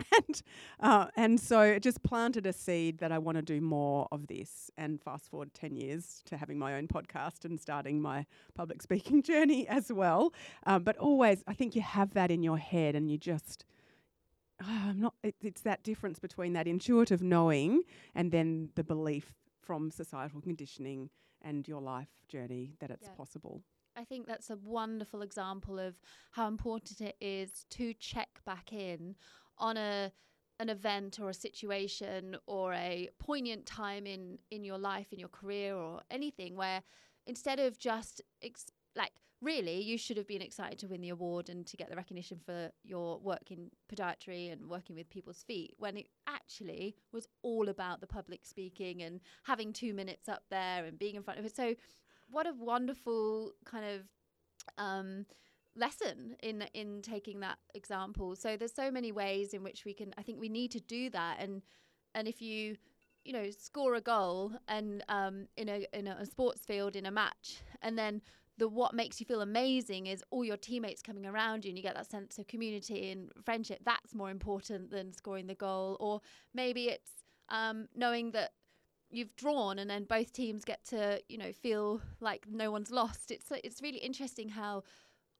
and 0.16 0.42
uh, 0.80 1.06
and 1.16 1.38
so 1.38 1.60
it 1.60 1.82
just 1.82 2.02
planted 2.02 2.46
a 2.46 2.52
seed 2.52 2.98
that 2.98 3.12
I 3.12 3.18
want 3.18 3.36
to 3.36 3.42
do 3.42 3.60
more 3.60 4.08
of 4.10 4.26
this. 4.26 4.70
And 4.76 5.00
fast 5.00 5.30
forward 5.30 5.54
ten 5.54 5.76
years 5.76 6.22
to 6.26 6.36
having 6.36 6.58
my 6.58 6.74
own 6.74 6.88
podcast 6.88 7.44
and 7.44 7.60
starting 7.60 8.00
my 8.00 8.26
public 8.54 8.82
speaking 8.88 9.22
journey 9.22 9.66
as 9.68 9.92
well. 9.92 10.32
Um, 10.66 10.82
but 10.82 10.96
always, 10.96 11.42
I 11.46 11.54
think 11.54 11.74
you 11.74 11.82
have 11.82 12.14
that 12.14 12.30
in 12.30 12.42
your 12.42 12.58
head, 12.58 12.94
and 12.94 13.10
you 13.10 13.18
just. 13.18 13.64
Oh, 14.62 14.66
I'm 14.88 15.00
not. 15.00 15.14
It, 15.22 15.34
it's 15.42 15.62
that 15.62 15.82
difference 15.82 16.18
between 16.18 16.52
that 16.52 16.68
intuitive 16.68 17.22
knowing 17.22 17.82
and 18.14 18.30
then 18.30 18.70
the 18.76 18.84
belief 18.84 19.34
from 19.60 19.90
societal 19.90 20.40
conditioning 20.40 21.10
and 21.40 21.66
your 21.66 21.80
life 21.80 22.08
journey 22.28 22.74
that 22.80 22.90
it's 22.90 23.08
yeah. 23.08 23.14
possible. 23.16 23.62
I 23.96 24.04
think 24.04 24.26
that's 24.26 24.50
a 24.50 24.56
wonderful 24.56 25.22
example 25.22 25.78
of 25.78 25.94
how 26.32 26.48
important 26.48 27.00
it 27.00 27.16
is 27.20 27.66
to 27.70 27.92
check 27.94 28.40
back 28.44 28.72
in 28.72 29.16
on 29.58 29.76
a 29.76 30.12
an 30.60 30.68
event 30.68 31.18
or 31.20 31.30
a 31.30 31.34
situation 31.34 32.36
or 32.46 32.72
a 32.74 33.08
poignant 33.18 33.66
time 33.66 34.06
in 34.06 34.38
in 34.50 34.64
your 34.64 34.78
life 34.78 35.12
in 35.12 35.18
your 35.18 35.28
career 35.28 35.74
or 35.74 36.00
anything 36.10 36.56
where 36.56 36.82
instead 37.26 37.58
of 37.58 37.78
just 37.78 38.20
ex- 38.42 38.70
like 38.94 39.12
really 39.40 39.80
you 39.82 39.98
should 39.98 40.16
have 40.16 40.28
been 40.28 40.42
excited 40.42 40.78
to 40.78 40.86
win 40.86 41.00
the 41.00 41.08
award 41.08 41.48
and 41.48 41.66
to 41.66 41.76
get 41.76 41.90
the 41.90 41.96
recognition 41.96 42.38
for 42.44 42.70
your 42.84 43.18
work 43.18 43.50
in 43.50 43.70
podiatry 43.92 44.52
and 44.52 44.68
working 44.68 44.94
with 44.94 45.10
people's 45.10 45.42
feet 45.42 45.74
when 45.78 45.96
it 45.96 46.06
actually 46.28 46.94
was 47.12 47.26
all 47.42 47.68
about 47.68 48.00
the 48.00 48.06
public 48.06 48.44
speaking 48.44 49.02
and 49.02 49.20
having 49.42 49.72
2 49.72 49.92
minutes 49.92 50.28
up 50.28 50.44
there 50.48 50.84
and 50.84 50.98
being 50.98 51.16
in 51.16 51.22
front 51.22 51.40
of 51.40 51.44
it. 51.44 51.56
So 51.56 51.74
what 52.32 52.46
a 52.46 52.52
wonderful 52.58 53.52
kind 53.64 53.84
of 53.84 54.02
um, 54.78 55.26
lesson 55.76 56.36
in 56.42 56.64
in 56.74 57.02
taking 57.02 57.40
that 57.40 57.58
example. 57.74 58.34
So 58.36 58.56
there's 58.56 58.74
so 58.74 58.90
many 58.90 59.12
ways 59.12 59.54
in 59.54 59.62
which 59.62 59.84
we 59.84 59.94
can. 59.94 60.12
I 60.18 60.22
think 60.22 60.40
we 60.40 60.48
need 60.48 60.70
to 60.72 60.80
do 60.80 61.10
that, 61.10 61.36
and 61.38 61.62
and 62.14 62.26
if 62.26 62.42
you 62.42 62.76
you 63.24 63.32
know 63.32 63.50
score 63.50 63.94
a 63.94 64.00
goal 64.00 64.52
and 64.66 65.04
um, 65.08 65.46
in 65.56 65.68
a 65.68 65.86
in 65.92 66.08
a 66.08 66.26
sports 66.26 66.64
field 66.64 66.96
in 66.96 67.06
a 67.06 67.10
match, 67.10 67.60
and 67.82 67.98
then 67.98 68.22
the 68.58 68.68
what 68.68 68.94
makes 68.94 69.18
you 69.18 69.26
feel 69.26 69.40
amazing 69.40 70.06
is 70.06 70.22
all 70.30 70.44
your 70.44 70.56
teammates 70.56 71.02
coming 71.02 71.26
around 71.26 71.64
you 71.64 71.70
and 71.70 71.78
you 71.78 71.82
get 71.82 71.94
that 71.94 72.10
sense 72.10 72.38
of 72.38 72.46
community 72.46 73.10
and 73.10 73.30
friendship 73.44 73.80
that's 73.84 74.14
more 74.14 74.30
important 74.30 74.90
than 74.90 75.10
scoring 75.12 75.46
the 75.46 75.54
goal 75.54 75.96
or 76.00 76.20
maybe 76.54 76.84
it's 76.84 77.10
um, 77.48 77.88
knowing 77.96 78.30
that 78.32 78.50
you've 79.12 79.36
drawn 79.36 79.78
and 79.78 79.88
then 79.88 80.04
both 80.04 80.32
teams 80.32 80.64
get 80.64 80.84
to 80.86 81.20
you 81.28 81.38
know 81.38 81.52
feel 81.52 82.00
like 82.20 82.46
no 82.50 82.70
one's 82.70 82.90
lost. 82.90 83.30
It's 83.30 83.50
it's 83.62 83.82
really 83.82 83.98
interesting 83.98 84.48
how 84.48 84.82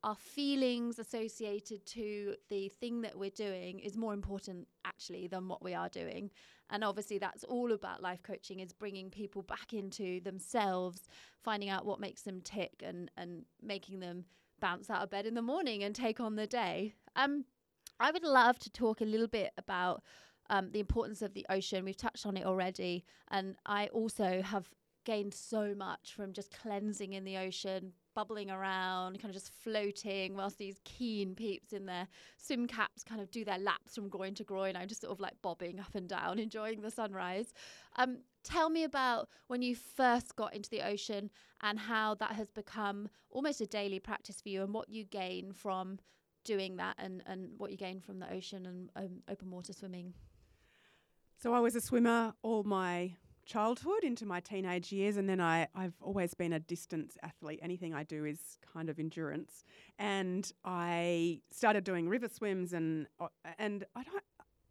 our 0.05 0.17
feelings 0.17 0.99
associated 0.99 1.87
to 1.87 2.35
the 2.51 2.69
thing 2.69 3.03
that 3.03 3.17
we're 3.17 3.31
doing 3.31 3.79
is 3.79 3.97
more 3.97 4.13
important 4.13 4.67
actually 4.85 5.29
than 5.29 5.49
what 5.49 5.63
we 5.63 5.75
are 5.75 5.89
doing. 5.89 6.31
And 6.71 6.83
obviously 6.83 7.19
that's 7.19 7.45
all 7.45 7.73
about 7.73 8.03
life 8.03 8.23
coaching 8.23 8.61
is 8.61 8.73
bringing 8.73 9.11
people 9.11 9.43
back 9.43 9.73
into 9.73 10.21
themselves 10.21 11.03
finding 11.43 11.69
out 11.69 11.87
what 11.87 12.01
makes 12.01 12.23
them 12.23 12.41
tick 12.41 12.83
and 12.85 13.11
and 13.17 13.45
making 13.63 14.01
them 14.01 14.25
bounce 14.61 14.91
out 14.91 15.03
of 15.03 15.11
bed 15.11 15.27
in 15.27 15.35
the 15.35 15.43
morning 15.43 15.83
and 15.83 15.95
take 15.95 16.21
on 16.21 16.37
the 16.37 16.47
day. 16.47 16.95
Um 17.17 17.45
i 18.01 18.11
would 18.11 18.25
love 18.25 18.59
to 18.59 18.71
talk 18.71 19.01
a 19.01 19.05
little 19.05 19.29
bit 19.29 19.53
about 19.59 20.03
um, 20.53 20.69
the 20.71 20.81
importance 20.81 21.23
of 21.23 21.33
the 21.33 21.47
ocean. 21.49 21.85
We've 21.85 21.97
touched 21.97 22.27
on 22.27 22.37
it 22.37 22.45
already. 22.45 23.05
And 23.31 23.57
I 23.67 23.87
also 23.89 24.43
have 24.43 24.69
gained 25.05 25.35
so 25.35 25.75
much 25.75 26.13
from 26.15 26.33
just 26.33 26.53
cleansing 26.53 27.15
in 27.15 27.25
the 27.25 27.39
ocean, 27.39 27.93
bubbling 28.15 28.51
around, 28.51 29.19
kind 29.19 29.31
of 29.31 29.35
just 29.35 29.51
floating 29.51 30.37
whilst 30.37 30.59
these 30.59 30.79
keen 30.85 31.35
peeps 31.35 31.73
in 31.73 31.87
their 31.87 32.07
swim 32.37 32.67
caps 32.67 33.03
kind 33.03 33.21
of 33.21 33.31
do 33.31 33.47
their 33.47 33.59
laps 33.59 33.95
from 33.95 34.11
groin 34.11 34.35
to 34.35 34.45
groin. 34.45 34.77
I'm 34.77 34.89
just 34.89 35.01
sort 35.01 35.11
of 35.11 35.21
like 35.21 35.41
bobbing 35.41 35.81
up 35.81 35.95
and 35.95 36.07
down, 36.07 36.39
enjoying 36.39 36.83
the 36.83 36.91
sunrise. 36.91 37.55
Um, 37.97 38.19
tell 38.45 38.69
me 38.69 38.85
about 38.85 39.29
when 39.49 39.63
you 39.63 39.75
first 39.75 40.37
got 40.37 40.55
into 40.55 40.69
the 40.69 40.87
ocean 40.87 41.31
and 41.63 41.79
how 41.79 42.15
that 42.17 42.33
has 42.33 42.51
become 42.51 43.09
almost 43.31 43.63
a 43.63 43.67
daily 43.67 44.01
practice 44.01 44.43
for 44.43 44.51
you 44.51 44.63
and 44.63 44.75
what 44.75 44.91
you 44.91 45.05
gain 45.05 45.55
from 45.55 45.99
doing 46.45 46.77
that 46.77 46.97
and, 46.99 47.23
and 47.27 47.49
what 47.57 47.71
you 47.71 47.79
gain 47.79 48.01
from 48.01 48.19
the 48.19 48.31
ocean 48.31 48.67
and 48.67 48.91
um, 48.97 49.23
open 49.31 49.51
water 49.51 49.73
swimming. 49.73 50.13
So 51.43 51.53
I 51.55 51.59
was 51.59 51.75
a 51.75 51.81
swimmer 51.81 52.35
all 52.43 52.63
my 52.63 53.17
childhood 53.47 54.05
into 54.05 54.25
my 54.25 54.39
teenage 54.39 54.93
years, 54.93 55.17
and 55.17 55.29
then 55.29 55.41
I, 55.41 55.67
I've 55.75 55.97
always 56.01 56.35
been 56.35 56.53
a 56.53 56.61
distance 56.61 57.19
athlete. 57.21 57.59
Anything 57.61 57.93
I 57.93 58.05
do 58.05 58.25
is 58.25 58.59
kind 58.73 58.89
of 58.89 59.01
endurance, 59.01 59.65
and 59.99 60.49
I 60.65 61.41
started 61.51 61.83
doing 61.83 62.09
river 62.09 62.29
swims, 62.29 62.73
and 62.73 63.09
uh, 63.19 63.27
and 63.59 63.85
I 63.97 64.05
don't. 64.05 64.23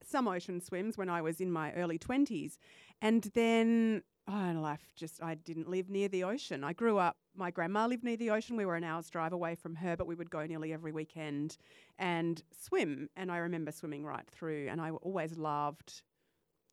some 0.07 0.29
ocean 0.29 0.61
swims 0.61 0.97
when 0.97 1.09
I 1.09 1.21
was 1.21 1.41
in 1.41 1.51
my 1.51 1.73
early 1.73 1.99
20s. 1.99 2.57
And 3.01 3.29
then 3.33 4.03
oh, 4.29 4.53
life 4.55 4.93
just, 4.95 5.21
I 5.21 5.35
didn't 5.35 5.69
live 5.69 5.89
near 5.89 6.07
the 6.07 6.23
ocean. 6.23 6.63
I 6.63 6.71
grew 6.71 6.97
up, 6.97 7.17
my 7.35 7.51
grandma 7.51 7.87
lived 7.87 8.05
near 8.05 8.15
the 8.15 8.29
ocean. 8.29 8.55
We 8.55 8.65
were 8.65 8.75
an 8.75 8.83
hour's 8.85 9.09
drive 9.09 9.33
away 9.33 9.55
from 9.55 9.75
her, 9.75 9.97
but 9.97 10.07
we 10.07 10.15
would 10.15 10.29
go 10.29 10.45
nearly 10.45 10.71
every 10.71 10.93
weekend 10.93 11.57
and 11.99 12.41
swim. 12.57 13.09
And 13.17 13.29
I 13.29 13.37
remember 13.37 13.71
swimming 13.71 14.05
right 14.05 14.25
through, 14.29 14.67
and 14.69 14.79
I 14.79 14.91
always 14.91 15.37
loved 15.37 16.03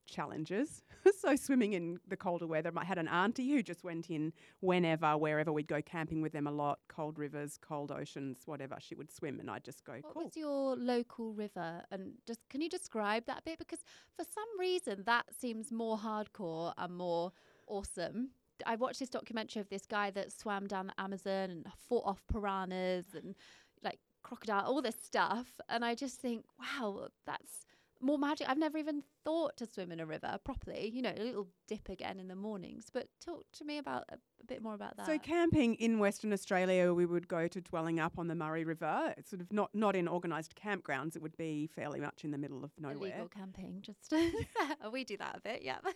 challenges. 0.09 0.83
so 1.21 1.37
swimming 1.37 1.75
in 1.75 1.99
the 2.09 2.16
colder 2.16 2.47
weather. 2.47 2.73
I 2.77 2.85
had 2.85 2.99
an 2.99 3.09
auntie 3.09 3.51
who 3.51 3.62
just 3.62 3.85
went 3.85 4.11
in 4.11 4.33
whenever, 4.61 5.16
wherever 5.16 5.53
we'd 5.53 5.68
go 5.68 5.81
camping 5.83 6.21
with 6.21 6.33
them 6.33 6.47
a 6.47 6.51
lot, 6.51 6.81
cold 6.88 7.18
rivers, 7.18 7.59
cold 7.61 7.92
oceans, 7.92 8.38
whatever. 8.47 8.77
She 8.81 8.94
would 8.94 9.11
swim 9.11 9.38
and 9.40 9.51
I'd 9.51 9.64
just 9.64 9.85
go, 9.85 9.94
What 10.01 10.14
cool. 10.14 10.25
was 10.25 10.37
your 10.37 10.77
local 10.77 11.33
river? 11.33 11.83
And 11.90 12.14
just 12.27 12.40
can 12.49 12.61
you 12.61 12.68
describe 12.68 13.27
that 13.27 13.40
a 13.40 13.42
bit? 13.42 13.59
Because 13.59 13.81
for 14.16 14.25
some 14.25 14.49
reason 14.59 15.03
that 15.07 15.27
seems 15.38 15.71
more 15.71 15.97
hardcore 15.99 16.73
and 16.77 16.97
more 16.97 17.33
awesome. 17.66 18.31
I 18.66 18.75
watched 18.75 18.99
this 18.99 19.11
documentary 19.11 19.61
of 19.61 19.68
this 19.68 19.87
guy 19.87 20.11
that 20.11 20.33
swam 20.33 20.66
down 20.66 20.88
the 20.88 21.01
Amazon 21.01 21.51
and 21.51 21.66
fought 21.88 22.05
off 22.05 22.25
piranhas 22.27 23.05
and 23.14 23.37
like 23.85 24.01
crocodile, 24.23 24.64
all 24.66 24.83
this 24.83 24.97
stuff. 25.01 25.61
And 25.68 25.85
I 25.85 25.94
just 25.94 26.21
think, 26.21 26.44
wow, 26.59 27.09
that's 27.25 27.66
more 28.01 28.19
magic. 28.19 28.49
I've 28.49 28.59
never 28.59 28.79
even 28.79 29.03
thought 29.25 29.57
to 29.59 29.67
swim 29.67 29.93
in 29.93 30.01
a 30.01 30.07
river 30.07 30.39
properly. 30.45 30.91
You 30.93 31.03
know, 31.03 31.13
a 31.17 31.23
little 31.23 31.49
dip 31.67 31.89
again 31.89 32.19
in 32.19 32.29
the 32.29 32.37
mornings. 32.37 32.87
But 32.93 33.09
talk 33.25 33.45
to 33.55 33.65
me 33.65 33.79
about 33.79 34.05
a, 34.11 34.15
a 34.15 34.47
bit 34.47 34.63
more 34.63 34.75
about 34.75 34.97
that. 34.97 35.07
So 35.07 35.19
camping 35.19 35.75
in 35.77 35.99
Western 35.99 36.33
Australia, 36.33 36.93
we 36.95 37.07
would 37.07 37.29
go 37.29 37.49
to 37.49 37.61
Dwellingup 37.61 38.19
on 38.19 38.29
the 38.29 38.35
Murray 38.35 38.65
River. 38.65 39.15
It's 39.17 39.31
sort 39.31 39.41
of 39.41 39.53
not 39.53 39.75
not 39.75 39.97
in 39.97 40.09
organised 40.09 40.55
campgrounds. 40.55 41.17
It 41.17 41.23
would 41.23 41.37
be 41.37 41.67
fairly 41.67 42.01
much 42.01 42.25
in 42.25 42.31
the 42.31 42.39
middle 42.39 42.65
of 42.65 42.71
nowhere. 42.79 42.97
Illegal 42.97 43.29
camping, 43.29 43.83
just 43.83 44.13
we 44.93 45.05
do 45.05 45.17
that 45.17 45.37
a 45.37 45.41
bit, 45.41 45.63
yeah. 45.63 45.79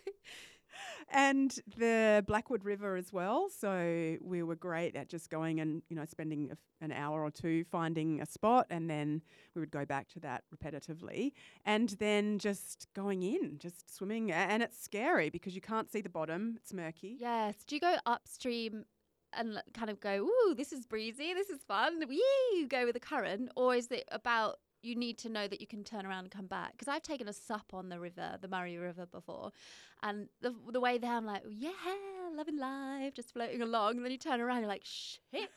and 1.09 1.57
the 1.77 2.23
Blackwood 2.27 2.65
River 2.65 2.95
as 2.95 3.11
well. 3.11 3.49
So 3.49 4.17
we 4.21 4.43
were 4.43 4.55
great 4.55 4.95
at 4.95 5.09
just 5.09 5.29
going 5.29 5.59
and 5.59 5.81
you 5.89 5.95
know 5.95 6.05
spending 6.05 6.49
f 6.51 6.57
an 6.81 6.91
hour 6.91 7.23
or 7.23 7.31
two 7.31 7.63
finding 7.65 8.21
a 8.21 8.25
spot, 8.25 8.67
and 8.69 8.89
then 8.89 9.21
we 9.55 9.59
would 9.61 9.71
go 9.71 9.85
back 9.85 10.09
to 10.09 10.19
that 10.19 10.43
repetitively, 10.53 11.31
and 11.65 11.89
then 11.99 12.39
just 12.39 12.87
going 12.93 13.23
in, 13.23 13.57
just 13.57 13.95
swimming, 13.95 14.31
and 14.31 14.61
it's 14.61 14.81
scary 14.81 15.29
because 15.29 15.55
you 15.55 15.61
can't 15.61 15.91
see 15.91 16.01
the 16.01 16.09
bottom; 16.09 16.55
it's 16.57 16.73
murky. 16.73 17.15
Yes. 17.19 17.55
Do 17.65 17.75
you 17.75 17.81
go 17.81 17.95
upstream 18.05 18.85
and 19.35 19.61
kind 19.73 19.89
of 19.89 19.99
go, 19.99 20.27
ooh, 20.27 20.53
this 20.55 20.71
is 20.71 20.85
breezy, 20.85 21.33
this 21.33 21.49
is 21.49 21.61
fun, 21.67 22.03
wee, 22.07 22.67
go 22.69 22.85
with 22.85 22.93
the 22.93 22.99
current? 22.99 23.49
Or 23.55 23.75
is 23.75 23.91
it 23.91 24.07
about 24.11 24.59
you 24.83 24.95
need 24.95 25.17
to 25.19 25.29
know 25.29 25.47
that 25.47 25.61
you 25.61 25.67
can 25.67 25.83
turn 25.83 26.05
around 26.05 26.25
and 26.25 26.31
come 26.31 26.47
back? 26.47 26.73
Because 26.73 26.87
I've 26.87 27.03
taken 27.03 27.27
a 27.27 27.33
sup 27.33 27.73
on 27.73 27.89
the 27.89 27.99
river, 27.99 28.37
the 28.41 28.47
Murray 28.47 28.77
River 28.77 29.05
before. 29.05 29.51
And 30.01 30.27
the, 30.41 30.53
the 30.71 30.79
way 30.79 30.97
there, 30.97 31.13
I'm 31.13 31.25
like, 31.25 31.43
yeah, 31.49 31.71
loving 32.35 32.57
life, 32.57 33.13
just 33.13 33.33
floating 33.33 33.61
along. 33.61 33.97
And 33.97 34.05
then 34.05 34.11
you 34.11 34.17
turn 34.17 34.41
around, 34.41 34.59
you're 34.59 34.67
like, 34.67 34.85
shit, 34.85 35.49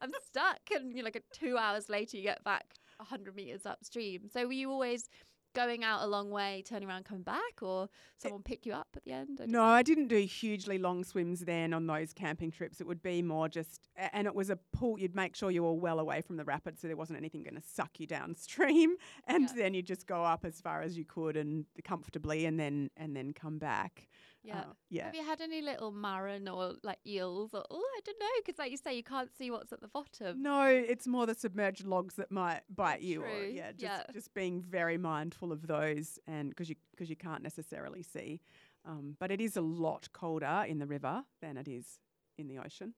I'm 0.00 0.10
stuck. 0.26 0.60
And 0.74 0.94
you're 0.94 1.04
like, 1.04 1.22
two 1.32 1.56
hours 1.56 1.88
later, 1.88 2.16
you 2.16 2.22
get 2.22 2.44
back 2.44 2.66
100 2.98 3.34
meters 3.34 3.66
upstream. 3.66 4.28
So 4.32 4.50
you 4.50 4.70
always 4.70 5.08
going 5.54 5.84
out 5.84 6.02
a 6.02 6.06
long 6.06 6.30
way, 6.30 6.62
turning 6.66 6.88
around, 6.88 7.04
coming 7.04 7.22
back, 7.22 7.62
or 7.62 7.88
someone 8.18 8.42
pick 8.42 8.66
you 8.66 8.72
up 8.72 8.88
at 8.96 9.04
the 9.04 9.12
end? 9.12 9.40
I 9.42 9.46
No, 9.46 9.62
I 9.62 9.82
didn't 9.82 10.08
do 10.08 10.18
hugely 10.18 10.78
long 10.78 11.04
swims 11.04 11.40
then 11.40 11.72
on 11.72 11.86
those 11.86 12.12
camping 12.12 12.50
trips. 12.50 12.80
It 12.80 12.86
would 12.86 13.02
be 13.02 13.22
more 13.22 13.48
just, 13.48 13.88
and 13.96 14.26
it 14.26 14.34
was 14.34 14.50
a 14.50 14.56
pool. 14.56 14.98
You'd 14.98 15.14
make 15.16 15.34
sure 15.34 15.50
you 15.50 15.62
were 15.62 15.72
well 15.74 15.98
away 16.00 16.20
from 16.20 16.36
the 16.36 16.44
rapids, 16.44 16.80
so 16.80 16.86
there 16.88 16.96
wasn't 16.96 17.18
anything 17.18 17.42
going 17.42 17.56
to 17.56 17.66
suck 17.66 17.98
you 17.98 18.06
downstream, 18.06 18.96
and 19.26 19.44
Yeah. 19.48 19.54
then 19.56 19.74
you 19.74 19.82
just 19.82 20.06
go 20.06 20.24
up 20.24 20.44
as 20.44 20.60
far 20.60 20.82
as 20.82 20.96
you 20.98 21.04
could 21.04 21.36
and 21.36 21.64
comfortably, 21.84 22.44
and 22.46 22.58
then 22.60 22.90
and 22.96 23.16
then 23.16 23.32
come 23.32 23.58
back. 23.58 24.08
Yeah. 24.50 24.60
Uh, 24.60 24.72
yeah. 24.88 25.04
Have 25.06 25.14
you 25.14 25.24
had 25.24 25.40
any 25.40 25.62
little 25.62 25.92
marron 25.92 26.48
or 26.48 26.74
like 26.82 26.98
eels 27.06 27.54
or 27.54 27.64
oh 27.70 27.84
I 27.96 28.00
don't 28.04 28.18
know 28.18 28.26
because 28.44 28.58
like 28.58 28.70
you 28.70 28.76
say 28.76 28.94
you 28.94 29.02
can't 29.04 29.30
see 29.36 29.50
what's 29.50 29.72
at 29.72 29.80
the 29.80 29.88
bottom. 29.88 30.42
No, 30.42 30.66
it's 30.66 31.06
more 31.06 31.26
the 31.26 31.34
submerged 31.34 31.86
logs 31.86 32.14
that 32.16 32.30
might 32.30 32.62
bite 32.74 33.02
you. 33.02 33.22
Or, 33.22 33.28
True, 33.28 33.50
yeah, 33.52 33.72
just 33.72 33.82
yeah. 33.82 34.02
just 34.12 34.34
being 34.34 34.60
very 34.62 34.98
mindful 34.98 35.52
of 35.52 35.66
those, 35.66 36.18
and 36.26 36.50
because 36.50 36.68
you 36.68 36.76
because 36.90 37.08
you 37.10 37.16
can't 37.16 37.42
necessarily 37.42 38.02
see. 38.02 38.40
Um, 38.84 39.16
but 39.20 39.30
it 39.30 39.40
is 39.40 39.56
a 39.56 39.60
lot 39.60 40.08
colder 40.12 40.64
in 40.66 40.78
the 40.78 40.86
river 40.86 41.24
than 41.42 41.56
it 41.56 41.68
is 41.68 41.98
in 42.38 42.48
the 42.48 42.58
ocean 42.58 42.94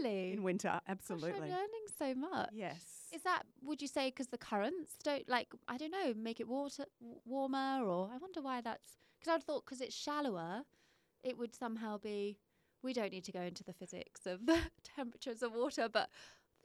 Really? 0.00 0.32
in 0.32 0.42
winter. 0.42 0.68
Gosh, 0.68 0.82
Absolutely. 0.86 1.32
I'm 1.32 1.40
learning 1.48 1.86
so 1.98 2.14
much. 2.14 2.50
Yes. 2.52 2.82
Is 3.12 3.22
that 3.22 3.44
would 3.62 3.80
you 3.82 3.88
say 3.88 4.08
because 4.08 4.28
the 4.28 4.38
currents 4.38 4.92
don't 5.02 5.28
like 5.28 5.48
I 5.66 5.76
don't 5.76 5.90
know 5.90 6.12
make 6.14 6.40
it 6.40 6.48
water 6.48 6.84
w- 7.00 7.20
warmer 7.24 7.84
or 7.86 8.10
I 8.12 8.18
wonder 8.18 8.42
why 8.42 8.60
that's 8.60 8.92
because 9.18 9.34
I'd 9.34 9.44
thought 9.44 9.64
because 9.64 9.80
it's 9.80 9.94
shallower 9.94 10.62
it 11.22 11.36
would 11.38 11.54
somehow 11.54 11.98
be 11.98 12.38
we 12.82 12.92
don't 12.92 13.12
need 13.12 13.24
to 13.24 13.32
go 13.32 13.40
into 13.40 13.64
the 13.64 13.72
physics 13.72 14.26
of 14.26 14.46
the 14.46 14.58
temperatures 14.96 15.42
of 15.42 15.52
water 15.52 15.88
but 15.92 16.08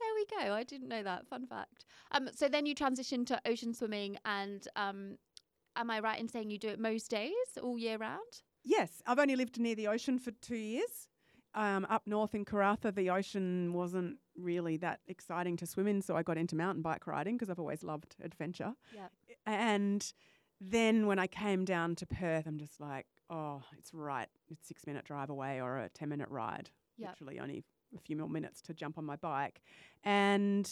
there 0.00 0.14
we 0.14 0.46
go 0.46 0.54
I 0.54 0.62
didn't 0.62 0.88
know 0.88 1.02
that 1.02 1.26
fun 1.26 1.46
fact 1.46 1.84
um 2.12 2.28
so 2.34 2.48
then 2.48 2.66
you 2.66 2.74
transition 2.74 3.24
to 3.26 3.40
ocean 3.46 3.74
swimming 3.74 4.16
and 4.24 4.66
um 4.76 5.18
am 5.76 5.90
I 5.90 6.00
right 6.00 6.20
in 6.20 6.28
saying 6.28 6.50
you 6.50 6.58
do 6.58 6.68
it 6.68 6.78
most 6.78 7.10
days 7.10 7.32
all 7.62 7.78
year 7.78 7.96
round 7.96 8.42
Yes, 8.64 9.02
I've 9.06 9.18
only 9.18 9.36
lived 9.36 9.60
near 9.60 9.74
the 9.74 9.88
ocean 9.88 10.18
for 10.18 10.30
two 10.30 10.56
years. 10.56 11.08
Um, 11.54 11.86
up 11.88 12.02
north 12.06 12.34
in 12.34 12.44
Karratha, 12.44 12.92
the 12.92 13.10
ocean 13.10 13.72
wasn't 13.74 14.16
really 14.36 14.76
that 14.78 15.00
exciting 15.06 15.56
to 15.58 15.66
swim 15.66 15.86
in, 15.86 16.02
so 16.02 16.16
I 16.16 16.22
got 16.22 16.38
into 16.38 16.56
mountain 16.56 16.82
bike 16.82 17.06
riding 17.06 17.36
because 17.36 17.50
I've 17.50 17.60
always 17.60 17.84
loved 17.84 18.16
adventure. 18.22 18.72
Yeah. 18.92 19.08
And 19.46 20.12
then 20.70 21.06
when 21.06 21.18
I 21.18 21.26
came 21.26 21.64
down 21.64 21.94
to 21.96 22.06
Perth, 22.06 22.46
I'm 22.46 22.58
just 22.58 22.80
like, 22.80 23.06
oh, 23.30 23.62
it's 23.78 23.92
right. 23.92 24.28
It's 24.50 24.66
six 24.66 24.86
minute 24.86 25.04
drive 25.04 25.30
away 25.30 25.60
or 25.60 25.78
a 25.78 25.88
10 25.88 26.08
minute 26.08 26.28
ride. 26.30 26.70
Yep. 26.98 27.10
Literally 27.20 27.40
only 27.40 27.64
a 27.94 28.00
few 28.00 28.16
more 28.16 28.28
minutes 28.28 28.60
to 28.62 28.74
jump 28.74 28.98
on 28.98 29.04
my 29.04 29.16
bike. 29.16 29.60
And 30.02 30.68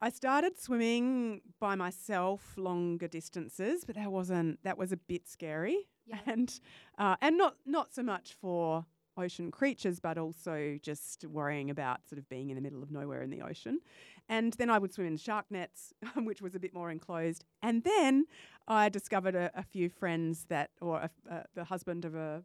I 0.00 0.10
started 0.10 0.58
swimming 0.58 1.40
by 1.60 1.74
myself 1.74 2.54
longer 2.56 3.08
distances, 3.08 3.84
but 3.84 3.96
that 3.96 4.12
wasn't, 4.12 4.62
that 4.64 4.76
was 4.76 4.92
a 4.92 4.96
bit 4.96 5.28
scary 5.28 5.88
and 6.26 6.60
uh, 6.98 7.16
and 7.20 7.38
not 7.38 7.56
not 7.64 7.94
so 7.94 8.02
much 8.02 8.34
for 8.40 8.86
ocean 9.16 9.50
creatures, 9.50 10.00
but 10.00 10.18
also 10.18 10.78
just 10.82 11.24
worrying 11.26 11.70
about 11.70 12.06
sort 12.08 12.18
of 12.18 12.28
being 12.28 12.50
in 12.50 12.56
the 12.56 12.60
middle 12.60 12.82
of 12.82 12.90
nowhere 12.90 13.22
in 13.22 13.30
the 13.30 13.42
ocean. 13.42 13.80
And 14.28 14.52
then 14.54 14.70
I 14.70 14.78
would 14.78 14.92
swim 14.92 15.06
in 15.06 15.16
shark 15.16 15.46
nets, 15.50 15.92
which 16.16 16.40
was 16.40 16.54
a 16.54 16.58
bit 16.58 16.74
more 16.74 16.90
enclosed. 16.90 17.44
And 17.62 17.84
then 17.84 18.26
I 18.66 18.88
discovered 18.88 19.34
a, 19.34 19.50
a 19.54 19.62
few 19.62 19.88
friends 19.88 20.46
that, 20.48 20.70
or 20.80 20.98
a, 20.98 21.10
uh, 21.30 21.42
the 21.54 21.64
husband 21.64 22.04
of 22.04 22.14
a 22.14 22.42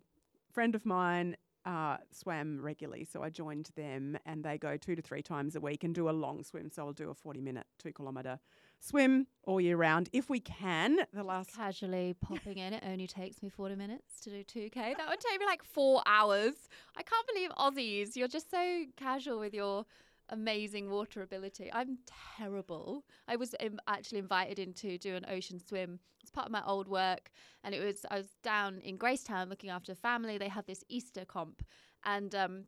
friend 0.52 0.76
of 0.76 0.86
mine. 0.86 1.36
Uh, 1.66 1.98
swam 2.10 2.60
regularly, 2.62 3.04
so 3.04 3.22
I 3.22 3.30
joined 3.30 3.70
them, 3.76 4.18
and 4.26 4.44
they 4.44 4.58
go 4.58 4.78
two 4.78 4.96
to 4.96 5.02
three 5.02 5.22
times 5.22 5.58
a 5.58 5.60
week 5.60 5.84
and 5.84 5.94
do 5.94 6.10
a 6.10 6.12
long 6.12 6.42
swim. 6.42 6.72
So 6.72 6.86
I'll 6.86 6.94
do 6.94 7.10
a 7.10 7.14
forty-minute, 7.14 7.68
two 7.78 7.92
kilometre 7.92 8.40
swim 8.80 9.28
all 9.44 9.60
year 9.60 9.78
round 9.78 10.10
if 10.14 10.30
we 10.30 10.40
can. 10.40 11.00
The 11.14 11.24
last 11.24 11.56
casually 11.56 12.16
popping 12.22 12.58
in. 12.58 12.74
It 12.74 12.84
only 12.86 13.08
takes 13.08 13.42
me 13.42 13.50
40 13.50 13.76
minutes 13.76 14.22
to 14.22 14.30
do 14.30 14.44
2K. 14.44 14.98
That 14.98 15.10
would 15.10 15.20
take 15.20 15.40
me 15.40 15.46
like 15.46 15.64
four 15.64 16.02
hours. 16.06 16.54
I 16.96 17.04
can't 17.04 17.28
believe 17.28 17.50
Aussies. 17.52 18.16
You're 18.16 18.28
just 18.28 18.50
so 18.50 18.86
casual 18.98 19.40
with 19.40 19.54
your 19.54 19.86
amazing 20.30 20.90
water 20.90 21.22
ability. 21.22 21.70
I'm 21.74 21.98
terrible. 22.38 23.04
I 23.28 23.36
was 23.36 23.56
Im- 23.60 23.80
actually 23.88 24.20
invited 24.20 24.60
in 24.60 24.74
to 24.74 24.98
do 24.98 25.16
an 25.16 25.26
ocean 25.30 25.60
swim. 25.60 26.00
It's 26.22 26.32
part 26.32 26.46
of 26.46 26.52
my 26.52 26.64
old 26.66 26.88
work. 26.88 27.32
And 27.64 27.74
it 27.74 27.84
was, 27.84 28.06
I 28.10 28.18
was 28.18 28.28
down 28.44 28.80
in 28.82 28.98
Gracetown 28.98 29.50
looking 29.50 29.70
after 29.70 29.92
a 29.92 29.96
family. 29.96 30.38
They 30.38 30.50
have 30.50 30.66
this 30.66 30.84
Easter 30.88 31.26
comp. 31.26 31.64
And, 32.06 32.34
um, 32.36 32.64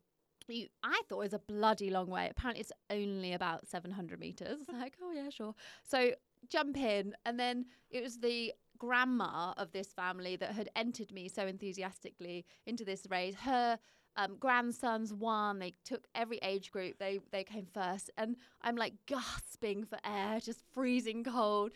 you, 0.54 0.68
I 0.84 1.02
thought 1.08 1.18
it 1.18 1.24
was 1.24 1.34
a 1.34 1.40
bloody 1.40 1.90
long 1.90 2.08
way. 2.08 2.28
Apparently, 2.30 2.62
it's 2.62 2.72
only 2.90 3.34
about 3.34 3.68
700 3.68 4.20
meters. 4.20 4.60
Like, 4.72 4.94
oh, 5.04 5.12
yeah, 5.12 5.30
sure. 5.30 5.54
So 5.84 6.12
jump 6.50 6.78
in 6.78 7.14
and 7.26 7.40
then 7.40 7.66
it 7.90 8.02
was 8.02 8.20
the 8.20 8.54
grandma 8.78 9.54
of 9.58 9.72
this 9.72 9.94
family 9.94 10.36
that 10.36 10.54
had 10.54 10.70
entered 10.76 11.12
me 11.12 11.28
so 11.28 11.46
enthusiastically 11.46 12.46
into 12.66 12.84
this 12.84 13.06
race 13.10 13.36
her 13.36 13.78
um, 14.16 14.36
grandsons 14.40 15.14
won 15.14 15.60
they 15.60 15.74
took 15.86 16.08
every 16.16 16.40
age 16.42 16.72
group 16.72 16.98
they 16.98 17.20
they 17.32 17.44
came 17.44 17.68
first 17.72 18.10
and 18.18 18.36
i'm 18.64 18.76
like 18.76 18.94
gasping 19.06 19.86
for 19.86 20.00
air 20.04 20.40
just 20.40 20.64
freezing 20.74 21.24
cold 21.24 21.72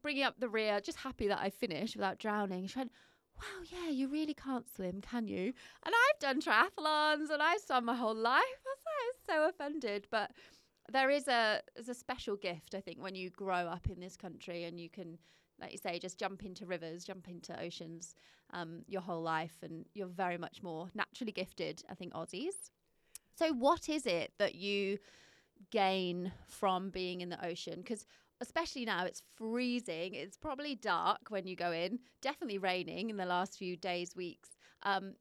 bringing 0.00 0.22
up 0.22 0.38
the 0.38 0.48
rear 0.48 0.80
just 0.80 0.98
happy 0.98 1.26
that 1.26 1.40
i 1.40 1.50
finished 1.50 1.96
without 1.96 2.18
drowning 2.18 2.66
she 2.66 2.78
went 2.78 2.92
wow 3.38 3.64
yeah 3.70 3.90
you 3.90 4.08
really 4.08 4.34
can't 4.34 4.66
swim 4.74 5.00
can 5.00 5.26
you? 5.26 5.52
And 5.84 5.94
i've 5.94 6.18
done 6.20 6.40
triathlons 6.40 7.30
and 7.30 7.42
i've 7.42 7.60
swum 7.60 7.86
my 7.86 7.94
whole 7.94 8.14
life. 8.14 8.42
I 8.66 9.10
was, 9.10 9.16
so 9.28 9.48
offended. 9.48 10.06
But 10.10 10.30
there 10.90 11.10
is 11.10 11.28
a 11.28 11.60
there's 11.74 11.88
a 11.88 11.94
special 11.94 12.36
gift 12.36 12.74
I 12.74 12.80
think 12.80 13.02
when 13.02 13.14
you 13.14 13.30
grow 13.30 13.66
up 13.66 13.88
in 13.88 14.00
this 14.00 14.16
country 14.16 14.64
and 14.64 14.80
you 14.80 14.88
can 14.88 15.18
like 15.60 15.72
you 15.72 15.78
say 15.78 15.98
just 15.98 16.18
jump 16.18 16.44
into 16.44 16.66
rivers 16.66 17.04
jump 17.04 17.28
into 17.28 17.58
oceans 17.60 18.14
um, 18.52 18.82
your 18.86 19.02
whole 19.02 19.22
life. 19.22 19.56
And 19.62 19.84
you're 19.94 20.06
very 20.06 20.38
much 20.38 20.62
more 20.62 20.88
naturally 20.94 21.32
gifted 21.32 21.82
I 21.90 21.94
think 21.94 22.12
Aussies. 22.14 22.70
So 23.34 23.52
what 23.52 23.88
is 23.88 24.06
it 24.06 24.32
that 24.38 24.54
you 24.54 24.98
gain 25.70 26.32
from 26.46 26.90
being 26.90 27.20
in 27.20 27.28
the 27.28 27.44
ocean? 27.44 27.76
Because 27.76 28.06
especially 28.40 28.84
now 28.84 29.04
it's 29.04 29.22
freezing. 29.36 30.14
It's 30.14 30.36
probably 30.36 30.74
dark 30.74 31.20
when 31.28 31.46
you 31.46 31.56
go 31.56 31.72
in. 31.72 31.98
Definitely 32.22 32.58
raining 32.58 33.10
in 33.10 33.16
the 33.16 33.26
last 33.26 33.56
few 33.58 33.76
days, 33.76 34.14
weeks. 34.16 34.50
Um, 34.82 35.14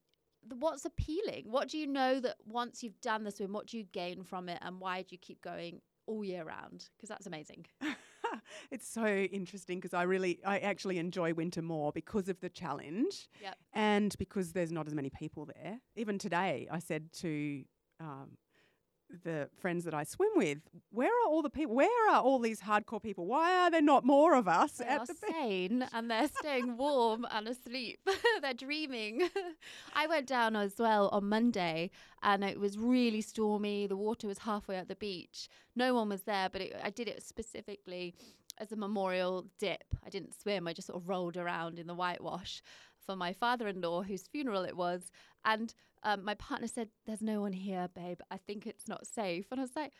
what's 0.59 0.85
appealing? 0.85 1.45
What 1.47 1.69
do 1.69 1.77
you 1.77 1.87
know 1.87 2.19
that 2.19 2.35
once 2.45 2.83
you've 2.83 2.99
done 3.01 3.23
the 3.23 3.31
swim, 3.31 3.53
what 3.53 3.67
do 3.67 3.77
you 3.77 3.83
gain 3.83 4.23
from 4.23 4.49
it, 4.49 4.59
and 4.61 4.79
why 4.79 5.01
do 5.01 5.07
you 5.11 5.17
keep 5.17 5.41
going 5.41 5.81
all 6.05 6.23
year 6.23 6.43
round? 6.43 6.89
Because 6.95 7.09
that's 7.09 7.27
amazing. 7.27 7.65
it's 8.71 8.87
so 8.87 9.05
interesting 9.05 9.79
because 9.79 9.93
I 9.93 10.03
really, 10.03 10.39
I 10.45 10.59
actually 10.59 10.99
enjoy 10.99 11.33
winter 11.33 11.61
more 11.61 11.91
because 11.91 12.29
of 12.29 12.39
the 12.39 12.49
challenge 12.49 13.27
Yep. 13.41 13.55
and 13.73 14.15
because 14.17 14.53
there's 14.53 14.71
not 14.71 14.87
as 14.87 14.93
many 14.93 15.09
people 15.09 15.45
there. 15.45 15.79
Even 15.95 16.17
today, 16.17 16.67
I 16.71 16.79
said 16.79 17.11
to 17.13 17.63
um, 17.99 18.37
the 19.23 19.49
friends 19.59 19.85
that 19.85 19.93
I 19.93 20.03
swim 20.03 20.29
with, 20.35 20.59
where 20.91 21.09
are 21.09 21.27
all 21.29 21.41
the 21.41 21.49
people? 21.49 21.75
Where 21.75 22.09
are 22.09 22.19
all 22.21 22.39
these 22.39 22.61
hardcore 22.61 23.01
people? 23.01 23.25
Why 23.25 23.55
are 23.55 23.71
there 23.71 23.81
not 23.81 24.05
more 24.05 24.35
of 24.35 24.47
us 24.47 24.73
They 24.73 24.85
at 24.85 25.01
are 25.01 25.05
the 25.05 25.13
beach? 25.13 25.31
sane 25.31 25.87
and 25.93 26.11
they're 26.11 26.27
staying 26.27 26.77
warm 26.77 27.25
and 27.31 27.47
asleep. 27.47 27.99
they're 28.41 28.53
dreaming. 28.53 29.29
I 29.95 30.07
went 30.07 30.27
down 30.27 30.55
as 30.55 30.75
well 30.77 31.09
on 31.09 31.29
Monday 31.29 31.91
and 32.21 32.43
it 32.43 32.59
was 32.59 32.77
really 32.77 33.21
stormy. 33.21 33.87
The 33.87 33.97
water 33.97 34.27
was 34.27 34.39
halfway 34.39 34.75
at 34.75 34.87
the 34.87 34.95
beach. 34.95 35.47
No 35.75 35.93
one 35.93 36.09
was 36.09 36.23
there, 36.23 36.49
but 36.49 36.61
it, 36.61 36.75
I 36.83 36.89
did 36.89 37.07
it 37.07 37.23
specifically 37.23 38.15
as 38.59 38.71
a 38.71 38.75
memorial 38.75 39.45
dip. 39.59 39.83
I 40.05 40.09
didn't 40.09 40.39
swim, 40.39 40.67
I 40.67 40.73
just 40.73 40.87
sort 40.87 41.01
of 41.01 41.07
rolled 41.07 41.37
around 41.37 41.79
in 41.79 41.87
the 41.87 41.93
whitewash 41.95 42.61
for 43.05 43.15
my 43.15 43.31
father 43.31 43.67
in 43.67 43.79
law, 43.81 44.01
whose 44.01 44.27
funeral 44.27 44.63
it 44.63 44.75
was. 44.75 45.11
And 45.45 45.73
um, 46.03 46.23
my 46.23 46.35
partner 46.35 46.67
said, 46.67 46.89
There's 47.05 47.21
no 47.21 47.41
one 47.41 47.53
here, 47.53 47.89
babe. 47.93 48.19
I 48.31 48.37
think 48.37 48.65
it's 48.65 48.87
not 48.87 49.07
safe. 49.07 49.47
And 49.51 49.59
I 49.59 49.63
was 49.63 49.75
like, 49.75 49.93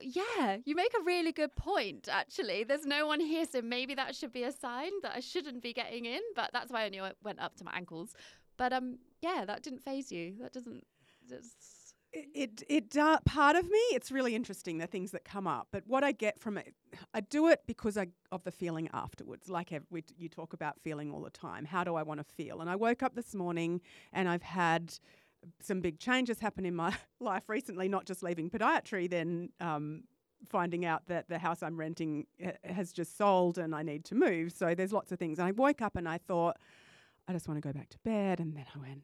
yeah, 0.00 0.58
you 0.64 0.74
make 0.74 0.92
a 0.98 1.02
really 1.04 1.32
good 1.32 1.54
point, 1.56 2.08
actually. 2.10 2.64
There's 2.64 2.84
no 2.84 3.06
one 3.06 3.20
here, 3.20 3.46
so 3.50 3.62
maybe 3.62 3.94
that 3.94 4.14
should 4.14 4.32
be 4.32 4.42
a 4.42 4.52
sign 4.52 4.90
that 5.02 5.12
I 5.14 5.20
shouldn't 5.20 5.62
be 5.62 5.72
getting 5.72 6.04
in. 6.04 6.20
But 6.34 6.50
that's 6.52 6.70
why 6.70 6.84
I 6.84 6.88
knew 6.88 7.04
it 7.04 7.16
went 7.22 7.40
up 7.40 7.56
to 7.56 7.64
my 7.64 7.72
ankles. 7.74 8.12
But 8.56 8.72
um, 8.72 8.98
yeah, 9.22 9.44
that 9.46 9.62
didn't 9.62 9.82
faze 9.82 10.12
you. 10.12 10.34
That 10.40 10.52
doesn't. 10.52 10.84
Just, 11.28 11.94
It, 12.12 12.28
it, 12.34 12.62
it 12.68 12.90
do- 12.90 13.18
part 13.24 13.56
of 13.56 13.64
me, 13.64 13.78
it's 13.92 14.10
really 14.12 14.34
interesting 14.34 14.78
the 14.78 14.86
things 14.86 15.10
that 15.12 15.24
come 15.24 15.46
up. 15.46 15.68
But 15.72 15.84
what 15.86 16.04
I 16.04 16.12
get 16.12 16.40
from 16.40 16.58
it, 16.58 16.74
I 17.14 17.20
do 17.20 17.48
it 17.48 17.62
because 17.66 17.96
I, 17.96 18.08
of 18.30 18.44
the 18.44 18.52
feeling 18.52 18.88
afterwards. 18.92 19.48
Like 19.48 19.72
we, 19.90 20.04
you 20.16 20.28
talk 20.28 20.52
about 20.52 20.80
feeling 20.80 21.10
all 21.10 21.22
the 21.22 21.30
time. 21.30 21.64
How 21.64 21.84
do 21.84 21.94
I 21.94 22.02
want 22.02 22.20
to 22.20 22.24
feel? 22.24 22.60
And 22.60 22.68
I 22.70 22.76
woke 22.76 23.02
up 23.02 23.14
this 23.14 23.34
morning 23.34 23.80
and 24.12 24.28
I've 24.28 24.42
had 24.42 24.98
some 25.60 25.80
big 25.80 25.98
changes 25.98 26.40
happen 26.40 26.64
in 26.64 26.74
my 26.74 26.94
life 27.20 27.48
recently, 27.48 27.88
not 27.88 28.06
just 28.06 28.22
leaving 28.22 28.50
podiatry, 28.50 29.08
then 29.08 29.50
um, 29.60 30.04
finding 30.48 30.84
out 30.84 31.06
that 31.08 31.28
the 31.28 31.38
house 31.38 31.62
I'm 31.62 31.78
renting 31.78 32.26
uh, 32.44 32.52
has 32.64 32.92
just 32.92 33.16
sold 33.16 33.58
and 33.58 33.74
I 33.74 33.82
need 33.82 34.04
to 34.06 34.14
move. 34.14 34.52
So 34.52 34.74
there's 34.74 34.92
lots 34.92 35.12
of 35.12 35.18
things. 35.18 35.38
And 35.38 35.48
I 35.48 35.52
woke 35.52 35.82
up 35.82 35.96
and 35.96 36.08
I 36.08 36.18
thought, 36.18 36.56
I 37.28 37.32
just 37.32 37.48
want 37.48 37.60
to 37.60 37.66
go 37.66 37.72
back 37.72 37.88
to 37.90 37.98
bed. 38.04 38.40
And 38.40 38.56
then 38.56 38.66
I 38.74 38.78
went, 38.78 39.02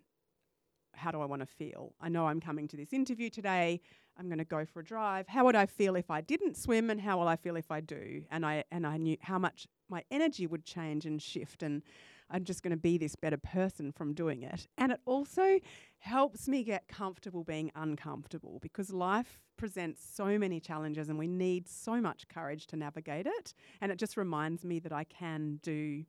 how 0.94 1.10
do 1.10 1.20
I 1.20 1.24
want 1.24 1.40
to 1.40 1.46
feel? 1.46 1.94
I 2.00 2.08
know 2.08 2.26
I'm 2.26 2.40
coming 2.40 2.68
to 2.68 2.76
this 2.76 2.92
interview 2.92 3.30
today. 3.30 3.80
I'm 4.18 4.26
going 4.26 4.38
to 4.38 4.44
go 4.44 4.64
for 4.64 4.80
a 4.80 4.84
drive. 4.84 5.26
How 5.26 5.44
would 5.44 5.56
I 5.56 5.66
feel 5.66 5.96
if 5.96 6.10
I 6.10 6.20
didn't 6.20 6.56
swim, 6.56 6.90
and 6.90 7.00
how 7.00 7.18
will 7.18 7.28
I 7.28 7.36
feel 7.36 7.56
if 7.56 7.70
I 7.70 7.80
do? 7.80 8.24
And 8.30 8.44
I 8.44 8.64
and 8.70 8.86
I 8.86 8.98
knew 8.98 9.16
how 9.20 9.38
much 9.38 9.66
my 9.88 10.04
energy 10.10 10.46
would 10.46 10.64
change 10.64 11.06
and 11.06 11.20
shift, 11.20 11.62
and 11.62 11.82
I'm 12.32 12.44
just 12.44 12.62
going 12.62 12.72
to 12.72 12.76
be 12.76 12.98
this 12.98 13.14
better 13.14 13.36
person 13.36 13.92
from 13.92 14.14
doing 14.14 14.42
it. 14.42 14.66
And 14.78 14.90
it 14.90 15.00
also 15.04 15.60
helps 15.98 16.48
me 16.48 16.64
get 16.64 16.88
comfortable 16.88 17.44
being 17.44 17.70
uncomfortable 17.76 18.58
because 18.60 18.92
life 18.92 19.38
presents 19.56 20.02
so 20.04 20.38
many 20.38 20.58
challenges, 20.58 21.08
and 21.08 21.18
we 21.18 21.28
need 21.28 21.68
so 21.68 22.00
much 22.00 22.26
courage 22.28 22.66
to 22.68 22.76
navigate 22.76 23.26
it. 23.26 23.54
And 23.80 23.92
it 23.92 23.98
just 23.98 24.16
reminds 24.16 24.64
me 24.64 24.78
that 24.80 24.92
I 24.92 25.04
can 25.04 25.60
do 25.62 26.04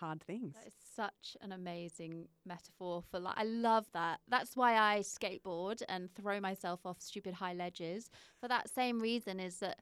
hard 0.00 0.22
things. 0.22 0.54
that 0.54 0.66
is 0.66 0.74
such 0.94 1.36
an 1.40 1.52
amazing 1.52 2.28
metaphor 2.46 3.02
for 3.10 3.18
life. 3.18 3.34
I 3.36 3.44
love 3.44 3.86
that. 3.92 4.20
That's 4.28 4.56
why 4.56 4.76
I 4.76 5.00
skateboard 5.00 5.82
and 5.88 6.08
throw 6.14 6.40
myself 6.40 6.80
off 6.84 7.00
stupid 7.00 7.34
high 7.34 7.52
ledges. 7.52 8.10
For 8.40 8.48
that 8.48 8.70
same 8.70 9.00
reason, 9.00 9.40
is 9.40 9.58
that 9.58 9.80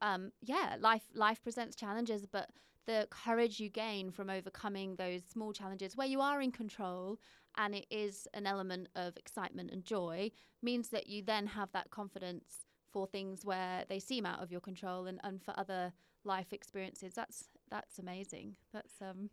um, 0.00 0.32
yeah, 0.40 0.76
life 0.80 1.04
life 1.14 1.42
presents 1.42 1.76
challenges, 1.76 2.26
but 2.26 2.50
the 2.86 3.06
courage 3.10 3.60
you 3.60 3.68
gain 3.68 4.10
from 4.10 4.30
overcoming 4.30 4.96
those 4.96 5.22
small 5.30 5.52
challenges 5.52 5.96
where 5.96 6.06
you 6.06 6.20
are 6.20 6.40
in 6.40 6.50
control 6.50 7.18
and 7.56 7.74
it 7.74 7.86
is 7.90 8.26
an 8.34 8.46
element 8.46 8.88
of 8.94 9.16
excitement 9.16 9.70
and 9.70 9.84
joy 9.84 10.30
means 10.62 10.88
that 10.88 11.06
you 11.06 11.22
then 11.22 11.46
have 11.46 11.70
that 11.72 11.90
confidence 11.90 12.66
for 12.92 13.06
things 13.06 13.44
where 13.44 13.84
they 13.88 13.98
seem 13.98 14.26
out 14.26 14.42
of 14.42 14.50
your 14.50 14.60
control 14.60 15.06
and, 15.06 15.20
and 15.22 15.42
for 15.42 15.54
other 15.56 15.92
life 16.24 16.52
experiences 16.52 17.14
that's 17.14 17.44
that's 17.70 17.98
amazing 17.98 18.56
that's 18.72 19.00
um 19.00 19.30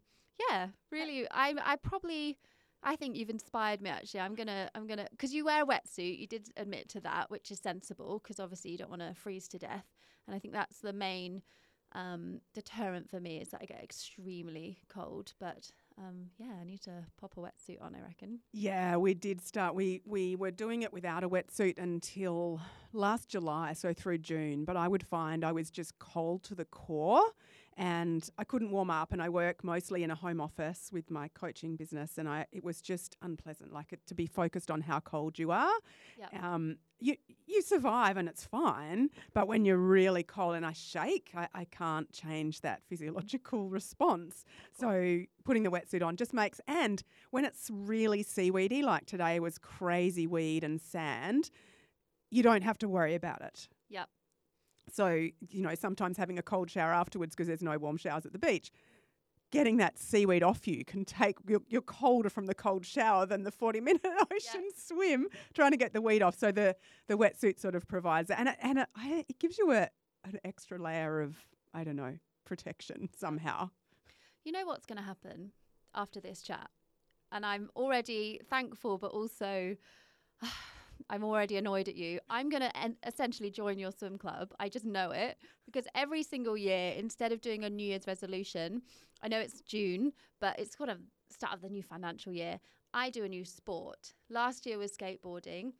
yeah 0.49 0.67
really 0.91 1.27
i 1.31 1.53
i 1.63 1.75
probably 1.75 2.37
I 2.83 2.95
think 2.95 3.15
you've 3.15 3.29
inspired 3.29 3.81
me 3.81 3.89
actually. 3.89 4.19
I'm 4.19 4.35
going 4.35 4.47
to 4.47 4.69
I'm 4.75 4.87
going 4.87 4.99
to 4.99 5.07
cuz 5.17 5.33
you 5.33 5.45
wear 5.45 5.63
a 5.63 5.65
wetsuit. 5.65 6.19
You 6.19 6.27
did 6.27 6.49
admit 6.57 6.89
to 6.89 7.01
that, 7.01 7.29
which 7.29 7.51
is 7.51 7.59
sensible 7.59 8.19
because 8.19 8.39
obviously 8.39 8.71
you 8.71 8.77
don't 8.77 8.89
want 8.89 9.01
to 9.01 9.13
freeze 9.15 9.47
to 9.49 9.57
death. 9.57 9.87
And 10.25 10.35
I 10.35 10.39
think 10.39 10.53
that's 10.53 10.79
the 10.79 10.93
main 10.93 11.41
um, 11.93 12.41
deterrent 12.53 13.09
for 13.09 13.19
me 13.19 13.37
is 13.37 13.49
that 13.49 13.61
I 13.61 13.65
get 13.65 13.83
extremely 13.83 14.79
cold. 14.89 15.33
But 15.39 15.71
um, 15.97 16.29
yeah, 16.37 16.53
I 16.59 16.63
need 16.63 16.81
to 16.81 17.05
pop 17.19 17.33
a 17.37 17.39
wetsuit 17.39 17.81
on. 17.81 17.95
I 17.95 18.01
reckon. 18.01 18.39
Yeah, 18.51 18.97
we 18.97 19.13
did 19.13 19.41
start. 19.41 19.75
We 19.75 20.01
we 20.05 20.35
were 20.35 20.51
doing 20.51 20.83
it 20.83 20.93
without 20.93 21.23
a 21.23 21.29
wetsuit 21.29 21.77
until 21.77 22.61
last 22.93 23.29
July, 23.29 23.73
so 23.73 23.93
through 23.93 24.19
June. 24.19 24.65
But 24.65 24.77
I 24.77 24.87
would 24.87 25.05
find 25.05 25.43
I 25.43 25.51
was 25.51 25.71
just 25.71 25.97
cold 25.99 26.43
to 26.43 26.55
the 26.55 26.65
core, 26.65 27.23
and 27.77 28.27
I 28.37 28.43
couldn't 28.43 28.71
warm 28.71 28.89
up. 28.89 29.13
And 29.13 29.21
I 29.21 29.29
work 29.29 29.63
mostly 29.63 30.03
in 30.03 30.11
a 30.11 30.15
home 30.15 30.41
office 30.41 30.89
with 30.91 31.09
my 31.11 31.29
coaching 31.29 31.75
business, 31.75 32.17
and 32.17 32.27
I 32.27 32.47
it 32.51 32.63
was 32.63 32.81
just 32.81 33.15
unpleasant. 33.21 33.71
Like 33.71 33.93
it, 33.93 34.05
to 34.07 34.15
be 34.15 34.25
focused 34.25 34.71
on 34.71 34.81
how 34.81 34.99
cold 34.99 35.39
you 35.39 35.51
are. 35.51 35.73
Yep. 36.17 36.43
Um, 36.43 36.77
you 36.99 37.15
you 37.45 37.61
survive 37.61 38.17
and 38.17 38.27
it's 38.27 38.43
fine, 38.45 39.09
but 39.33 39.47
when 39.47 39.65
you're 39.65 39.77
really 39.77 40.23
cold 40.23 40.55
and 40.55 40.65
I 40.65 40.73
shake, 40.73 41.31
I, 41.35 41.47
I 41.53 41.65
can't 41.65 42.11
change 42.11 42.61
that 42.61 42.81
physiological 42.89 43.69
response. 43.69 44.43
So 44.77 45.21
putting 45.43 45.63
the 45.63 45.69
wetsuit 45.71 46.03
on 46.03 46.17
just 46.17 46.33
makes 46.33 46.59
and 46.67 47.03
when 47.29 47.45
it's 47.45 47.69
really 47.71 48.23
seaweedy, 48.23 48.81
like 48.81 49.05
today 49.05 49.39
was 49.39 49.57
crazy 49.57 50.25
weed 50.25 50.63
and 50.63 50.81
sand, 50.81 51.51
you 52.31 52.41
don't 52.41 52.63
have 52.63 52.79
to 52.79 52.89
worry 52.89 53.13
about 53.13 53.41
it. 53.41 53.67
Yep. 53.89 54.09
So, 54.91 55.09
you 55.09 55.61
know, 55.61 55.75
sometimes 55.75 56.17
having 56.17 56.39
a 56.39 56.41
cold 56.41 56.69
shower 56.69 56.93
afterwards 56.93 57.35
because 57.35 57.47
there's 57.47 57.63
no 57.63 57.77
warm 57.77 57.97
showers 57.97 58.25
at 58.25 58.33
the 58.33 58.39
beach, 58.39 58.71
getting 59.51 59.77
that 59.77 59.97
seaweed 59.97 60.43
off 60.43 60.67
you 60.67 60.83
can 60.83 61.05
take, 61.05 61.37
you're, 61.47 61.61
you're 61.69 61.81
colder 61.81 62.29
from 62.29 62.45
the 62.45 62.55
cold 62.55 62.85
shower 62.85 63.25
than 63.25 63.43
the 63.43 63.51
40 63.51 63.79
minute 63.79 64.01
ocean 64.31 64.69
swim 64.75 65.27
trying 65.53 65.71
to 65.71 65.77
get 65.77 65.93
the 65.93 66.01
weed 66.01 66.21
off. 66.21 66.37
So 66.37 66.51
the, 66.51 66.75
the 67.07 67.17
wetsuit 67.17 67.59
sort 67.59 67.75
of 67.75 67.87
provides 67.87 68.29
that. 68.29 68.39
And 68.39 68.49
it, 68.49 68.55
and 68.61 68.79
it, 68.79 68.87
I, 68.95 69.25
it 69.27 69.39
gives 69.39 69.57
you 69.57 69.71
a, 69.71 69.89
an 70.23 70.39
extra 70.43 70.77
layer 70.77 71.21
of, 71.21 71.37
I 71.73 71.83
don't 71.83 71.95
know, 71.95 72.17
protection 72.45 73.09
somehow. 73.15 73.69
You 74.43 74.51
know 74.51 74.65
what's 74.65 74.85
going 74.85 74.97
to 74.97 75.03
happen 75.03 75.51
after 75.93 76.21
this 76.21 76.41
chat, 76.41 76.69
and 77.31 77.45
I'm 77.45 77.69
already 77.75 78.39
thankful, 78.49 78.97
but 78.97 79.11
also. 79.11 79.75
I'm 81.09 81.23
already 81.23 81.57
annoyed 81.57 81.87
at 81.87 81.95
you. 81.95 82.19
I'm 82.29 82.49
going 82.49 82.61
to 82.61 82.75
en- 82.77 82.97
essentially 83.05 83.49
join 83.49 83.79
your 83.79 83.91
swim 83.91 84.17
club. 84.17 84.53
I 84.59 84.69
just 84.69 84.85
know 84.85 85.11
it 85.11 85.37
because 85.65 85.85
every 85.95 86.23
single 86.23 86.57
year, 86.57 86.93
instead 86.97 87.31
of 87.31 87.41
doing 87.41 87.63
a 87.63 87.69
New 87.69 87.85
Year's 87.85 88.07
resolution, 88.07 88.81
I 89.21 89.27
know 89.27 89.39
it's 89.39 89.61
June, 89.61 90.13
but 90.39 90.59
it's 90.59 90.75
kind 90.75 90.91
of 90.91 90.99
start 91.29 91.53
of 91.53 91.61
the 91.61 91.69
new 91.69 91.83
financial 91.83 92.33
year. 92.33 92.59
I 92.93 93.09
do 93.09 93.23
a 93.23 93.29
new 93.29 93.45
sport. 93.45 94.13
Last 94.29 94.65
year 94.65 94.77
was 94.77 94.95
skateboarding. 94.95 95.73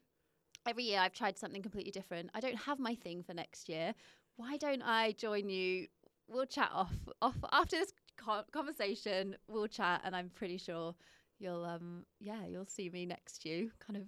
Every 0.67 0.83
year 0.83 0.99
I've 0.99 1.13
tried 1.13 1.37
something 1.37 1.61
completely 1.61 1.91
different. 1.91 2.29
I 2.33 2.39
don't 2.39 2.57
have 2.57 2.79
my 2.79 2.95
thing 2.95 3.23
for 3.23 3.33
next 3.33 3.69
year. 3.69 3.93
Why 4.35 4.57
don't 4.57 4.81
I 4.81 5.13
join 5.13 5.49
you? 5.49 5.87
We'll 6.27 6.45
chat 6.45 6.69
off 6.73 6.93
off 7.21 7.37
after 7.51 7.77
this 7.77 7.93
co- 8.17 8.43
conversation. 8.51 9.37
We'll 9.47 9.67
chat, 9.67 10.01
and 10.03 10.15
I'm 10.15 10.29
pretty 10.29 10.57
sure 10.57 10.93
you'll 11.39 11.63
um 11.63 12.03
yeah 12.19 12.45
you'll 12.45 12.65
see 12.65 12.89
me 12.89 13.05
next 13.05 13.45
you, 13.45 13.71
kind 13.79 13.97
of 13.97 14.03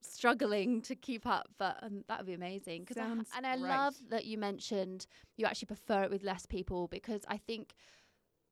struggling 0.00 0.82
to 0.82 0.94
keep 0.94 1.26
up, 1.26 1.48
but 1.58 1.78
um, 1.82 2.04
that 2.08 2.18
would 2.18 2.26
be 2.26 2.34
amazing. 2.34 2.84
'Cause 2.86 2.96
I, 2.98 3.02
Sounds 3.06 3.28
and 3.36 3.46
I 3.46 3.54
love 3.56 3.94
that 4.10 4.24
you 4.24 4.38
mentioned 4.38 5.06
you 5.36 5.46
actually 5.46 5.66
prefer 5.66 6.02
it 6.04 6.10
with 6.10 6.22
less 6.22 6.46
people 6.46 6.88
because 6.88 7.22
I 7.28 7.36
think 7.38 7.74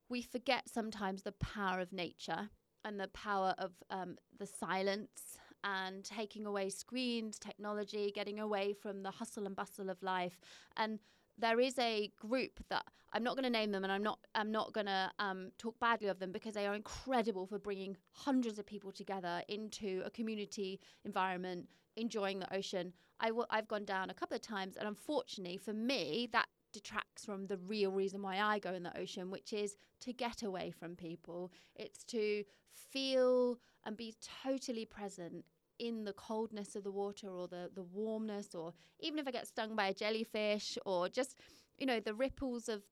we 0.09 0.23
forget 0.23 0.69
sometimes 0.69 1.23
the 1.23 1.33
power 1.33 1.81
of 1.81 1.93
nature 1.93 2.51
and 2.85 2.99
the 2.99 3.09
power 3.09 3.55
of 3.59 3.73
um, 3.91 4.17
the 4.39 4.47
silence 4.47 5.37
and 5.65 6.05
taking 6.05 6.47
away 6.47 6.71
screens, 6.71 7.39
technology, 7.39 8.11
getting 8.15 8.39
away 8.39 8.73
from 8.73 9.03
the 9.03 9.11
hustle 9.11 9.47
and 9.47 9.57
bustle 9.57 9.91
of 9.91 10.03
life. 10.03 10.41
And 10.77 11.01
there 11.37 11.61
is 11.61 11.79
a 11.79 12.11
group 12.19 12.61
that 12.71 12.85
I'm 13.13 13.25
not 13.25 13.35
going 13.37 13.45
to 13.45 13.51
name 13.51 13.73
them, 13.73 13.85
and 13.85 13.93
I'm 13.93 14.03
not 14.03 14.19
I'm 14.35 14.51
not 14.51 14.73
going 14.73 14.87
to 14.87 15.11
um, 15.19 15.51
talk 15.59 15.79
badly 15.81 16.09
of 16.09 16.19
them 16.19 16.33
because 16.33 16.55
they 16.55 16.67
are 16.67 16.75
incredible 16.75 17.47
for 17.47 17.59
bringing 17.59 17.97
hundreds 18.13 18.59
of 18.59 18.67
people 18.67 18.93
together 18.93 19.43
into 19.49 20.03
a 20.05 20.11
community 20.11 20.81
environment, 21.05 21.69
enjoying 21.97 22.39
the 22.39 22.55
ocean. 22.55 22.93
I 23.21 23.29
w- 23.29 23.47
I've 23.51 23.69
gone 23.69 23.85
down 23.85 24.11
a 24.11 24.15
couple 24.15 24.37
of 24.37 24.43
times, 24.43 24.77
and 24.77 24.87
unfortunately 24.87 25.57
for 25.57 25.73
me, 25.73 26.29
that 26.33 26.47
detracts 26.73 27.25
from 27.25 27.47
the 27.47 27.57
real 27.57 27.91
reason 27.91 28.23
why 28.23 28.41
I 28.41 28.59
go 28.59 28.75
in 28.75 28.83
the 28.83 28.97
ocean, 28.99 29.31
which 29.31 29.53
is 29.53 29.77
to 30.01 30.13
get 30.13 30.43
away 30.43 30.71
from 30.71 30.95
people. 30.97 31.51
It's 31.75 32.05
to 32.05 32.45
feel 32.73 33.59
and 33.85 33.97
be 33.97 34.15
totally 34.45 34.85
present 34.85 35.45
in 35.79 36.05
the 36.05 36.13
coldness 36.13 36.77
of 36.77 36.85
the 36.85 36.91
water 36.91 37.29
or 37.29 37.49
the, 37.49 37.71
the 37.75 37.83
warmness, 37.83 38.55
or 38.55 38.75
even 39.01 39.19
if 39.19 39.27
I 39.27 39.31
get 39.31 39.47
stung 39.47 39.77
by 39.77 39.87
a 39.89 39.95
jellyfish, 39.95 40.77
or 40.85 41.09
just, 41.09 41.37
you 41.79 41.87
know, 41.87 42.01
the 42.01 42.15
ripples 42.15 42.69
of 42.69 42.83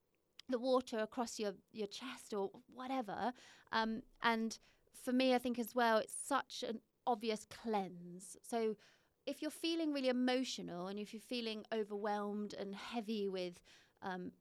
the 0.48 0.58
water 0.58 0.98
across 0.98 1.38
your, 1.38 1.52
your 1.72 1.86
chest 1.88 2.32
or 2.32 2.50
whatever. 2.74 3.32
Um, 3.72 4.02
and 4.22 4.58
for 5.04 5.12
me, 5.12 5.34
I 5.34 5.38
think 5.38 5.58
as 5.58 5.74
well, 5.74 5.98
it's 5.98 6.14
such 6.14 6.64
an 6.68 6.80
obvious 7.06 7.46
cleanse. 7.62 8.36
So 8.42 8.76
if 9.26 9.42
you're 9.42 9.50
feeling 9.50 9.92
really 9.92 10.08
emotional 10.08 10.86
and 10.86 10.98
if 10.98 11.12
you're 11.12 11.20
feeling 11.20 11.64
overwhelmed 11.72 12.54
and 12.54 12.74
heavy 12.74 13.28
with 13.28 13.54
um, 14.02 14.32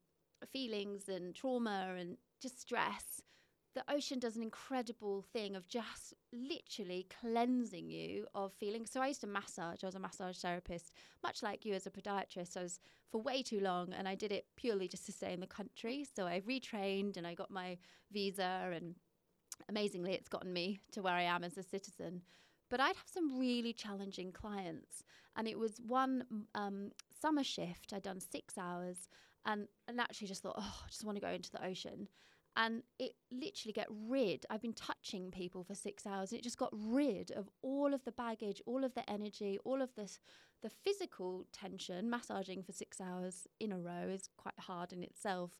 feelings 0.51 1.09
and 1.09 1.33
trauma 1.33 1.95
and 1.97 2.17
just 2.41 2.61
stress, 2.61 3.21
the 3.75 3.83
ocean 3.93 4.19
does 4.19 4.37
an 4.37 4.41
incredible 4.41 5.21
thing 5.33 5.55
of 5.55 5.67
just 5.67 6.13
literally 6.31 7.05
cleansing 7.19 7.89
you 7.89 8.25
of 8.33 8.53
feelings. 8.53 8.89
So 8.89 9.01
I 9.01 9.07
used 9.07 9.21
to 9.21 9.27
massage. 9.27 9.83
I 9.83 9.87
was 9.87 9.95
a 9.95 9.99
massage 9.99 10.37
therapist, 10.37 10.93
much 11.21 11.43
like 11.43 11.65
you 11.65 11.73
as 11.73 11.85
a 11.85 11.91
podiatrist. 11.91 12.55
I 12.55 12.63
was 12.63 12.79
for 13.11 13.21
way 13.21 13.43
too 13.43 13.59
long, 13.59 13.93
and 13.93 14.07
I 14.07 14.15
did 14.15 14.31
it 14.31 14.45
purely 14.55 14.87
just 14.87 15.05
to 15.07 15.11
stay 15.11 15.33
in 15.33 15.41
the 15.41 15.47
country. 15.47 16.05
So 16.15 16.25
I 16.25 16.41
retrained 16.47 17.17
and 17.17 17.27
I 17.27 17.33
got 17.33 17.51
my 17.51 17.77
visa, 18.11 18.71
and 18.73 18.95
amazingly, 19.67 20.13
it's 20.13 20.29
gotten 20.29 20.53
me 20.53 20.79
to 20.93 21.01
where 21.01 21.13
I 21.13 21.23
am 21.23 21.43
as 21.43 21.57
a 21.57 21.63
citizen. 21.63 22.21
But 22.69 22.79
I'd 22.79 22.95
have 22.95 23.09
some 23.11 23.37
really 23.37 23.73
challenging 23.73 24.31
clients, 24.31 25.03
and 25.35 25.49
it 25.49 25.59
was 25.59 25.81
one 25.85 26.45
um, 26.55 26.91
summer 27.21 27.43
shift. 27.43 27.91
I'd 27.93 28.03
done 28.03 28.21
six 28.21 28.57
hours, 28.57 29.09
and, 29.45 29.67
and 29.89 29.99
actually 29.99 30.27
just 30.27 30.43
thought, 30.43 30.55
oh, 30.57 30.81
I 30.85 30.87
just 30.87 31.03
want 31.03 31.17
to 31.17 31.21
go 31.21 31.29
into 31.29 31.51
the 31.51 31.63
ocean 31.63 32.07
and 32.57 32.83
it 32.99 33.13
literally 33.31 33.73
get 33.73 33.87
rid 33.89 34.45
i've 34.49 34.61
been 34.61 34.73
touching 34.73 35.29
people 35.29 35.63
for 35.63 35.75
six 35.75 36.05
hours 36.05 36.31
and 36.31 36.39
it 36.39 36.43
just 36.43 36.57
got 36.57 36.69
rid 36.73 37.31
of 37.31 37.49
all 37.61 37.93
of 37.93 38.03
the 38.05 38.11
baggage 38.11 38.61
all 38.65 38.83
of 38.83 38.93
the 38.93 39.09
energy 39.09 39.59
all 39.63 39.81
of 39.81 39.93
this 39.95 40.19
the 40.65 40.69
physical 40.69 41.45
tension. 41.53 42.09
Massaging 42.09 42.63
for 42.63 42.71
six 42.71 42.99
hours 42.99 43.45
in 43.59 43.71
a 43.71 43.77
row 43.77 44.09
is 44.09 44.29
quite 44.35 44.59
hard 44.59 44.91
in 44.91 45.03
itself 45.03 45.51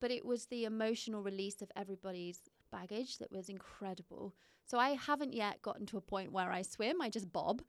but 0.00 0.10
it 0.10 0.24
was 0.24 0.46
the 0.46 0.64
emotional 0.64 1.22
release 1.22 1.60
of 1.62 1.70
everybody's 1.76 2.40
baggage 2.72 3.18
that 3.18 3.30
was 3.30 3.48
incredible. 3.48 4.34
So 4.66 4.78
i 4.78 4.90
haven't 4.90 5.34
yet 5.34 5.62
gotten 5.62 5.86
to 5.86 5.98
a 5.98 6.00
point 6.02 6.32
where 6.32 6.50
i 6.50 6.62
swim 6.62 7.00
i 7.00 7.08
just 7.08 7.32
bob. 7.32 7.62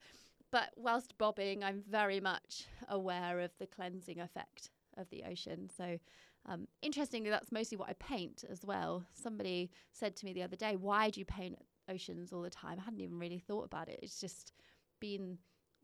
But 0.50 0.70
whilst 0.76 1.16
bobbing 1.18 1.62
i'm 1.62 1.82
very 1.88 2.20
much 2.20 2.66
aware 2.88 3.40
of 3.40 3.52
the 3.58 3.66
cleansing 3.66 4.18
effect 4.18 4.70
of 4.96 5.08
the 5.10 5.22
ocean. 5.24 5.70
So 5.76 5.98
um, 6.46 6.66
interestingly, 6.80 7.30
that's 7.30 7.52
mostly 7.52 7.76
what 7.76 7.88
I 7.88 7.94
paint 7.94 8.44
as 8.50 8.64
well. 8.64 9.04
Somebody 9.12 9.70
said 9.92 10.16
to 10.16 10.24
me 10.24 10.32
the 10.32 10.42
other 10.42 10.56
day, 10.56 10.76
"Why 10.76 11.10
do 11.10 11.20
you 11.20 11.26
paint 11.26 11.58
oceans 11.88 12.32
all 12.32 12.42
the 12.42 12.50
time?" 12.50 12.78
I 12.78 12.82
hadn't 12.82 13.00
even 13.00 13.18
really 13.18 13.38
thought 13.38 13.64
about 13.64 13.88
it. 13.88 14.00
It's 14.02 14.20
just 14.20 14.52
been 15.00 15.38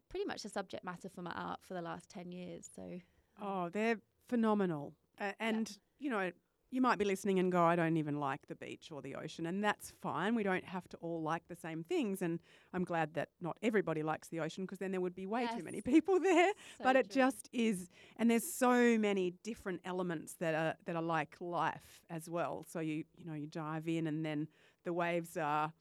pretty 0.09 0.27
much 0.27 0.43
the 0.43 0.49
subject 0.49 0.85
matter 0.85 1.09
for 1.09 1.23
my 1.23 1.33
art 1.33 1.61
for 1.63 1.75
the 1.75 1.83
last 1.83 2.11
ten 2.11 2.33
years. 2.33 2.69
So, 2.75 2.83
um, 2.83 3.01
oh, 3.43 3.69
they're 3.69 4.01
phenomenal, 4.29 4.95
uh, 5.21 5.33
and 5.39 5.71
yeah. 5.71 5.77
you 6.05 6.11
know, 6.11 6.33
you 6.71 6.83
might 6.83 6.99
be 6.99 7.05
listening 7.05 7.39
and 7.39 7.51
go, 7.51 7.63
I 7.63 7.77
don't 7.77 7.97
even 7.97 8.21
like 8.21 8.47
the 8.47 8.55
beach 8.55 8.91
or 8.93 9.01
the 9.01 9.15
ocean. 9.15 9.47
And 9.47 9.65
that's 9.65 9.93
fine. 10.03 10.35
We 10.35 10.43
don't 10.43 10.65
have 10.65 10.87
to 10.91 10.97
all 10.99 11.23
like 11.23 11.43
the 11.49 11.57
same 11.57 11.83
things. 11.83 12.21
And 12.21 12.41
I'm 12.75 12.85
glad 12.85 13.15
that 13.15 13.31
not 13.41 13.57
everybody 13.63 14.03
likes 14.03 14.29
the 14.29 14.41
ocean 14.41 14.65
because 14.65 14.79
then 14.79 14.91
there 14.91 15.01
would 15.01 15.15
be 15.15 15.27
way 15.27 15.43
yes. 15.43 15.57
too 15.57 15.65
many 15.65 15.81
people 15.81 16.21
there. 16.23 16.53
So 16.77 16.85
but 16.85 16.97
it 16.97 17.11
true. 17.11 17.23
just 17.23 17.49
is. 17.53 17.89
And 18.17 18.31
there's 18.31 18.51
so 18.51 18.99
many 18.99 19.33
different 19.43 19.81
elements 19.85 20.35
that 20.41 20.55
are, 20.55 20.75
that 20.85 20.97
are 20.97 21.03
like 21.03 21.37
life 21.41 22.03
as 22.11 22.29
well. 22.29 22.67
So 22.69 22.81
you, 22.81 23.05
you 23.17 23.25
know, 23.25 23.35
you 23.35 23.47
dive 23.47 23.89
in 23.89 24.07
and 24.07 24.25
then 24.25 24.49
the 24.85 24.93
waves 24.93 25.37
are 25.37 25.73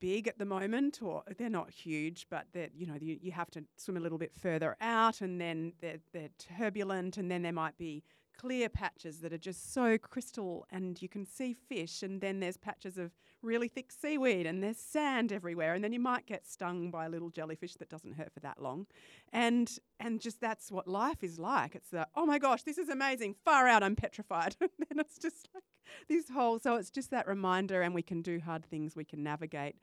big 0.00 0.26
at 0.26 0.36
the 0.36 0.44
moment, 0.44 1.00
or 1.00 1.22
they're 1.38 1.48
not 1.48 1.70
huge, 1.70 2.26
but 2.28 2.46
they're, 2.52 2.70
you 2.74 2.86
know, 2.86 2.96
you, 3.00 3.18
you 3.22 3.30
have 3.30 3.48
to 3.52 3.62
swim 3.76 3.96
a 3.96 4.00
little 4.00 4.18
bit 4.18 4.32
further 4.34 4.76
out 4.80 5.20
and 5.20 5.40
then 5.40 5.72
they're, 5.80 6.00
they're 6.12 6.30
turbulent 6.38 7.18
and 7.18 7.30
then 7.30 7.42
there 7.42 7.52
might 7.52 7.78
be 7.78 8.02
clear 8.42 8.68
patches 8.68 9.20
that 9.20 9.32
are 9.32 9.38
just 9.38 9.72
so 9.72 9.96
crystal 9.96 10.66
and 10.70 11.00
you 11.00 11.08
can 11.08 11.24
see 11.24 11.52
fish 11.52 12.02
and 12.02 12.20
then 12.20 12.40
there's 12.40 12.56
patches 12.56 12.98
of 12.98 13.12
really 13.40 13.68
thick 13.68 13.92
seaweed 13.92 14.46
and 14.46 14.62
there's 14.62 14.78
sand 14.78 15.32
everywhere 15.32 15.74
and 15.74 15.84
then 15.84 15.92
you 15.92 16.00
might 16.00 16.26
get 16.26 16.46
stung 16.46 16.90
by 16.90 17.06
a 17.06 17.08
little 17.08 17.30
jellyfish 17.30 17.74
that 17.74 17.88
doesn't 17.88 18.14
hurt 18.14 18.32
for 18.32 18.40
that 18.40 18.60
long. 18.60 18.86
And 19.32 19.70
and 20.00 20.20
just 20.20 20.40
that's 20.40 20.72
what 20.72 20.88
life 20.88 21.22
is 21.22 21.38
like. 21.38 21.76
It's 21.76 21.90
the 21.90 22.06
oh 22.16 22.26
my 22.26 22.38
gosh 22.38 22.62
this 22.62 22.78
is 22.78 22.88
amazing 22.88 23.36
far 23.44 23.68
out 23.68 23.82
i'm 23.82 23.96
petrified. 23.96 24.56
And 24.62 24.70
then 24.88 24.98
it's 24.98 25.18
just 25.18 25.48
like 25.54 25.64
this 26.08 26.28
whole 26.28 26.58
so 26.58 26.76
it's 26.76 26.90
just 26.90 27.10
that 27.10 27.28
reminder 27.28 27.82
and 27.82 27.94
we 27.94 28.02
can 28.02 28.22
do 28.22 28.40
hard 28.40 28.64
things 28.64 28.96
we 28.96 29.04
can 29.04 29.22
navigate 29.22 29.76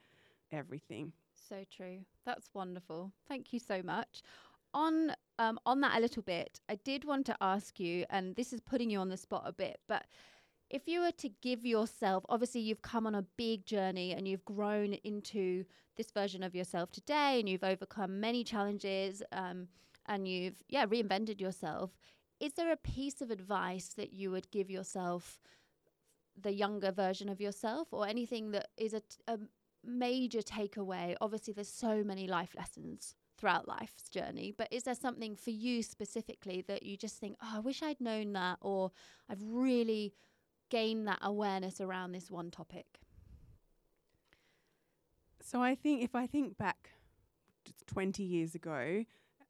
everything. 0.52 1.14
So 1.50 1.64
true. 1.72 2.00
That's 2.26 2.50
wonderful. 2.54 3.14
Thank 3.28 3.54
you 3.54 3.60
so 3.60 3.82
much. 3.84 4.22
On 4.74 5.14
um, 5.40 5.58
on 5.66 5.80
that 5.82 5.98
a 5.98 6.02
little 6.02 6.22
bit, 6.22 6.60
I 6.70 6.76
did 6.76 7.06
want 7.06 7.26
to 7.28 7.38
ask 7.42 7.80
you, 7.80 8.06
and 8.10 8.36
this 8.36 8.54
is 8.54 8.60
putting 8.60 8.90
you 8.90 9.00
on 9.00 9.10
the 9.10 9.18
spot 9.18 9.44
a 9.46 9.54
bit, 9.54 9.80
but 9.88 10.06
if 10.70 10.88
you 10.88 11.00
were 11.00 11.12
to 11.14 11.30
give 11.42 11.66
yourself, 11.66 12.24
obviously 12.30 12.62
you've 12.62 12.84
come 12.84 13.08
on 13.08 13.16
a 13.16 13.26
big 13.38 13.66
journey 13.66 14.14
and 14.14 14.28
you've 14.28 14.46
grown 14.46 14.94
into 14.94 15.66
this 15.98 16.12
version 16.12 16.44
of 16.44 16.54
yourself 16.54 16.92
today, 16.92 17.40
and 17.40 17.50
you've 17.50 17.64
overcome 17.64 18.20
many 18.20 18.44
challenges, 18.44 19.24
um, 19.32 19.68
and 20.06 20.28
you've 20.28 20.62
yeah 20.68 20.86
reinvented 20.86 21.42
yourself. 21.42 21.92
Is 22.40 22.54
there 22.54 22.72
a 22.72 22.78
piece 22.78 23.22
of 23.22 23.32
advice 23.32 23.90
that 23.98 24.14
you 24.14 24.32
would 24.32 24.52
give 24.52 24.70
yourself, 24.70 25.40
the 26.42 26.54
younger 26.54 26.92
version 26.92 27.30
of 27.30 27.42
yourself, 27.42 27.88
or 27.92 28.08
anything 28.08 28.52
that 28.52 28.68
is 28.78 28.94
a, 28.94 29.00
t- 29.00 29.18
a 29.28 29.38
major 29.84 30.40
takeaway? 30.40 31.16
Obviously, 31.20 31.54
there's 31.54 31.68
so 31.68 32.04
many 32.04 32.28
life 32.28 32.56
lessons 32.56 33.16
throughout 33.40 33.68
life's 33.68 34.10
journey. 34.10 34.54
But 34.56 34.68
is 34.72 34.84
there 34.84 34.96
something 34.96 35.36
for 35.36 35.52
you 35.52 35.82
specifically 35.82 36.64
that 36.68 36.84
you 36.84 36.98
just 36.98 37.18
think, 37.18 37.38
oh, 37.42 37.54
I 37.56 37.60
wish 37.60 37.82
I'd 37.82 38.02
known 38.02 38.34
that, 38.34 38.58
or 38.62 38.92
I've 39.30 39.42
really 39.42 40.14
gained 40.70 41.08
that 41.08 41.20
awareness 41.22 41.80
around 41.80 42.12
this 42.12 42.30
one 42.30 42.52
topic? 42.52 43.00
So 45.42 45.62
I 45.62 45.74
think 45.74 46.04
if 46.04 46.14
I 46.16 46.28
think 46.28 46.58
back 46.58 46.92
20 47.88 48.24
years 48.24 48.54
ago, 48.54 49.06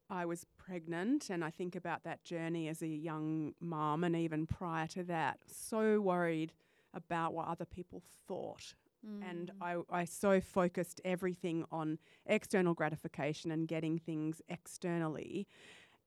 I 0.08 0.24
was 0.24 0.46
pregnant, 0.56 1.30
and 1.30 1.44
I 1.44 1.50
think 1.50 1.76
about 1.76 2.04
that 2.04 2.24
journey 2.24 2.68
as 2.68 2.82
a 2.82 2.88
young 2.88 3.54
mum, 3.60 4.02
and 4.02 4.16
even 4.16 4.46
prior 4.46 4.86
to 4.88 5.04
that, 5.04 5.40
so 5.46 6.00
worried 6.00 6.52
about 6.94 7.32
what 7.32 7.48
other 7.48 7.64
people 7.64 8.02
thought 8.26 8.74
Mm. 9.06 9.30
And 9.30 9.50
I, 9.60 9.76
I 9.90 10.04
so 10.04 10.40
focused 10.40 11.00
everything 11.04 11.64
on 11.70 11.98
external 12.26 12.74
gratification 12.74 13.50
and 13.50 13.66
getting 13.66 13.98
things 13.98 14.42
externally. 14.48 15.46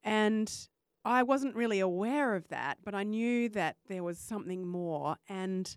And 0.02 0.52
I 1.04 1.22
wasn't 1.22 1.54
really 1.54 1.80
aware 1.80 2.34
of 2.34 2.48
that, 2.48 2.78
but 2.84 2.94
I 2.94 3.02
knew 3.02 3.48
that 3.50 3.76
there 3.88 4.02
was 4.02 4.18
something 4.18 4.66
more. 4.66 5.16
And 5.28 5.76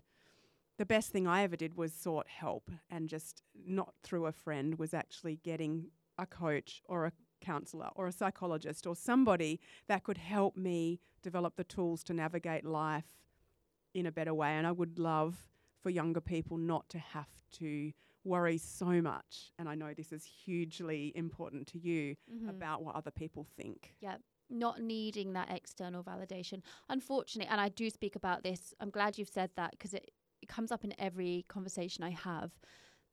the 0.78 0.86
best 0.86 1.10
thing 1.10 1.26
I 1.26 1.42
ever 1.42 1.56
did 1.56 1.76
was 1.76 1.92
sought 1.92 2.28
help 2.28 2.70
and 2.90 3.08
just 3.08 3.42
not 3.66 3.94
through 4.02 4.26
a 4.26 4.32
friend, 4.32 4.78
was 4.78 4.94
actually 4.94 5.36
getting 5.42 5.88
a 6.18 6.26
coach 6.26 6.82
or 6.86 7.06
a 7.06 7.12
counselor 7.40 7.90
or 7.94 8.06
a 8.06 8.12
psychologist 8.12 8.86
or 8.86 8.96
somebody 8.96 9.60
that 9.86 10.02
could 10.02 10.18
help 10.18 10.56
me 10.56 11.00
develop 11.22 11.56
the 11.56 11.64
tools 11.64 12.02
to 12.04 12.14
navigate 12.14 12.64
life 12.64 13.18
in 13.94 14.06
a 14.06 14.12
better 14.12 14.34
way. 14.34 14.50
And 14.50 14.66
I 14.66 14.72
would 14.72 14.98
love 14.98 15.36
for 15.82 15.90
younger 15.90 16.20
people 16.20 16.56
not 16.56 16.88
to 16.90 16.98
have 16.98 17.28
to 17.52 17.92
worry 18.24 18.58
so 18.58 19.00
much. 19.00 19.52
And 19.58 19.68
I 19.68 19.74
know 19.74 19.94
this 19.94 20.12
is 20.12 20.24
hugely 20.24 21.12
important 21.14 21.66
to 21.68 21.78
you 21.78 22.16
mm-hmm. 22.32 22.48
about 22.48 22.82
what 22.84 22.94
other 22.94 23.10
people 23.10 23.46
think. 23.56 23.94
Yeah. 24.00 24.16
Not 24.50 24.80
needing 24.80 25.34
that 25.34 25.50
external 25.50 26.02
validation. 26.02 26.62
Unfortunately, 26.88 27.50
and 27.50 27.60
I 27.60 27.68
do 27.68 27.90
speak 27.90 28.16
about 28.16 28.42
this, 28.42 28.74
I'm 28.80 28.90
glad 28.90 29.18
you've 29.18 29.28
said 29.28 29.50
that 29.56 29.72
because 29.72 29.94
it, 29.94 30.10
it 30.42 30.48
comes 30.48 30.72
up 30.72 30.84
in 30.84 30.94
every 30.98 31.44
conversation 31.48 32.04
I 32.04 32.10
have 32.10 32.52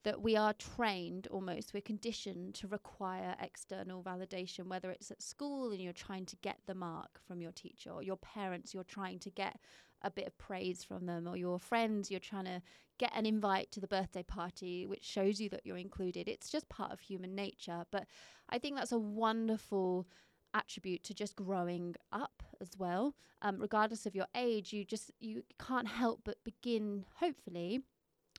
that 0.05 0.21
we 0.21 0.37
are 0.37 0.53
trained 0.53 1.27
almost, 1.31 1.73
we're 1.73 1.81
conditioned 1.81 2.53
to 2.53 2.67
require 2.67 3.35
external 3.41 4.03
validation, 4.03 4.67
whether 4.67 4.91
it's 4.91 5.09
at 5.09 5.21
school 5.21 5.71
and 5.71 5.81
you're 5.81 5.91
trying 5.91 6.27
to 6.27 6.35
get 6.37 6.57
the 6.67 6.75
mark 6.75 7.19
from 7.27 7.41
your 7.41 7.51
teacher, 7.51 7.89
or 7.89 8.03
your 8.03 8.17
parents, 8.17 8.71
you're 8.71 8.83
trying 8.83 9.17
to 9.17 9.31
get 9.31 9.57
a 10.05 10.11
bit 10.11 10.27
of 10.27 10.37
praise 10.37 10.83
from 10.83 11.05
them, 11.05 11.27
or 11.27 11.35
your 11.35 11.59
friends, 11.59 12.09
you're 12.09 12.19
trying 12.19 12.45
to 12.45 12.61
get 12.97 13.11
an 13.15 13.25
invite 13.25 13.71
to 13.71 13.79
the 13.79 13.87
birthday 13.87 14.23
party, 14.23 14.85
which 14.85 15.03
shows 15.03 15.41
you 15.41 15.49
that 15.49 15.65
you're 15.65 15.77
included. 15.77 16.29
It's 16.29 16.49
just 16.49 16.69
part 16.69 16.91
of 16.91 16.99
human 16.99 17.35
nature. 17.35 17.83
But 17.91 18.05
I 18.49 18.59
think 18.59 18.77
that's 18.77 18.91
a 18.91 18.99
wonderful 18.99 20.07
attribute 20.53 21.03
to 21.03 21.13
just 21.13 21.35
growing 21.35 21.95
up 22.13 22.43
as 22.61 22.69
well. 22.77 23.15
Um, 23.41 23.59
regardless 23.59 24.05
of 24.05 24.15
your 24.15 24.27
age, 24.35 24.71
you 24.71 24.85
just 24.85 25.11
you 25.19 25.43
can't 25.59 25.87
help 25.87 26.21
but 26.23 26.37
begin, 26.45 27.05
hopefully, 27.19 27.81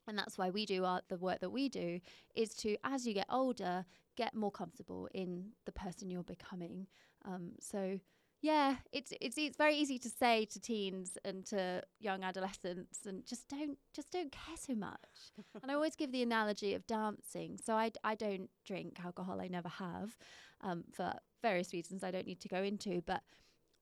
and 0.08 0.18
that's 0.18 0.38
why 0.38 0.50
we 0.50 0.66
do 0.66 0.84
our, 0.84 1.02
the 1.08 1.18
work 1.18 1.40
that 1.40 1.50
we 1.50 1.68
do 1.68 2.00
is 2.34 2.54
to 2.54 2.76
as 2.84 3.06
you 3.06 3.14
get 3.14 3.26
older 3.30 3.84
get 4.16 4.34
more 4.34 4.50
comfortable 4.50 5.08
in 5.12 5.46
the 5.64 5.72
person 5.72 6.10
you're 6.10 6.22
becoming 6.22 6.86
um, 7.24 7.52
so 7.60 7.98
Yeah, 8.42 8.76
it's 8.92 9.12
it's 9.20 9.36
it's 9.38 9.56
very 9.56 9.74
easy 9.76 9.98
to 9.98 10.08
say 10.10 10.44
to 10.46 10.60
teens 10.60 11.16
and 11.24 11.44
to 11.46 11.82
young 11.98 12.22
adolescents, 12.22 13.06
and 13.06 13.26
just 13.26 13.48
don't 13.48 13.78
just 13.94 14.10
don't 14.12 14.30
care 14.30 14.56
so 14.56 14.74
much. 14.74 15.32
and 15.62 15.70
I 15.70 15.74
always 15.74 15.96
give 15.96 16.12
the 16.12 16.22
analogy 16.22 16.74
of 16.74 16.86
dancing. 16.86 17.58
So 17.62 17.74
I 17.74 17.90
I 18.04 18.14
don't 18.14 18.50
drink 18.64 18.98
alcohol. 19.04 19.40
I 19.40 19.48
never 19.48 19.68
have, 19.68 20.16
um, 20.60 20.84
for 20.92 21.14
various 21.42 21.72
reasons 21.72 22.04
I 22.04 22.10
don't 22.10 22.26
need 22.26 22.40
to 22.40 22.48
go 22.48 22.62
into. 22.62 23.02
But 23.06 23.22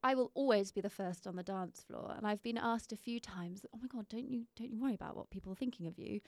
I 0.02 0.14
will 0.14 0.30
always 0.34 0.70
be 0.70 0.80
the 0.80 0.90
first 0.90 1.26
on 1.26 1.36
the 1.36 1.42
dance 1.42 1.82
floor. 1.82 2.14
And 2.16 2.26
I've 2.26 2.42
been 2.42 2.59
asked 2.59 2.92
a 2.92 2.96
few 2.96 3.18
times, 3.20 3.66
"Oh 3.74 3.78
my 3.82 3.88
god, 3.88 4.09
don't 4.09 4.28
you 4.28 4.46
don't 4.57 4.70
you 4.70 4.80
worry 4.80 4.94
about 4.94 5.16
what 5.16 5.30
people 5.30 5.52
are 5.52 5.57
thinking 5.57 5.88
of 5.88 5.98
you?" 5.98 6.20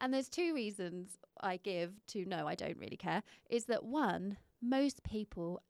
And 0.00 0.12
there's 0.14 0.28
two 0.28 0.54
reasons 0.54 1.18
I 1.40 1.58
give 1.58 2.04
to 2.08 2.24
no, 2.24 2.46
I 2.48 2.54
don't 2.54 2.78
really 2.78 2.96
care. 2.96 3.22
Is 3.50 3.66
that 3.66 3.84
one, 3.84 4.38
most 4.62 5.02
people 5.04 5.62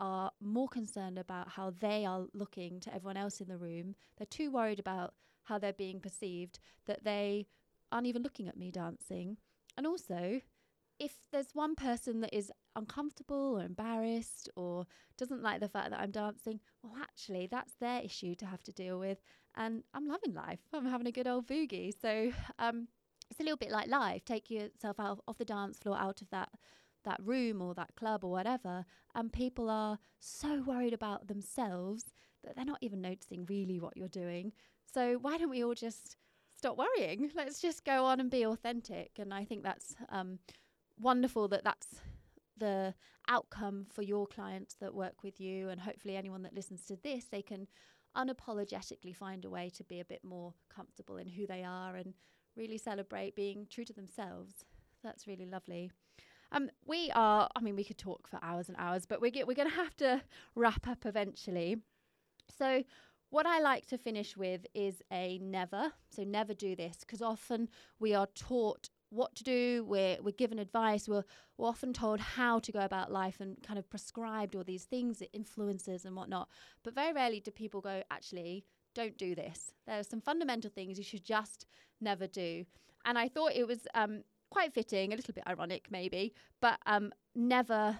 are 0.00 0.32
more 0.40 0.68
concerned 0.68 1.18
about 1.18 1.50
how 1.50 1.72
they 1.78 2.04
are 2.04 2.26
looking 2.32 2.80
to 2.80 2.94
everyone 2.94 3.16
else 3.16 3.40
in 3.40 3.48
the 3.48 3.58
room. 3.58 3.94
They're 4.16 4.26
too 4.26 4.50
worried 4.50 4.80
about 4.80 5.14
how 5.44 5.58
they're 5.58 5.72
being 5.72 6.00
perceived 6.00 6.58
that 6.86 7.04
they 7.04 7.46
aren't 7.92 8.06
even 8.06 8.22
looking 8.22 8.48
at 8.48 8.56
me 8.56 8.70
dancing. 8.70 9.36
And 9.76 9.86
also, 9.86 10.40
if 10.98 11.16
there's 11.32 11.54
one 11.54 11.74
person 11.74 12.20
that 12.20 12.34
is 12.36 12.52
uncomfortable 12.76 13.58
or 13.58 13.62
embarrassed 13.62 14.48
or 14.56 14.86
doesn't 15.16 15.42
like 15.42 15.60
the 15.60 15.68
fact 15.68 15.90
that 15.90 16.00
I'm 16.00 16.10
dancing, 16.10 16.60
well, 16.82 16.94
actually, 17.00 17.48
that's 17.50 17.74
their 17.80 18.00
issue 18.02 18.34
to 18.36 18.46
have 18.46 18.62
to 18.64 18.72
deal 18.72 18.98
with. 18.98 19.18
And 19.56 19.82
I'm 19.94 20.06
loving 20.06 20.34
life. 20.34 20.60
I'm 20.72 20.86
having 20.86 21.06
a 21.06 21.12
good 21.12 21.26
old 21.26 21.46
boogie. 21.46 21.92
So 22.00 22.32
um, 22.58 22.88
it's 23.30 23.40
a 23.40 23.42
little 23.42 23.56
bit 23.56 23.70
like 23.70 23.88
life. 23.88 24.24
Take 24.24 24.50
yourself 24.50 25.00
out 25.00 25.22
off 25.26 25.38
the 25.38 25.44
dance 25.44 25.78
floor, 25.78 25.96
out 25.96 26.20
of 26.20 26.30
that 26.30 26.50
that 27.04 27.20
room 27.24 27.62
or 27.62 27.74
that 27.74 27.94
club 27.96 28.24
or 28.24 28.30
whatever, 28.30 28.84
and 29.14 29.32
people 29.32 29.70
are 29.70 29.98
so 30.18 30.62
worried 30.66 30.92
about 30.92 31.28
themselves 31.28 32.04
that 32.44 32.56
they're 32.56 32.64
not 32.64 32.78
even 32.82 33.00
noticing 33.00 33.46
really 33.46 33.78
what 33.78 33.96
you're 33.96 34.08
doing. 34.08 34.52
So 34.92 35.18
why 35.20 35.38
don't 35.38 35.50
we 35.50 35.64
all 35.64 35.74
just 35.74 36.16
stop 36.56 36.76
worrying? 36.76 37.30
Let's 37.34 37.60
just 37.60 37.84
go 37.84 38.04
on 38.04 38.20
and 38.20 38.30
be 38.30 38.44
authentic. 38.44 39.12
And 39.18 39.32
I 39.32 39.44
think 39.44 39.62
that's 39.62 39.94
um, 40.08 40.38
wonderful 40.98 41.48
that 41.48 41.64
that's 41.64 42.00
the 42.56 42.94
outcome 43.28 43.86
for 43.92 44.02
your 44.02 44.26
clients 44.26 44.74
that 44.80 44.94
work 44.94 45.22
with 45.22 45.40
you, 45.40 45.68
and 45.68 45.80
hopefully 45.80 46.16
anyone 46.16 46.42
that 46.42 46.54
listens 46.54 46.84
to 46.86 46.96
this, 46.96 47.24
they 47.24 47.42
can 47.42 47.66
unapologetically 48.16 49.14
find 49.14 49.44
a 49.44 49.50
way 49.50 49.70
to 49.70 49.84
be 49.84 50.00
a 50.00 50.04
bit 50.04 50.22
more 50.24 50.52
comfortable 50.74 51.16
in 51.16 51.28
who 51.28 51.46
they 51.46 51.62
are 51.62 51.96
and 51.96 52.14
really 52.56 52.76
celebrate 52.76 53.36
being 53.36 53.66
true 53.70 53.84
to 53.84 53.92
themselves. 53.92 54.64
That's 55.02 55.26
really 55.26 55.46
lovely. 55.46 55.90
Um, 56.52 56.70
we 56.86 57.10
are. 57.14 57.48
I 57.54 57.60
mean, 57.60 57.76
we 57.76 57.84
could 57.84 57.98
talk 57.98 58.26
for 58.26 58.38
hours 58.42 58.68
and 58.68 58.76
hours, 58.78 59.06
but 59.06 59.20
we're 59.20 59.32
we're 59.46 59.54
going 59.54 59.68
to 59.70 59.74
have 59.74 59.96
to 59.98 60.22
wrap 60.54 60.88
up 60.88 61.06
eventually. 61.06 61.76
So, 62.58 62.82
what 63.30 63.46
I 63.46 63.60
like 63.60 63.86
to 63.86 63.98
finish 63.98 64.36
with 64.36 64.66
is 64.74 65.02
a 65.12 65.38
never. 65.38 65.92
So, 66.10 66.24
never 66.24 66.54
do 66.54 66.74
this 66.74 66.98
because 67.00 67.22
often 67.22 67.68
we 67.98 68.14
are 68.14 68.26
taught 68.34 68.90
what 69.10 69.34
to 69.36 69.44
do. 69.44 69.84
We're 69.86 70.16
we're 70.20 70.32
given 70.32 70.58
advice. 70.58 71.08
We're 71.08 71.24
we're 71.56 71.68
often 71.68 71.92
told 71.92 72.20
how 72.20 72.58
to 72.58 72.72
go 72.72 72.80
about 72.80 73.12
life 73.12 73.40
and 73.40 73.62
kind 73.62 73.78
of 73.78 73.88
prescribed 73.90 74.56
all 74.56 74.64
these 74.64 74.84
things, 74.84 75.22
influences 75.32 76.04
and 76.04 76.16
whatnot. 76.16 76.48
But 76.82 76.94
very 76.94 77.12
rarely 77.12 77.40
do 77.40 77.50
people 77.50 77.80
go, 77.80 78.02
actually, 78.10 78.64
don't 78.94 79.16
do 79.18 79.34
this. 79.34 79.72
There 79.86 79.98
are 79.98 80.04
some 80.04 80.20
fundamental 80.20 80.70
things 80.70 80.98
you 80.98 81.04
should 81.04 81.24
just 81.24 81.66
never 82.00 82.26
do. 82.26 82.64
And 83.04 83.18
I 83.18 83.28
thought 83.28 83.52
it 83.54 83.66
was 83.66 83.86
um, 83.94 84.24
quite 84.50 84.72
fitting, 84.72 85.12
a 85.12 85.16
little 85.16 85.34
bit 85.34 85.44
ironic 85.46 85.86
maybe, 85.90 86.34
but 86.60 86.78
um, 86.86 87.12
never 87.34 87.98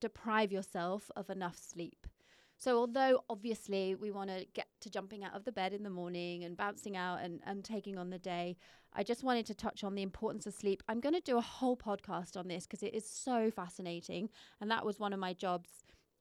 deprive 0.00 0.50
yourself 0.52 1.10
of 1.16 1.30
enough 1.30 1.58
sleep. 1.58 2.06
So, 2.56 2.76
although 2.76 3.24
obviously 3.30 3.94
we 3.94 4.10
want 4.10 4.28
to 4.28 4.44
get 4.52 4.66
to 4.80 4.90
jumping 4.90 5.24
out 5.24 5.34
of 5.34 5.44
the 5.46 5.52
bed 5.52 5.72
in 5.72 5.82
the 5.82 5.88
morning 5.88 6.44
and 6.44 6.58
bouncing 6.58 6.94
out 6.94 7.20
and, 7.22 7.40
and 7.46 7.64
taking 7.64 7.96
on 7.96 8.10
the 8.10 8.18
day, 8.18 8.58
I 8.92 9.02
just 9.02 9.24
wanted 9.24 9.46
to 9.46 9.54
touch 9.54 9.82
on 9.82 9.94
the 9.94 10.02
importance 10.02 10.46
of 10.46 10.52
sleep. 10.52 10.82
I'm 10.86 11.00
going 11.00 11.14
to 11.14 11.22
do 11.22 11.38
a 11.38 11.42
whole 11.42 11.76
podcast 11.76 12.36
on 12.36 12.48
this 12.48 12.66
because 12.66 12.82
it 12.82 12.92
is 12.92 13.08
so 13.08 13.50
fascinating. 13.50 14.28
And 14.60 14.70
that 14.70 14.84
was 14.84 15.00
one 15.00 15.14
of 15.14 15.18
my 15.18 15.32
jobs 15.32 15.70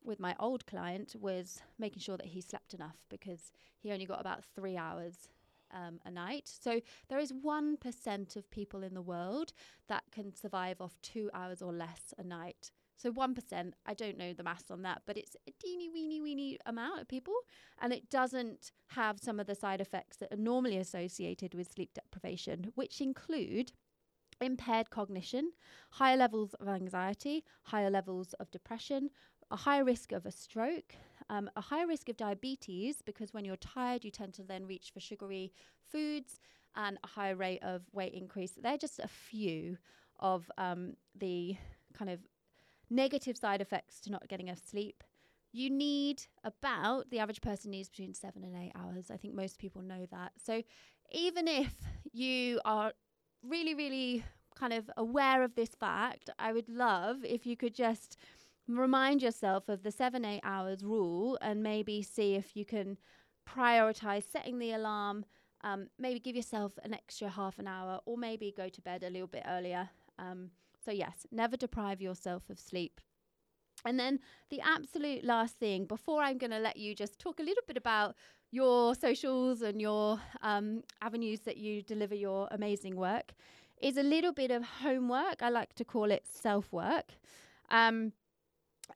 with 0.02 0.20
my 0.20 0.34
old 0.40 0.66
client 0.66 1.14
was 1.20 1.62
making 1.78 2.00
sure 2.00 2.16
that 2.16 2.28
he 2.28 2.40
slept 2.40 2.74
enough 2.74 2.96
because 3.10 3.52
he 3.80 3.92
only 3.92 4.06
got 4.06 4.22
about 4.22 4.46
three 4.56 4.78
hours 4.78 5.28
um, 5.74 6.00
a 6.06 6.12
night. 6.12 6.48
So 6.62 6.82
there 7.10 7.20
is 7.20 7.32
1% 7.32 8.36
of 8.36 8.52
people 8.52 8.84
in 8.84 8.94
the 8.94 9.02
world 9.02 9.54
that 9.88 10.04
can 10.12 10.34
survive 10.36 10.82
off 10.82 10.98
two 11.02 11.30
hours 11.34 11.62
or 11.62 11.72
less 11.72 12.14
a 12.18 12.24
night. 12.24 12.72
So 12.96 13.12
1%, 13.14 13.72
I 13.86 13.94
don't 13.94 14.18
know 14.18 14.34
the 14.34 14.44
maths 14.44 14.70
on 14.70 14.82
that, 14.82 15.04
but 15.06 15.16
it's 15.16 15.38
a 15.48 15.52
teeny 15.52 15.90
weeny 15.90 16.20
weeny 16.20 16.58
amount 16.66 17.00
of 17.00 17.08
people. 17.08 17.34
And 17.82 17.94
it 17.94 18.10
doesn't 18.10 18.72
have 18.88 19.20
some 19.22 19.40
of 19.40 19.48
the 19.48 19.56
side 19.56 19.80
effects 19.80 20.18
that 20.18 20.34
are 20.34 20.38
normally 20.38 20.78
associated 20.78 21.54
with 21.54 21.72
sleep 21.72 21.94
deprivation, 21.94 22.72
which 22.76 23.00
include 23.00 23.72
impaired 24.42 24.90
cognition, 24.90 25.52
higher 25.92 26.18
levels 26.18 26.54
of 26.56 26.68
anxiety, 26.68 27.46
higher 27.64 27.90
levels 27.90 28.34
of 28.34 28.52
depression, 28.52 29.10
a 29.52 29.56
higher 29.56 29.84
risk 29.84 30.12
of 30.12 30.26
a 30.26 30.32
stroke, 30.32 30.96
um, 31.30 31.50
a 31.56 31.62
higher 31.62 31.88
risk 31.88 32.10
of 32.10 32.18
diabetes 32.18 33.02
because 33.06 33.34
when 33.34 33.46
you're 33.46 33.56
tired, 33.56 34.04
you 34.04 34.12
tend 34.12 34.34
to 34.36 34.44
then 34.44 34.66
reach 34.66 34.92
for 34.94 35.00
sugary 35.00 35.54
foods 35.92 36.40
and 36.76 36.98
a 37.04 37.08
higher 37.08 37.36
rate 37.36 37.64
of 37.64 37.82
weight 37.92 38.14
increase. 38.14 38.54
They're 38.62 38.78
just 38.78 39.00
a 39.00 39.08
few 39.08 39.78
of 40.20 40.52
um, 40.58 40.96
the 41.18 41.56
kind 41.94 42.10
of 42.12 42.20
negative 42.90 43.38
side 43.38 43.62
effects 43.62 44.00
to 44.02 44.12
not 44.12 44.28
getting 44.28 44.48
enough 44.48 44.62
sleep. 44.66 45.04
You 45.52 45.70
need 45.70 46.24
about, 46.44 47.10
the 47.10 47.20
average 47.20 47.42
person 47.42 47.72
needs 47.72 47.90
between 47.90 48.14
seven 48.14 48.44
and 48.44 48.56
eight 48.56 48.72
hours. 48.76 49.10
I 49.12 49.18
think 49.18 49.34
most 49.34 49.58
people 49.58 49.82
know 49.82 50.06
that. 50.12 50.34
So 50.44 50.62
even 51.12 51.48
if 51.48 51.74
you 52.12 52.60
are 52.66 52.94
really, 53.44 53.74
really 53.74 54.24
kind 54.56 54.74
of 54.74 54.90
aware 54.98 55.44
of 55.44 55.56
this 55.56 55.70
fact, 55.70 56.30
I 56.38 56.54
would 56.54 56.70
love 56.70 57.24
if 57.24 57.46
you 57.46 57.56
could 57.56 57.74
just 57.74 58.18
remind 58.78 59.22
yourself 59.22 59.68
of 59.68 59.84
the 59.84 59.92
seven, 59.92 60.26
eight 60.26 60.42
hours 60.44 60.84
rule 60.84 61.38
and 61.42 61.64
maybe 61.64 62.02
see 62.02 62.36
if 62.36 62.56
you 62.56 62.66
can 62.66 62.98
prioritize 63.48 64.24
setting 64.30 64.60
the 64.60 64.74
alarm. 64.74 65.26
Um, 65.62 65.88
maybe 65.98 66.20
give 66.20 66.36
yourself 66.36 66.74
an 66.84 66.94
extra 66.94 67.30
half 67.30 67.60
an 67.60 67.68
hour 67.68 68.00
or 68.06 68.18
maybe 68.18 68.54
go 68.56 68.70
to 68.70 68.82
bed 68.82 69.04
a 69.04 69.10
little 69.10 69.28
bit 69.28 69.44
earlier. 69.48 69.90
Um, 70.18 70.52
so, 70.84 70.92
yes, 70.92 71.26
never 71.32 71.58
deprive 71.58 72.02
yourself 72.02 72.50
of 72.50 72.60
sleep. 72.60 73.02
And 73.86 74.00
then 74.00 74.20
the 74.50 74.62
absolute 74.62 75.24
last 75.24 75.58
thing, 75.58 75.86
before 75.86 76.22
I'm 76.22 76.38
going 76.38 76.52
to 76.52 76.60
let 76.60 76.78
you 76.78 76.96
just 76.96 77.20
talk 77.20 77.40
a 77.40 77.44
little 77.44 77.64
bit 77.68 77.78
about 77.78 78.16
your 78.52 78.96
socials 78.96 79.62
and 79.62 79.82
your 79.82 80.20
um, 80.42 80.84
avenues 81.02 81.42
that 81.42 81.58
you 81.58 81.82
deliver 81.82 82.16
your 82.16 82.48
amazing 82.52 82.96
work, 82.96 83.34
is 83.82 83.98
a 83.98 84.04
little 84.04 84.34
bit 84.34 84.52
of 84.52 84.64
homework. 84.64 85.42
I 85.42 85.50
like 85.50 85.74
to 85.76 85.86
call 85.86 86.12
it 86.12 86.26
self 86.28 86.72
work. 86.72 87.14
Um, 87.70 88.14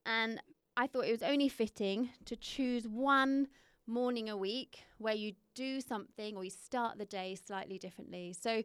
and 0.06 0.42
I 0.76 0.88
thought 0.88 1.06
it 1.06 1.12
was 1.12 1.24
only 1.24 1.50
fitting 1.50 2.10
to 2.26 2.36
choose 2.36 2.88
one 2.88 3.48
morning 3.86 4.30
a 4.30 4.38
week 4.38 4.84
where 4.98 5.14
you 5.14 5.34
do 5.56 5.82
something 5.82 6.36
or 6.36 6.44
you 6.44 6.50
start 6.50 6.98
the 6.98 7.06
day 7.06 7.36
slightly 7.36 7.78
differently. 7.78 8.34
So 8.40 8.64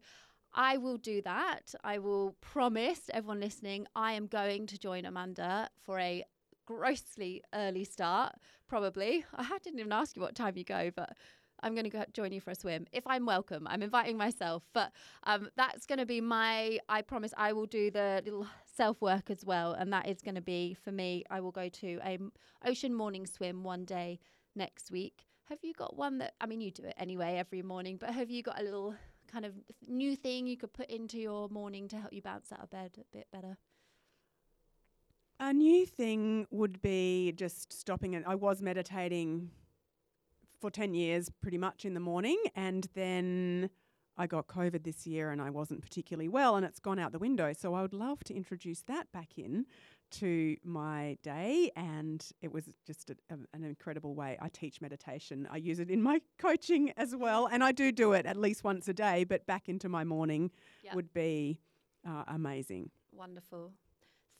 I 0.55 0.77
will 0.79 0.97
do 0.97 1.21
that. 1.23 1.75
I 1.85 1.99
will 1.99 2.37
promise 2.41 3.11
everyone 3.13 3.41
listening, 3.41 3.87
I 3.95 4.13
am 4.13 4.27
going 4.27 4.67
to 4.69 4.79
join 4.79 5.05
Amanda 5.05 5.69
for 5.85 5.99
a 5.99 6.25
grossly 6.67 7.43
early 7.55 7.85
start, 7.85 8.35
probably. 8.69 9.25
I 9.35 9.59
didn't 9.63 9.81
even 9.81 9.93
ask 9.93 10.17
you 10.17 10.23
what 10.23 10.35
time 10.35 10.57
you 10.57 10.65
go, 10.65 10.91
but 10.95 11.15
I'm 11.63 11.75
going 11.75 11.85
to 11.85 11.91
go 11.91 12.05
join 12.13 12.33
you 12.33 12.41
for 12.41 12.51
a 12.51 12.55
swim 12.55 12.87
if 12.93 13.07
I'm 13.07 13.27
welcome. 13.27 13.67
I'm 13.67 13.83
inviting 13.83 14.17
myself, 14.17 14.65
but 14.73 14.93
um, 15.25 15.49
that's 15.57 15.87
going 15.87 15.99
to 15.99 16.07
be 16.07 16.21
my. 16.21 16.79
I 16.89 17.03
promise 17.03 17.35
I 17.37 17.53
will 17.53 17.67
do 17.67 17.91
the 17.91 18.23
little 18.25 18.47
self 18.79 19.03
work 19.03 19.29
as 19.29 19.45
well, 19.45 19.73
and 19.73 19.93
that 19.93 20.09
is 20.09 20.23
going 20.23 20.37
to 20.37 20.41
be 20.41 20.73
for 20.85 20.93
me. 20.93 21.25
I 21.29 21.41
will 21.41 21.51
go 21.51 21.69
to 21.69 21.99
a 22.05 22.19
ocean 22.65 22.95
morning 22.95 23.27
swim 23.27 23.65
one 23.65 23.85
day 23.85 24.21
next 24.55 24.93
week. 24.93 25.27
Have 25.49 25.59
you 25.63 25.75
got 25.75 25.97
one 25.97 26.19
that? 26.19 26.35
I 26.41 26.47
mean, 26.47 26.61
you 26.61 26.71
do 26.71 26.85
it 26.85 26.95
anyway 26.97 27.37
every 27.39 27.61
morning, 27.61 27.97
but 27.99 28.11
have 28.11 28.31
you 28.31 28.43
got 28.43 28.61
a 28.61 28.63
little 28.63 28.95
kind 29.31 29.45
of 29.45 29.53
new 29.87 30.15
thing 30.15 30.47
you 30.47 30.57
could 30.57 30.73
put 30.73 30.89
into 30.89 31.19
your 31.19 31.49
morning 31.49 31.89
to 31.89 31.97
help 31.97 32.13
you 32.13 32.23
bounce 32.23 32.53
out 32.53 32.63
of 32.63 32.71
bed 32.71 32.93
a 32.99 33.17
bit 33.17 33.27
better? 33.33 33.59
A 35.41 35.53
new 35.53 35.85
thing 35.85 36.47
would 36.51 36.81
be 36.81 37.33
just 37.33 37.73
stopping 37.73 38.15
it. 38.15 38.23
I 38.27 38.37
was 38.37 38.63
meditating 38.63 39.51
for 40.61 40.71
10 40.71 40.95
years 40.95 41.31
pretty 41.43 41.59
much 41.59 41.85
in 41.85 41.95
the 41.95 42.01
morning. 42.01 42.41
And 42.55 42.89
then 42.95 43.71
I 44.19 44.27
got 44.27 44.49
COVID 44.49 44.83
this 44.83 45.07
year 45.07 45.31
and 45.31 45.41
I 45.41 45.51
wasn't 45.51 45.81
particularly 45.81 46.29
well 46.29 46.57
and 46.57 46.67
it's 46.67 46.81
gone 46.81 46.99
out 46.99 47.13
the 47.13 47.19
window. 47.19 47.53
So 47.53 47.75
I 47.75 47.83
would 47.83 47.95
love 47.95 48.25
to 48.25 48.35
introduce 48.35 48.83
that 48.83 49.11
back 49.13 49.39
in 49.39 49.65
to 50.11 50.57
my 50.65 51.17
day. 51.23 51.71
And 51.77 52.25
it 52.43 52.53
was 52.53 52.65
just 52.87 53.11
a, 53.11 53.17
a, 53.31 53.37
an 53.55 53.65
incredible 53.65 54.15
way. 54.15 54.37
I 54.41 54.49
teach 54.49 54.81
meditation, 54.81 55.49
I 55.51 55.59
use 55.59 55.79
it 55.79 55.91
in 55.91 56.03
my 56.03 56.21
coaching 56.39 56.93
as 56.97 57.15
well. 57.15 57.47
And 57.47 57.63
I 57.63 57.73
do 57.73 57.93
do 57.93 58.13
it 58.13 58.27
at 58.27 58.37
least 58.37 58.65
once 58.65 58.89
a 58.89 58.95
day, 58.95 59.25
but 59.25 59.47
back 59.47 59.69
into 59.69 59.89
my 59.89 60.05
morning 60.05 60.51
yep. 60.83 60.95
would 60.95 61.13
be 61.13 61.61
uh, 62.07 62.25
amazing. 62.27 62.91
Wonderful. 63.13 63.73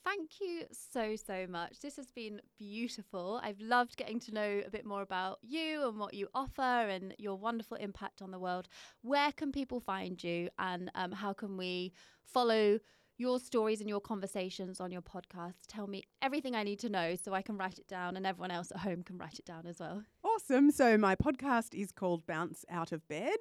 Thank 0.05 0.39
you 0.41 0.63
so, 0.71 1.15
so 1.15 1.45
much. 1.47 1.81
This 1.81 1.97
has 1.97 2.09
been 2.11 2.41
beautiful. 2.57 3.39
I've 3.43 3.59
loved 3.59 3.95
getting 3.97 4.19
to 4.21 4.33
know 4.33 4.61
a 4.65 4.69
bit 4.69 4.85
more 4.85 5.01
about 5.01 5.39
you 5.41 5.87
and 5.87 5.99
what 5.99 6.13
you 6.13 6.27
offer 6.33 6.61
and 6.61 7.13
your 7.17 7.35
wonderful 7.35 7.77
impact 7.77 8.21
on 8.21 8.31
the 8.31 8.39
world. 8.39 8.67
Where 9.01 9.31
can 9.31 9.51
people 9.51 9.79
find 9.79 10.21
you 10.23 10.49
and 10.57 10.89
um, 10.95 11.11
how 11.11 11.33
can 11.33 11.57
we 11.57 11.93
follow? 12.23 12.79
Your 13.21 13.37
stories 13.37 13.81
and 13.81 13.89
your 13.89 13.99
conversations 13.99 14.79
on 14.79 14.91
your 14.91 15.01
podcast. 15.01 15.65
Tell 15.67 15.87
me 15.87 16.05
everything 16.21 16.55
I 16.55 16.63
need 16.63 16.79
to 16.79 16.89
know 16.89 17.15
so 17.21 17.33
I 17.33 17.41
can 17.41 17.57
write 17.57 17.77
it 17.77 17.85
down 17.85 18.15
and 18.15 18.25
everyone 18.25 18.49
else 18.49 18.71
at 18.71 18.77
home 18.77 19.03
can 19.03 19.17
write 19.17 19.37
it 19.37 19.43
down 19.43 19.67
as 19.67 19.81
well. 19.81 20.03
Awesome. 20.23 20.71
So, 20.71 20.97
my 20.97 21.17
podcast 21.17 21.73
is 21.73 21.91
called 21.91 22.25
Bounce 22.25 22.63
Out 22.69 22.93
of 22.93 23.05
Bed, 23.09 23.39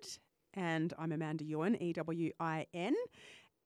and 0.52 0.92
I'm 0.98 1.12
Amanda 1.12 1.44
Ewin, 1.44 1.80
E 1.80 1.92
W 1.92 2.32
I 2.40 2.66
N. 2.74 2.96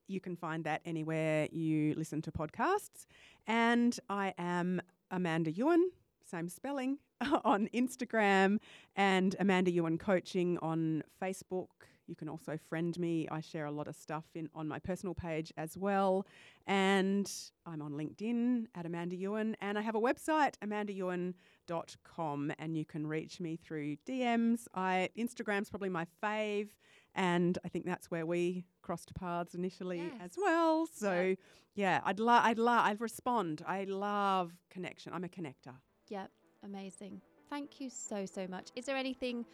You 0.07 0.19
can 0.19 0.35
find 0.35 0.63
that 0.65 0.81
anywhere 0.85 1.47
you 1.51 1.93
listen 1.95 2.21
to 2.23 2.31
podcasts. 2.31 3.05
And 3.47 3.97
I 4.09 4.33
am 4.37 4.81
Amanda 5.11 5.51
Ewin, 5.51 5.91
same 6.25 6.49
spelling, 6.49 6.97
on 7.43 7.69
Instagram, 7.73 8.59
and 8.95 9.35
Amanda 9.39 9.71
Ewin 9.71 9.97
Coaching 9.97 10.57
on 10.61 11.03
Facebook. 11.21 11.67
You 12.07 12.15
can 12.15 12.27
also 12.27 12.57
friend 12.69 12.97
me. 12.99 13.27
I 13.31 13.39
share 13.39 13.65
a 13.65 13.71
lot 13.71 13.87
of 13.87 13.95
stuff 13.95 14.25
in 14.35 14.49
on 14.53 14.67
my 14.67 14.79
personal 14.79 15.13
page 15.13 15.53
as 15.55 15.77
well. 15.77 16.27
And 16.67 17.31
I'm 17.65 17.81
on 17.81 17.93
LinkedIn 17.93 18.67
at 18.75 18.85
Amanda 18.85 19.15
Ewin. 19.15 19.55
And 19.61 19.77
I 19.77 19.81
have 19.81 19.95
a 19.95 20.01
website, 20.01 20.55
amandaewin.com, 20.61 22.51
and 22.59 22.75
you 22.75 22.85
can 22.85 23.07
reach 23.07 23.39
me 23.39 23.55
through 23.55 23.95
DMs. 24.07 24.67
I 24.73 25.09
Instagram's 25.17 25.69
probably 25.69 25.89
my 25.89 26.05
fave, 26.21 26.67
and 27.15 27.57
I 27.63 27.67
think 27.69 27.85
that's 27.85 28.09
where 28.11 28.25
we 28.25 28.65
crossed 28.81 29.13
paths 29.15 29.53
initially 29.55 29.99
Yes. 29.99 30.13
as 30.21 30.31
well. 30.37 30.87
So 30.93 31.35
yeah, 31.75 32.01
I'd 32.05 32.19
love 32.19 32.43
I'd 32.45 32.57
love 32.59 32.85
I'd 32.85 33.01
respond. 33.01 33.63
I 33.67 33.83
love 33.85 34.51
connection. 34.69 35.13
I'm 35.13 35.23
a 35.23 35.29
connector. 35.29 35.73
Yep, 36.09 36.29
amazing. 36.63 37.21
Thank 37.49 37.79
you 37.79 37.89
so, 37.89 38.25
so 38.25 38.47
much. 38.47 38.69
Is 38.75 38.85
there 38.85 38.97
anything 38.97 39.45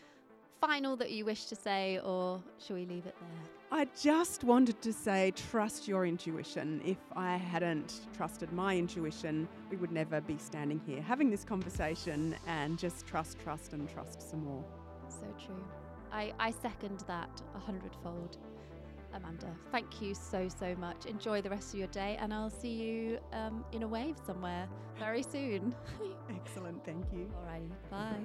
final 0.62 0.95
that 0.97 1.12
you 1.12 1.24
wish 1.26 1.45
to 1.45 1.55
say, 1.55 1.99
or 2.03 2.41
shall 2.60 2.76
we 2.76 2.86
leave 2.86 3.05
it 3.05 3.16
there? 3.20 3.51
I 3.72 3.88
just 4.01 4.43
wanted 4.43 4.82
to 4.82 4.91
say 4.91 5.32
trust 5.32 5.88
your 5.88 6.05
intuition. 6.05 6.82
If 6.84 6.97
I 7.16 7.38
hadn't 7.38 8.07
trusted 8.16 8.51
my 8.51 8.76
intuition, 8.78 9.47
we 9.70 9.78
would 9.78 9.91
never 9.91 10.20
be 10.22 10.38
standing 10.38 10.80
here 10.86 11.01
having 11.01 11.30
this 11.30 11.43
conversation 11.43 12.36
and 12.47 12.78
just 12.80 13.05
trust, 13.05 13.38
trust, 13.39 13.74
and 13.74 13.88
trust 13.89 14.30
some 14.30 14.43
more. 14.43 14.66
So 15.10 15.26
true. 15.45 15.64
I, 16.12 16.34
I 16.39 16.51
second 16.51 17.03
that 17.07 17.41
a 17.55 17.60
hundredfold. 17.60 18.38
Amanda, 19.14 19.51
thank 19.72 20.01
you 20.01 20.14
so, 20.14 20.47
so 20.47 20.76
much. 20.76 21.05
Enjoy 21.05 21.41
the 21.41 21.49
rest 21.49 21.74
of 21.74 21.80
your 21.80 21.88
day, 21.88 22.18
and 22.20 22.34
I'll 22.34 22.49
see 22.49 22.70
you 22.70 23.20
um, 23.34 23.66
in 23.72 23.84
a 23.84 23.88
wave 23.88 24.16
somewhere 24.26 24.68
very 24.99 25.24
soon. 25.24 25.74
Excellent. 26.30 26.86
Thank 26.86 27.05
you. 27.12 27.32
Alrighty, 27.43 27.70
bye. 27.89 28.20